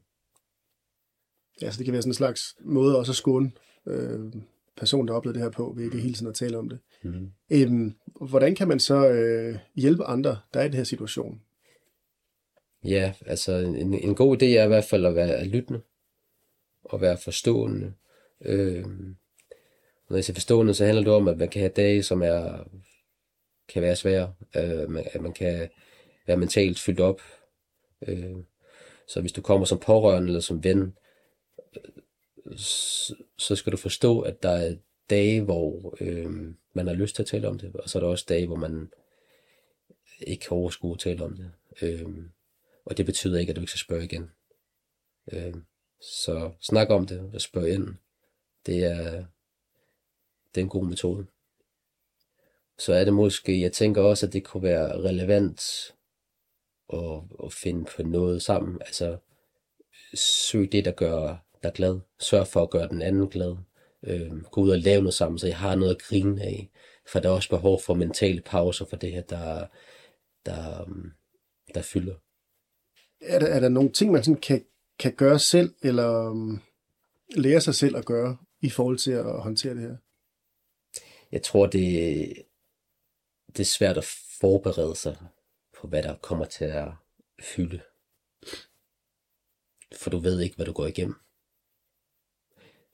Ja, 1.62 1.72
så 1.72 1.78
det 1.78 1.86
kan 1.86 1.94
være 1.94 2.02
sådan 2.02 2.10
en 2.10 2.16
slags 2.16 2.56
måde 2.62 2.98
også 2.98 3.12
at 3.12 3.16
skåne 3.16 3.52
øh, 3.86 4.34
personen, 4.78 5.08
der 5.08 5.14
oplevede 5.14 5.40
det 5.40 5.44
her 5.44 5.52
på, 5.52 5.74
ved 5.76 5.84
ikke 5.84 6.00
hele 6.00 6.14
tiden 6.14 6.28
at 6.28 6.36
tale 6.36 6.58
om 6.58 6.70
det. 6.70 6.80
Mm. 7.04 7.32
Øhm, 7.50 7.96
hvordan 8.22 8.56
kan 8.56 8.68
man 8.68 8.80
så 8.80 9.10
øh, 9.10 9.58
hjælpe 9.76 10.04
andre, 10.04 10.40
der 10.54 10.60
er 10.60 10.64
i 10.64 10.68
den 10.68 10.78
her 10.78 10.84
situation? 10.84 11.42
Ja, 12.84 13.14
altså 13.26 13.52
en, 13.52 13.94
en 13.94 14.16
god 14.16 14.42
idé 14.42 14.46
er 14.46 14.64
i 14.64 14.68
hvert 14.68 14.84
fald 14.84 15.06
at 15.06 15.16
være 15.16 15.46
lyttende, 15.46 15.82
og 16.84 17.02
være 17.02 17.18
forstående. 17.18 17.94
Øh, 18.42 18.86
når 20.10 20.18
jeg 20.18 20.24
siger 20.24 20.36
forstående, 20.36 20.74
så 20.74 20.86
handler 20.86 21.04
det 21.04 21.14
om, 21.14 21.28
at 21.28 21.38
man 21.38 21.50
kan 21.50 21.60
have 21.60 21.72
dage, 21.76 22.04
som 22.04 22.22
er, 22.22 22.64
kan 23.68 23.82
være 23.82 23.96
svære. 23.96 24.34
Øh, 24.56 25.04
at 25.14 25.22
man 25.22 25.34
kan 25.34 25.70
være 26.28 26.38
mentalt 26.38 26.80
fyldt 26.80 27.00
op. 27.00 27.22
Øh, 28.08 28.36
så 29.08 29.22
hvis 29.22 29.32
du 29.32 29.42
kommer 29.42 29.66
som 29.66 29.80
pårørende 29.80 30.28
eller 30.28 30.40
som 30.40 30.64
ven, 30.64 30.94
så 33.38 33.56
skal 33.56 33.72
du 33.72 33.78
forstå, 33.78 34.20
at 34.20 34.44
der 34.44 34.50
er 34.50 34.76
dage, 35.10 35.42
hvor 35.42 35.96
øh, 36.02 36.32
man 36.74 36.88
har 36.88 36.94
lyst 36.94 37.16
til 37.16 37.24
at 37.24 37.28
tale 37.28 37.48
om 37.48 37.60
det, 37.60 37.76
og 37.76 37.90
så 37.90 37.98
er 37.98 38.04
der 38.04 38.10
også 38.10 38.26
dage, 38.30 38.48
hvor 38.48 38.56
man 38.56 38.92
ikke 40.20 40.42
kan 40.42 40.58
overskue 40.58 40.94
at 40.94 41.00
tale 41.00 41.24
om 41.24 41.36
det. 41.36 41.52
Øh, 41.82 42.06
og 42.86 42.98
det 42.98 43.06
betyder 43.06 43.40
ikke, 43.40 43.50
at 43.50 43.56
du 43.56 43.62
ikke 43.62 43.72
skal 43.72 43.80
spørge 43.80 44.04
igen. 44.04 44.32
Øh, 45.32 45.54
så 46.02 46.52
snak 46.62 46.90
om 46.90 47.08
det 47.08 47.32
og 47.34 47.42
spørg 47.42 47.70
ind. 47.70 47.88
Det 48.66 48.84
er, 48.84 49.26
det 50.56 50.62
er 50.62 50.66
en 50.66 50.70
god 50.70 50.86
metode. 50.86 51.26
Så 52.78 52.94
er 52.94 53.04
det 53.04 53.14
måske, 53.14 53.62
jeg 53.62 53.72
tænker 53.72 54.02
også, 54.02 54.26
at 54.26 54.34
det 54.34 54.44
kunne 54.44 54.64
være 54.64 55.02
relevant 55.02 55.62
at, 56.94 57.22
at 57.44 57.54
finde 57.54 57.86
på 57.86 58.04
noget 58.04 58.42
sammen. 58.42 58.82
Altså, 58.82 59.18
søg 60.14 60.72
det, 60.72 60.86
der 60.86 60.92
gør 60.92 61.36
dig 61.64 61.74
glad. 61.74 62.00
Sørg 62.20 62.48
for 62.48 62.64
at 62.64 62.70
gøre 62.70 62.88
den 62.88 63.02
anden 63.02 63.30
glad. 63.30 63.58
Øh, 64.04 64.42
gå 64.42 64.62
ud 64.62 64.70
og 64.70 64.78
lave 64.78 65.02
noget 65.02 65.14
sammen, 65.14 65.40
så 65.40 65.48
jeg 65.48 65.58
har 65.58 65.76
noget 65.76 65.96
at 65.96 66.02
grine 66.02 66.42
af. 66.42 66.70
For 67.08 67.20
der 67.20 67.30
er 67.30 67.34
også 67.34 67.50
behov 67.50 67.82
for 67.82 67.94
mentale 67.94 68.42
pauser 68.42 68.86
for 68.86 68.96
det 68.96 69.12
her, 69.12 69.22
der, 69.22 69.68
der, 70.46 70.90
der 71.76 71.82
fylder. 71.82 72.16
Er 73.22 73.40
der, 73.40 73.48
er 73.48 73.60
der 73.60 73.70
nogle 73.70 73.92
ting, 73.92 74.12
man 74.12 74.24
sådan 74.24 74.42
kan, 74.42 74.66
kan 75.00 75.16
gøre 75.16 75.40
selv, 75.40 75.76
eller 75.82 76.30
um, 76.30 76.62
lære 77.36 77.62
sig 77.62 77.76
selv 77.76 77.98
at 77.98 78.06
gøre, 78.06 78.38
i 78.62 78.70
forhold 78.70 78.98
til 78.98 79.12
at 79.12 79.42
håndtere 79.42 79.74
det 79.74 79.82
her? 79.82 79.96
Jeg 81.32 81.44
tror, 81.44 81.66
det, 81.66 81.84
det 83.48 83.60
er 83.60 83.66
svært 83.66 83.98
at 83.98 84.06
forberede 84.40 84.96
sig 84.96 85.18
på, 85.82 85.88
hvad 85.88 86.04
der 86.04 86.18
kommer 86.18 86.46
til 86.46 86.66
at 86.66 86.88
fylde. 87.42 87.82
For 89.96 90.10
du 90.10 90.18
ved 90.18 90.42
ikke, 90.42 90.56
hvad 90.56 90.66
du 90.66 90.74
går 90.74 90.88
igennem. 90.88 91.16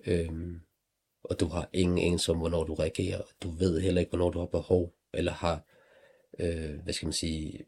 Øhm, 0.05 0.61
og 1.23 1.39
du 1.39 1.45
har 1.45 1.69
ingen 1.73 1.97
anelse 1.97 2.31
om, 2.31 2.37
hvornår 2.37 2.63
du 2.63 2.73
reagerer. 2.73 3.21
Du 3.43 3.49
ved 3.49 3.81
heller 3.81 3.99
ikke, 3.99 4.09
hvornår 4.09 4.29
du 4.31 4.39
har 4.39 4.45
behov, 4.45 4.95
eller 5.13 5.31
har, 5.31 5.65
øh, 6.39 6.79
hvad 6.83 6.93
skal 6.93 7.05
man 7.05 7.13
sige, 7.13 7.65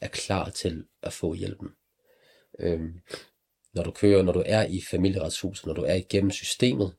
er 0.00 0.08
klar 0.08 0.50
til 0.50 0.84
at 1.02 1.12
få 1.12 1.34
hjælpen. 1.34 1.68
Øhm, 2.58 3.00
når 3.72 3.82
du 3.82 3.90
kører, 3.90 4.22
når 4.22 4.32
du 4.32 4.42
er 4.46 4.62
i 4.62 4.82
familieretshuset, 4.90 5.66
når 5.66 5.74
du 5.74 5.82
er 5.82 5.94
igennem 5.94 6.30
systemet, 6.30 6.94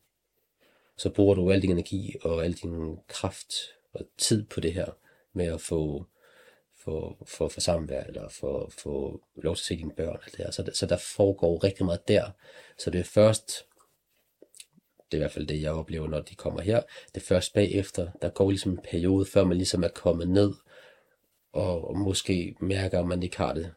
så 0.98 1.10
bruger 1.10 1.36
du 1.36 1.52
al 1.52 1.62
din 1.62 1.72
energi 1.72 2.16
og 2.22 2.46
al 2.46 2.54
din 2.54 2.98
kraft 3.08 3.54
og 3.94 4.02
tid 4.18 4.46
på 4.46 4.60
det 4.60 4.74
her 4.74 4.92
med 5.34 5.46
at 5.46 5.62
få 5.62 6.06
for, 6.86 7.18
for, 7.26 7.48
for 7.48 7.62
samvær, 7.62 8.04
eller 8.04 8.30
for, 8.30 8.72
for 8.78 9.22
lov 9.36 9.56
til 9.56 9.62
at 9.62 9.66
se 9.66 9.78
dine 9.78 9.96
børn. 9.96 10.20
Alt 10.24 10.38
det 10.38 10.46
her. 10.46 10.52
Så, 10.52 10.64
der, 10.64 10.74
så 10.74 10.86
der 10.86 10.98
foregår 10.98 11.64
rigtig 11.64 11.86
meget 11.86 12.08
der. 12.08 12.32
Så 12.78 12.90
det 12.90 13.00
er 13.00 13.04
først, 13.04 13.66
det 15.12 15.14
er 15.14 15.18
i 15.18 15.18
hvert 15.18 15.32
fald 15.32 15.48
det, 15.48 15.62
jeg 15.62 15.72
oplever, 15.72 16.08
når 16.08 16.22
de 16.22 16.36
kommer 16.36 16.62
her, 16.62 16.82
det 17.14 17.22
er 17.22 17.26
først 17.26 17.54
bagefter, 17.54 18.12
der 18.22 18.30
går 18.30 18.50
ligesom 18.50 18.72
en 18.72 18.80
periode, 18.84 19.26
før 19.26 19.44
man 19.44 19.58
ligesom 19.58 19.84
er 19.84 19.88
kommet 19.88 20.30
ned, 20.30 20.54
og, 21.56 21.98
måske 21.98 22.56
mærker, 22.60 23.00
at 23.00 23.08
man 23.08 23.24
ikke 23.24 23.38
har 23.38 23.54
det, 23.54 23.74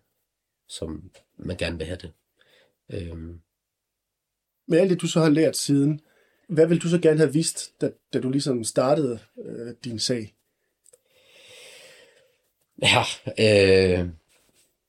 som 0.69 1.11
man 1.37 1.57
gerne 1.57 1.79
vil 1.79 1.87
have 1.87 1.99
det. 2.03 2.13
Øhm. 2.91 3.41
Men 4.67 4.79
alt 4.79 4.91
det, 4.91 5.01
du 5.01 5.07
så 5.07 5.21
har 5.21 5.29
lært 5.29 5.57
siden, 5.57 6.01
hvad 6.49 6.67
vil 6.67 6.83
du 6.83 6.89
så 6.89 6.99
gerne 6.99 7.19
have 7.19 7.33
vidst, 7.33 7.81
da, 7.81 7.91
da 8.13 8.21
du 8.21 8.31
ligesom 8.31 8.65
startede 8.65 9.19
øh, 9.45 9.75
din 9.85 9.99
sag? 9.99 10.35
Ja, 12.83 13.03
øh, 13.39 14.09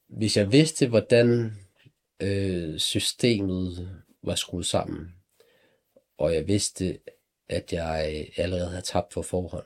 hvis 0.08 0.38
jeg 0.38 0.52
vidste, 0.52 0.88
hvordan 0.88 1.58
øh, 2.20 2.80
systemet 2.80 3.90
var 4.24 4.36
skruet 4.36 4.66
sammen, 4.66 5.16
og 6.18 6.34
jeg 6.34 6.48
vidste, 6.48 7.00
at 7.50 7.74
jeg 7.74 8.28
allerede 8.38 8.70
havde 8.70 8.82
tabt 8.82 9.14
for 9.14 9.22
forhånd, 9.22 9.66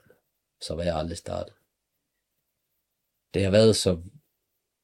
så 0.61 0.75
var 0.75 0.83
jeg 0.83 0.95
aldrig 0.95 1.17
startet. 1.17 1.53
Det 3.33 3.43
har 3.43 3.51
været 3.51 3.75
så 3.75 3.97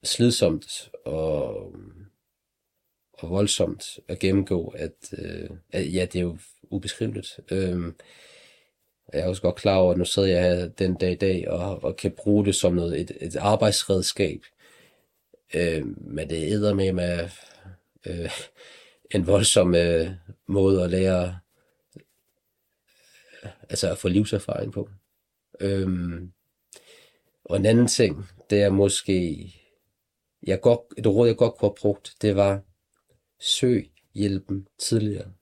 slidsomt 0.03 0.91
og, 1.05 1.55
og 3.13 3.29
voldsomt 3.29 3.99
at 4.07 4.19
gennemgå, 4.19 4.67
at, 4.67 5.13
øh, 5.17 5.49
at 5.69 5.93
ja, 5.93 6.05
det 6.05 6.15
er 6.15 6.23
jo 6.23 6.37
ubeskriveligt. 6.63 7.39
Øh, 7.51 7.93
jeg 9.13 9.21
er 9.21 9.27
også 9.27 9.41
godt 9.41 9.55
klar 9.55 9.75
over, 9.77 9.91
at 9.91 9.97
nu 9.97 10.05
sidder 10.05 10.27
jeg 10.27 10.43
her 10.43 10.67
den 10.67 10.95
dag 10.95 11.11
i 11.11 11.15
dag 11.15 11.49
og, 11.49 11.83
og 11.83 11.95
kan 11.95 12.11
bruge 12.11 12.45
det 12.45 12.55
som 12.55 12.73
noget, 12.73 12.99
et, 13.01 13.11
et 13.21 13.35
arbejdsredskab. 13.35 14.41
Øh, 15.55 15.85
men 15.97 16.29
det 16.29 16.51
æder 16.51 16.73
med 16.73 16.93
med 16.93 17.29
øh, 18.07 18.31
en 19.11 19.27
voldsom 19.27 19.75
øh, 19.75 20.11
måde 20.47 20.83
at 20.83 20.89
lære, 20.89 21.39
øh, 23.43 23.51
altså 23.69 23.91
at 23.91 23.97
få 23.97 24.07
livserfaring 24.07 24.73
på. 24.73 24.89
Øh, 25.59 26.21
og 27.49 27.57
en 27.57 27.65
anden 27.65 27.87
ting, 27.87 28.25
det 28.49 28.61
er 28.61 28.69
måske 28.69 29.53
jeg 30.43 30.61
godt, 30.61 30.79
et 30.97 31.07
råd, 31.07 31.27
jeg 31.27 31.37
godt 31.37 31.57
kunne 31.57 31.69
have 31.69 31.75
brugt, 31.81 32.15
det 32.21 32.35
var, 32.35 32.63
søg 33.39 33.91
hjælpen 34.13 34.67
tidligere. 34.77 35.33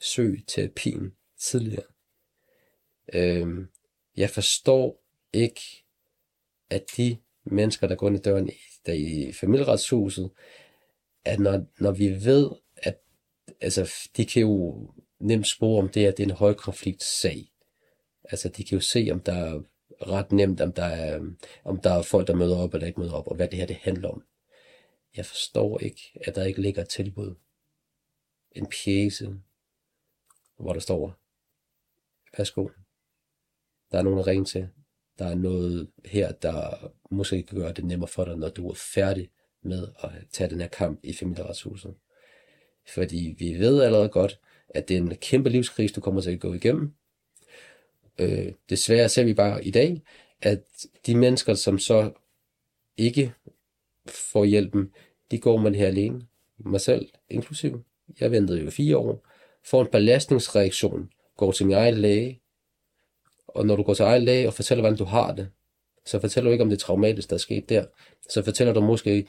Søg 0.00 0.44
terapien 0.46 1.12
tidligere. 1.38 1.86
Øhm, 3.14 3.68
jeg 4.16 4.30
forstår 4.30 5.04
ikke, 5.32 5.60
at 6.70 6.84
de 6.96 7.18
mennesker, 7.44 7.86
der 7.86 7.94
går 7.94 8.08
ind 8.08 8.16
i 8.16 8.20
døren 8.20 8.48
i, 8.48 8.52
der 8.86 8.92
i 8.92 9.32
familieretshuset, 9.32 10.30
at 11.24 11.40
når, 11.40 11.66
når 11.78 11.92
vi 11.92 12.08
ved, 12.24 12.50
at 12.76 12.98
altså, 13.60 13.92
de 14.16 14.26
kan 14.26 14.42
jo 14.42 14.90
nemt 15.20 15.46
spore, 15.46 15.82
om 15.82 15.88
det 15.88 16.06
er, 16.06 16.10
det 16.10 16.20
er 16.20 16.26
en 16.28 16.36
højkonfliktsag. 16.36 17.52
Altså, 18.24 18.48
de 18.48 18.64
kan 18.64 18.78
jo 18.78 18.80
se, 18.80 19.08
om 19.12 19.20
der 19.20 19.32
er 19.32 19.62
ret 20.00 20.32
nemt, 20.32 20.60
om 20.60 20.72
der 20.72 20.84
er, 20.84 21.20
om 21.64 21.80
der 21.80 21.90
er 21.90 22.02
folk, 22.02 22.26
der 22.26 22.34
møder 22.34 22.56
op 22.56 22.74
eller 22.74 22.86
ikke 22.86 23.00
møder 23.00 23.12
op, 23.12 23.28
og 23.28 23.36
hvad 23.36 23.48
det 23.48 23.58
her 23.58 23.66
det 23.66 23.76
handler 23.76 24.08
om. 24.08 24.24
Jeg 25.16 25.26
forstår 25.26 25.78
ikke, 25.78 26.18
at 26.24 26.34
der 26.34 26.44
ikke 26.44 26.62
ligger 26.62 26.82
et 26.82 26.88
tilbud. 26.88 27.34
En 28.52 28.66
pjæse, 28.66 29.34
hvor 30.56 30.72
der 30.72 30.80
står, 30.80 31.14
værsgo, 32.38 32.68
der 33.92 33.98
er 33.98 34.02
nogen 34.02 34.18
at 34.18 34.26
ringe 34.26 34.44
til. 34.44 34.68
Der 35.18 35.26
er 35.26 35.34
noget 35.34 35.90
her, 36.04 36.32
der 36.32 36.92
måske 37.10 37.42
kan 37.42 37.58
gøre 37.58 37.72
det 37.72 37.84
nemmere 37.84 38.08
for 38.08 38.24
dig, 38.24 38.36
når 38.36 38.48
du 38.48 38.68
er 38.68 38.74
færdig 38.74 39.30
med 39.62 39.88
at 40.02 40.10
tage 40.30 40.50
den 40.50 40.60
her 40.60 40.68
kamp 40.68 41.00
i 41.02 41.12
familieretshuset. 41.12 41.94
Fordi 42.94 43.34
vi 43.38 43.58
ved 43.58 43.82
allerede 43.82 44.08
godt, 44.08 44.40
at 44.68 44.88
det 44.88 44.96
er 44.96 45.00
en 45.00 45.16
kæmpe 45.16 45.50
livskrise, 45.50 45.94
du 45.94 46.00
kommer 46.00 46.20
til 46.20 46.30
at 46.30 46.40
gå 46.40 46.54
igennem. 46.54 46.94
Øh, 48.18 48.52
desværre 48.70 49.08
ser 49.08 49.24
vi 49.24 49.34
bare 49.34 49.64
i 49.64 49.70
dag, 49.70 50.02
at 50.42 50.62
de 51.06 51.14
mennesker, 51.14 51.54
som 51.54 51.78
så 51.78 52.10
ikke 52.96 53.32
får 54.08 54.44
hjælpen, 54.44 54.90
de 55.30 55.38
går 55.38 55.56
man 55.56 55.74
her 55.74 55.86
alene. 55.86 56.26
Mig 56.58 56.80
selv 56.80 57.08
inklusiv. 57.30 57.84
Jeg 58.20 58.30
ventede 58.30 58.60
jo 58.60 58.70
fire 58.70 58.96
år. 58.96 59.26
Får 59.64 59.82
en 59.82 59.88
belastningsreaktion. 59.92 61.10
Går 61.36 61.52
til 61.52 61.66
min 61.66 61.76
egen 61.76 61.94
læge. 61.94 62.40
Og 63.48 63.66
når 63.66 63.76
du 63.76 63.82
går 63.82 63.94
til 63.94 64.02
egen 64.02 64.22
læge 64.22 64.46
og 64.46 64.54
fortæller, 64.54 64.82
hvordan 64.82 64.98
du 64.98 65.04
har 65.04 65.34
det, 65.34 65.48
så 66.04 66.20
fortæller 66.20 66.48
du 66.48 66.52
ikke 66.52 66.64
om 66.64 66.70
det 66.70 66.78
traumatiske, 66.78 67.30
der 67.30 67.36
er 67.36 67.38
sket 67.38 67.68
der. 67.68 67.84
Så 68.30 68.42
fortæller 68.42 68.72
du 68.72 68.80
måske 68.80 69.28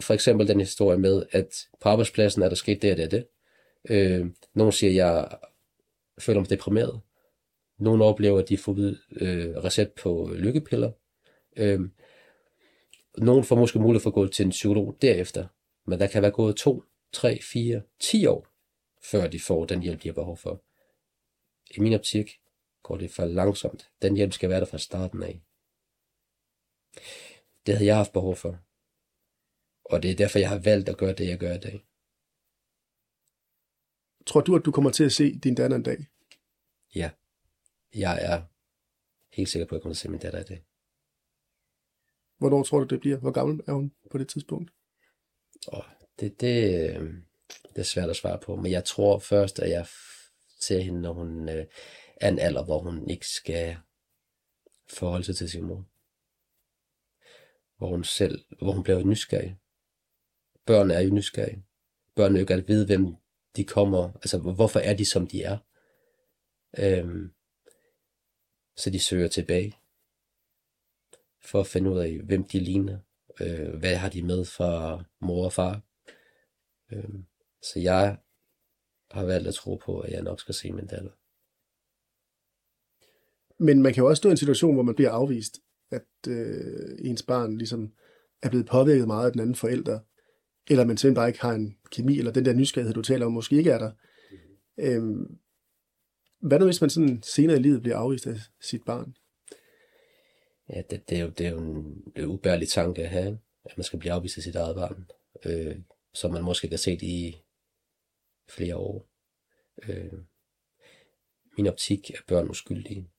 for 0.00 0.14
eksempel 0.14 0.48
den 0.48 0.60
historie 0.60 0.98
med, 0.98 1.22
at 1.32 1.68
på 1.80 1.88
arbejdspladsen 1.88 2.42
er 2.42 2.48
der 2.48 2.56
sket 2.56 2.82
det 2.82 2.90
og 2.90 2.96
det 2.96 3.04
og 3.04 3.10
det. 3.10 3.26
Øh, 3.90 4.26
nogen 4.54 4.72
siger, 4.72 4.90
at 4.90 4.96
jeg 4.96 5.38
føler 6.18 6.40
mig 6.40 6.50
deprimeret. 6.50 7.00
Nogle 7.80 8.04
oplever, 8.04 8.38
at 8.38 8.48
de 8.48 8.58
får 8.58 8.72
øh, 9.10 9.56
recept 9.56 9.94
på 9.94 10.30
lykkepiller. 10.34 10.92
Øh, 11.56 11.80
nogen 13.18 13.44
får 13.44 13.56
måske 13.56 13.78
mulighed 13.78 14.02
for 14.02 14.10
at 14.10 14.14
gå 14.14 14.26
til 14.26 14.44
en 14.44 14.50
psykolog 14.50 14.98
derefter. 15.02 15.46
Men 15.86 16.00
der 16.00 16.06
kan 16.06 16.22
være 16.22 16.30
gået 16.30 16.56
to, 16.56 16.84
tre, 17.12 17.38
fire, 17.42 17.82
ti 18.00 18.26
år, 18.26 18.46
før 19.02 19.26
de 19.28 19.40
får 19.40 19.64
den 19.64 19.82
hjælp, 19.82 20.02
de 20.02 20.08
har 20.08 20.12
behov 20.14 20.36
for. 20.36 20.62
I 21.76 21.80
min 21.80 21.94
optik 21.94 22.40
går 22.82 22.96
det 22.96 23.10
for 23.10 23.24
langsomt. 23.24 23.90
Den 24.02 24.16
hjælp 24.16 24.32
skal 24.32 24.50
være 24.50 24.60
der 24.60 24.66
fra 24.66 24.78
starten 24.78 25.22
af. 25.22 25.42
Det 27.66 27.74
havde 27.74 27.86
jeg 27.86 27.96
haft 27.96 28.12
behov 28.12 28.36
for. 28.36 28.58
Og 29.84 30.02
det 30.02 30.10
er 30.10 30.14
derfor, 30.14 30.38
jeg 30.38 30.48
har 30.48 30.58
valgt 30.58 30.88
at 30.88 30.98
gøre 30.98 31.12
det, 31.14 31.28
jeg 31.28 31.38
gør 31.38 31.54
i 31.54 31.58
dag. 31.58 31.84
Tror 34.26 34.40
du, 34.40 34.56
at 34.56 34.64
du 34.64 34.72
kommer 34.72 34.90
til 34.90 35.04
at 35.04 35.12
se 35.12 35.38
din 35.38 35.54
datter 35.54 35.76
en 35.76 35.82
dag? 35.82 36.06
Ja. 36.94 37.10
Jeg 37.94 38.18
er 38.22 38.42
helt 39.36 39.48
sikker 39.48 39.66
på, 39.66 39.74
at 39.74 39.78
jeg 39.78 39.82
kommer 39.82 39.94
til 39.94 39.98
at 39.98 40.02
se 40.02 40.08
min 40.08 40.20
datter 40.20 40.40
i 40.40 40.44
dag. 40.44 40.64
Hvornår 42.38 42.62
tror 42.62 42.78
du, 42.78 42.84
det 42.84 43.00
bliver? 43.00 43.16
Hvor 43.16 43.30
gammel 43.30 43.60
er 43.66 43.72
hun 43.72 43.92
på 44.10 44.18
det 44.18 44.28
tidspunkt? 44.28 44.70
Oh, 45.66 45.84
det, 46.20 46.40
det, 46.40 46.90
øh, 46.96 47.14
det 47.68 47.78
er 47.78 47.82
svært 47.82 48.10
at 48.10 48.16
svare 48.16 48.38
på, 48.38 48.56
men 48.56 48.72
jeg 48.72 48.84
tror 48.84 49.18
først, 49.18 49.58
at 49.58 49.70
jeg 49.70 49.86
ser 50.60 50.80
hende, 50.80 51.00
når 51.00 51.12
hun 51.12 51.48
øh, 51.48 51.66
er 52.16 52.28
en 52.28 52.38
alder, 52.38 52.64
hvor 52.64 52.78
hun 52.78 53.10
ikke 53.10 53.26
skal 53.26 53.76
forholde 54.88 55.24
sig 55.24 55.36
til 55.36 55.50
sin 55.50 55.64
mor. 55.64 55.86
Hvor 57.76 57.88
hun 57.88 58.04
selv, 58.04 58.44
hvor 58.62 58.72
hun 58.72 58.82
bliver 58.82 59.04
nysgerrig. 59.04 59.56
Børn 60.66 60.90
er 60.90 61.00
jo 61.00 61.14
nysgerrige. 61.14 61.64
Børn 62.14 62.32
vil 62.32 62.40
jo 62.40 62.46
gerne 62.48 62.66
vide, 62.66 62.86
hvem 62.86 63.14
de 63.56 63.64
kommer, 63.64 64.12
altså 64.12 64.38
hvorfor 64.38 64.80
er 64.80 64.94
de, 64.94 65.04
som 65.04 65.26
de 65.26 65.42
er. 65.42 65.58
Øhm, 66.78 67.32
så 68.80 68.90
de 68.90 68.98
søger 68.98 69.28
tilbage 69.28 69.76
for 71.42 71.60
at 71.60 71.66
finde 71.66 71.90
ud 71.90 71.98
af, 71.98 72.18
hvem 72.24 72.44
de 72.44 72.58
ligner. 72.58 72.98
Øh, 73.40 73.74
hvad 73.78 73.96
har 73.96 74.08
de 74.08 74.22
med 74.22 74.44
fra 74.44 75.04
mor 75.20 75.44
og 75.44 75.52
far. 75.52 75.80
Øh, 76.92 77.14
så 77.62 77.80
jeg 77.80 78.18
har 79.10 79.24
valgt 79.24 79.48
at 79.48 79.54
tro 79.54 79.76
på, 79.76 80.00
at 80.00 80.12
jeg 80.12 80.22
nok 80.22 80.40
skal 80.40 80.54
se 80.54 80.72
min 80.72 80.86
datter. 80.86 81.10
Men 83.62 83.82
man 83.82 83.94
kan 83.94 84.02
jo 84.02 84.08
også 84.08 84.20
stå 84.20 84.28
i 84.28 84.30
en 84.30 84.36
situation, 84.36 84.74
hvor 84.74 84.82
man 84.82 84.94
bliver 84.94 85.10
afvist, 85.10 85.58
at 85.90 86.28
øh, 86.28 86.98
ens 86.98 87.22
barn 87.22 87.58
ligesom 87.58 87.92
er 88.42 88.48
blevet 88.48 88.66
påvirket 88.66 89.06
meget 89.06 89.26
af 89.26 89.32
den 89.32 89.40
anden 89.40 89.54
forælder, 89.54 89.98
eller 90.70 90.84
man 90.84 90.96
simpelthen 90.96 91.14
bare 91.14 91.28
ikke 91.28 91.40
har 91.40 91.52
en 91.52 91.76
kemi, 91.90 92.18
eller 92.18 92.32
den 92.32 92.44
der 92.44 92.52
nysgerrighed, 92.52 92.94
du 92.94 93.02
taler 93.02 93.26
om, 93.26 93.32
måske 93.32 93.56
ikke 93.56 93.70
er 93.70 93.78
der. 93.78 93.92
Mm. 94.30 94.84
Øhm, 94.84 95.38
hvad 96.40 96.58
nu, 96.58 96.64
hvis 96.64 96.80
man 96.80 96.90
sådan 96.90 97.22
senere 97.22 97.56
i 97.56 97.60
livet 97.60 97.82
bliver 97.82 97.96
afvist 97.96 98.26
af 98.26 98.36
sit 98.60 98.84
barn? 98.84 99.14
Ja, 100.68 100.82
det, 100.90 101.08
det, 101.08 101.18
er, 101.18 101.22
jo, 101.22 101.28
det 101.28 101.46
er 101.46 101.50
jo 101.50 101.58
en, 101.58 102.02
det 102.06 102.18
er 102.18 102.22
en 102.22 102.30
ubærlig 102.30 102.68
tanke 102.68 103.02
at 103.02 103.10
have, 103.10 103.38
at 103.64 103.78
man 103.78 103.84
skal 103.84 103.98
blive 103.98 104.12
afvist 104.12 104.36
af 104.36 104.42
sit 104.42 104.56
eget 104.56 104.76
barn, 104.76 105.10
øh, 105.44 105.76
som 106.14 106.32
man 106.32 106.44
måske 106.44 106.68
kan 106.68 106.78
se 106.78 106.90
det 106.90 107.02
i 107.02 107.36
flere 108.48 108.76
år. 108.76 109.08
Øh, 109.88 110.12
min 111.56 111.66
optik 111.66 112.10
er 112.10 112.18
børn 112.28 112.48
uskyldige. 112.48 113.10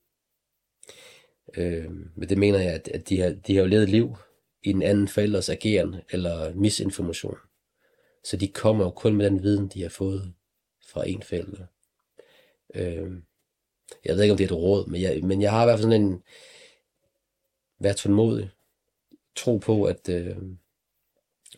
Øh, 1.56 1.90
men 2.16 2.28
det 2.28 2.38
mener 2.38 2.58
jeg, 2.58 2.72
at, 2.72 2.88
at 2.88 3.08
de, 3.08 3.20
har, 3.20 3.30
de 3.30 3.54
har 3.54 3.62
jo 3.62 3.68
levet 3.68 3.88
liv 3.88 4.16
i 4.62 4.70
en 4.70 4.82
anden 4.82 5.08
forældres 5.08 5.48
ageren 5.48 5.96
eller 6.10 6.54
misinformation. 6.54 7.38
Så 8.24 8.36
de 8.36 8.48
kommer 8.48 8.84
jo 8.84 8.90
kun 8.90 9.16
med 9.16 9.26
den 9.26 9.42
viden, 9.42 9.68
de 9.68 9.82
har 9.82 9.88
fået 9.88 10.34
fra 10.88 11.08
en 11.08 11.22
forælder. 11.22 11.66
Øh, 12.74 13.12
jeg 14.04 14.14
ved 14.14 14.22
ikke, 14.22 14.32
om 14.32 14.36
det 14.36 14.44
er 14.44 14.48
et 14.48 14.62
råd, 14.62 14.86
men 14.86 15.00
jeg, 15.00 15.24
men 15.24 15.42
jeg 15.42 15.50
har 15.50 15.62
i 15.62 15.66
hvert 15.66 15.78
fald 15.78 15.90
sådan 15.90 16.02
en, 16.02 16.22
vær 17.78 17.92
tålmodig. 17.92 18.50
Tro 19.36 19.58
på, 19.58 19.84
at, 19.84 20.08
øh, 20.08 20.36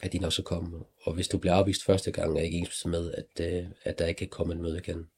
at 0.00 0.12
de 0.12 0.18
nok 0.18 0.32
skal 0.32 0.44
komme. 0.44 0.84
Og 1.02 1.14
hvis 1.14 1.28
du 1.28 1.38
bliver 1.38 1.54
afvist 1.54 1.84
første 1.84 2.12
gang, 2.12 2.38
er 2.38 2.42
ikke 2.42 2.58
ens 2.58 2.86
med, 2.86 3.12
at, 3.12 3.40
øh, 3.40 3.66
at 3.82 3.98
der 3.98 4.06
ikke 4.06 4.18
kan 4.18 4.28
komme 4.28 4.54
en 4.54 4.62
møde 4.62 4.78
igen. 4.78 5.10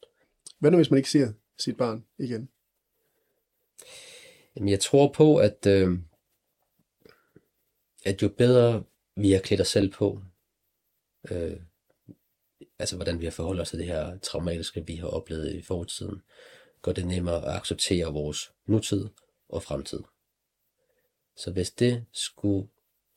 Hvad 0.58 0.70
nu, 0.70 0.76
hvis 0.76 0.90
man 0.90 0.98
ikke 0.98 1.10
ser 1.10 1.32
sit 1.58 1.76
barn 1.76 2.04
igen? 2.18 2.48
Jamen, 4.56 4.68
jeg 4.68 4.80
tror 4.80 5.12
på, 5.12 5.36
at, 5.36 5.66
øh, 5.66 5.98
at 8.04 8.22
jo 8.22 8.28
bedre 8.28 8.84
vi 9.16 9.32
har 9.32 9.40
klædt 9.40 9.60
os 9.60 9.68
selv 9.68 9.92
på, 9.92 10.22
øh, 11.30 11.56
altså 12.78 12.96
hvordan 12.96 13.20
vi 13.20 13.24
har 13.24 13.30
forholdt 13.30 13.60
os 13.60 13.70
til 13.70 13.78
det 13.78 13.86
her 13.86 14.18
traumatiske, 14.18 14.86
vi 14.86 14.96
har 14.96 15.08
oplevet 15.08 15.54
i 15.54 15.62
fortiden, 15.62 16.22
gør 16.82 16.92
det 16.92 17.06
nemmere 17.06 17.36
at 17.36 17.56
acceptere 17.56 18.12
vores 18.12 18.52
nutid 18.66 19.08
og 19.48 19.62
fremtid. 19.62 20.00
Så 21.36 21.52
hvis 21.52 21.70
det 21.70 22.06
skulle, 22.12 22.68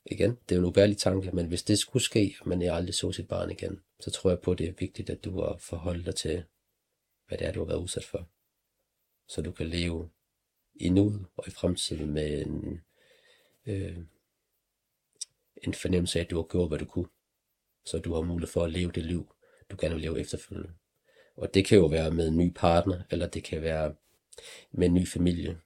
igen, 0.06 0.30
det 0.30 0.52
er 0.52 0.56
jo 0.56 0.62
en 0.62 0.66
ubærlig 0.66 0.98
tanke, 0.98 1.32
men 1.32 1.46
hvis 1.46 1.64
det 1.64 1.80
skulle 1.80 2.04
ske, 2.04 2.36
at 2.42 2.46
man 2.46 2.62
aldrig 2.62 2.96
så 2.96 3.12
sit 3.12 3.28
barn 3.28 3.52
igen, 3.52 3.82
så 4.00 4.12
tror 4.12 4.30
jeg 4.30 4.40
på, 4.40 4.52
at 4.52 4.58
det 4.58 4.68
er 4.68 4.74
vigtigt, 4.80 5.10
at 5.10 5.24
du 5.24 5.42
har 5.42 5.58
forholdt 5.58 6.06
dig 6.06 6.16
til, 6.16 6.44
hvad 7.28 7.38
det 7.38 7.48
er, 7.48 7.52
du 7.52 7.60
har 7.60 7.66
været 7.66 7.82
udsat 7.82 8.06
for. 8.06 8.30
Så 9.28 9.42
du 9.42 9.52
kan 9.52 9.68
leve 9.68 10.10
i 10.76 10.90
nuet 10.90 11.26
og 11.38 11.48
i 11.48 11.52
fremtiden 11.52 12.12
med 12.12 12.46
en, 12.46 12.82
øh, 13.66 13.98
en 15.64 15.74
fornemmelse 15.74 16.20
af, 16.20 16.24
at 16.24 16.30
du 16.30 16.36
har 16.36 16.44
gjort, 16.44 16.70
hvad 16.70 16.80
du 16.80 16.86
kunne. 16.86 17.10
Så 17.86 18.00
du 18.00 18.14
har 18.14 18.22
mulighed 18.22 18.52
for 18.52 18.64
at 18.64 18.72
leve 18.72 18.92
det 18.92 19.06
liv, 19.06 19.34
du 19.72 19.78
gerne 19.80 19.96
vil 19.96 20.02
leve 20.02 20.20
efterfølgende. 20.20 20.74
Og 21.38 21.54
det 21.54 21.66
kan 21.66 21.78
jo 21.78 21.86
være 21.86 22.12
med 22.12 22.28
en 22.28 22.38
ny 22.38 22.54
partner, 22.56 23.02
eller 23.12 23.28
det 23.28 23.44
kan 23.44 23.62
være 23.62 23.96
med 24.72 24.88
en 24.88 24.94
ny 24.94 25.08
familie, 25.08 25.58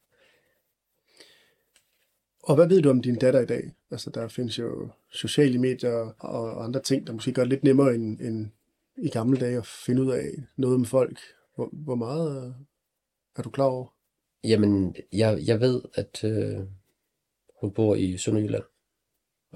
og 2.43 2.55
hvad 2.55 2.67
ved 2.67 2.81
du 2.81 2.89
om 2.89 3.01
din 3.01 3.15
datter 3.15 3.39
i 3.39 3.45
dag? 3.45 3.71
Altså, 3.91 4.09
der 4.09 4.27
findes 4.27 4.59
jo 4.59 4.89
sociale 5.11 5.59
medier 5.59 6.15
og 6.19 6.63
andre 6.63 6.81
ting, 6.81 7.07
der 7.07 7.13
måske 7.13 7.33
gør 7.33 7.41
det 7.41 7.49
lidt 7.49 7.63
nemmere 7.63 7.95
end, 7.95 8.19
end 8.21 8.49
i 8.97 9.09
gamle 9.09 9.39
dage 9.39 9.57
at 9.57 9.65
finde 9.65 10.01
ud 10.01 10.11
af 10.11 10.29
noget 10.57 10.79
med 10.79 10.87
folk. 10.87 11.19
Hvor, 11.55 11.69
hvor 11.73 11.95
meget 11.95 12.55
er 13.35 13.41
du 13.41 13.49
klar 13.49 13.65
over? 13.65 13.87
Jamen, 14.43 14.95
jeg, 15.13 15.39
jeg 15.45 15.59
ved, 15.59 15.81
at 15.93 16.23
øh, 16.23 16.59
hun 17.61 17.71
bor 17.73 17.95
i 17.95 18.17
Sønderjylland. 18.17 18.63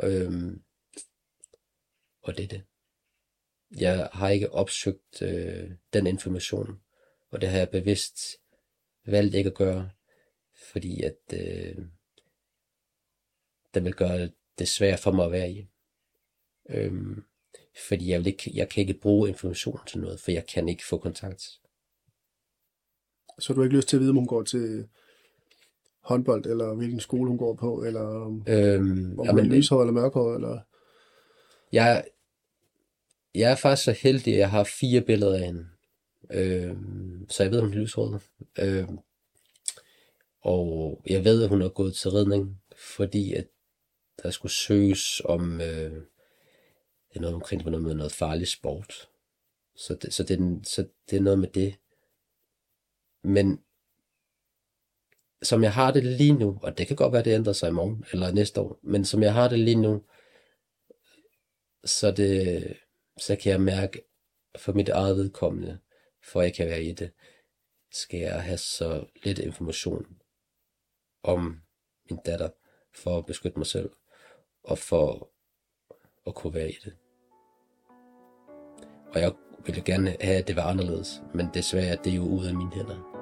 Øhm, 0.04 0.62
og 2.22 2.38
det 2.38 2.44
er 2.44 2.48
det. 2.48 2.62
Jeg 3.72 4.10
har 4.14 4.30
ikke 4.30 4.52
opsøgt 4.52 5.22
øh, 5.22 5.72
den 5.94 6.08
information, 6.08 6.80
og 7.30 7.42
det 7.42 7.50
har 7.50 7.58
jeg 7.58 7.70
bevidst 7.70 8.20
valgt 9.06 9.36
ikke 9.36 9.50
at 9.50 9.56
gøre, 9.56 9.90
fordi 10.72 11.04
at 11.04 11.18
øh, 11.34 11.76
den 13.74 13.86
vil 13.86 13.94
gøre 13.94 14.30
det 14.60 14.68
svært 14.68 15.00
for 15.00 15.12
mig 15.12 15.26
at 15.26 15.32
være 15.32 15.52
i. 15.52 15.68
Øhm, 16.70 17.24
fordi 17.88 18.10
jeg, 18.10 18.20
vil 18.20 18.28
ikke, 18.28 18.52
jeg 18.54 18.70
kan 18.70 18.82
ikke 18.82 19.00
bruge 19.02 19.30
information 19.30 19.80
til 19.88 20.00
noget, 20.00 20.20
for 20.20 20.32
jeg 20.32 20.46
kan 20.46 20.70
ikke 20.70 20.86
få 20.86 20.98
kontakt. 20.98 21.44
Så 23.40 23.54
du 23.54 23.60
har 23.60 23.66
ikke 23.66 23.76
lyst 23.76 23.88
til 23.88 23.98
at 23.98 24.02
vide, 24.02 24.10
om 24.10 24.16
hun 24.16 24.28
går 24.28 24.44
til 24.44 24.88
håndbold, 26.02 26.46
eller 26.46 26.74
hvilken 26.74 27.00
skole 27.00 27.30
hun 27.30 27.38
går 27.38 27.56
på, 27.56 27.84
eller 27.84 28.02
om 28.02 28.46
Øhm, 28.50 29.18
hun 29.18 29.40
er 29.40 29.44
lyshår 29.44 29.82
eller 29.82 29.94
mørkhår, 29.94 30.36
eller... 30.36 30.60
jeg, 31.72 32.06
jeg 33.36 33.52
er 33.52 33.56
faktisk 33.56 33.86
så 33.86 33.92
heldig, 33.92 34.34
at 34.34 34.40
jeg 34.40 34.50
har 34.50 34.64
fire 34.64 35.02
billeder 35.02 35.34
af 35.34 35.46
hende. 35.46 35.68
Øh, 36.32 36.76
så 37.30 37.44
jeg 37.44 37.52
ved, 37.52 37.62
hun 37.62 37.74
er 37.74 37.78
lyshåret. 37.78 38.22
Øh, 38.60 38.88
og 40.42 41.02
jeg 41.06 41.24
ved, 41.24 41.44
at 41.44 41.50
hun 41.50 41.62
er 41.62 41.70
gået 41.70 41.96
til 41.96 42.12
redning, 42.12 42.62
fordi 42.78 43.34
at 43.34 43.48
der 44.24 44.30
skulle 44.30 44.52
søges 44.52 45.22
om 45.26 45.62
øh, 45.62 45.92
det 47.10 47.16
er 47.16 47.22
noget 47.22 47.36
omkring 47.36 47.66
noget 47.66 47.82
med 47.84 47.96
noget 47.96 48.12
farlig 48.12 48.48
sport. 48.48 49.10
Så 49.76 49.96
det, 50.02 50.14
så, 50.14 50.24
det, 50.24 50.68
så 50.68 50.88
det 51.10 51.18
er 51.18 51.22
noget 51.22 51.40
med 51.40 51.48
det. 51.48 51.76
Men 53.24 53.62
som 55.44 55.64
jeg 55.64 55.74
har 55.74 55.92
det 55.92 56.04
lige 56.04 56.34
nu, 56.34 56.60
og 56.62 56.78
det 56.78 56.88
kan 56.88 56.96
godt 56.96 57.14
være, 57.14 57.24
det 57.24 57.34
ændrer 57.34 57.54
sig 57.54 57.70
i 57.70 57.72
morgen 57.72 58.06
eller 58.12 58.32
næste 58.32 58.62
år, 58.62 58.80
men 58.82 59.06
som 59.06 59.24
jeg 59.24 59.34
har 59.34 59.48
det 59.48 59.60
lige 59.60 59.76
nu, 59.76 60.04
så, 61.86 62.12
det, 62.12 62.78
så 63.18 63.36
kan 63.36 63.52
jeg 63.52 63.62
mærke 63.62 64.02
for 64.58 64.74
mit 64.74 64.90
eget 64.90 65.18
vedkommende, 65.18 65.80
for 66.24 66.42
jeg 66.42 66.54
kan 66.54 66.68
være 66.68 66.84
i 66.84 66.92
det, 66.92 67.12
skal 67.92 68.20
jeg 68.20 68.44
have 68.44 68.58
så 68.58 69.06
lidt 69.24 69.40
information 69.40 70.22
om 71.24 71.62
min 72.10 72.20
datter, 72.26 72.50
for 72.96 73.18
at 73.18 73.26
beskytte 73.26 73.60
mig 73.60 73.68
selv, 73.68 73.90
og 74.64 74.78
for 74.78 75.32
at 76.28 76.36
kunne 76.36 76.54
være 76.54 76.70
i 76.70 76.78
det. 76.84 76.98
Og 79.14 79.22
jeg 79.22 79.34
ville 79.66 79.82
gerne 79.82 80.18
have, 80.22 80.38
at 80.38 80.48
det 80.48 80.56
var 80.56 80.64
anderledes, 80.64 81.22
men 81.34 81.48
desværre 81.54 81.98
det 82.04 82.12
er 82.12 82.16
jo 82.16 82.24
ude 82.24 82.50
af 82.50 82.56
mine 82.56 82.72
hænder. 82.72 83.17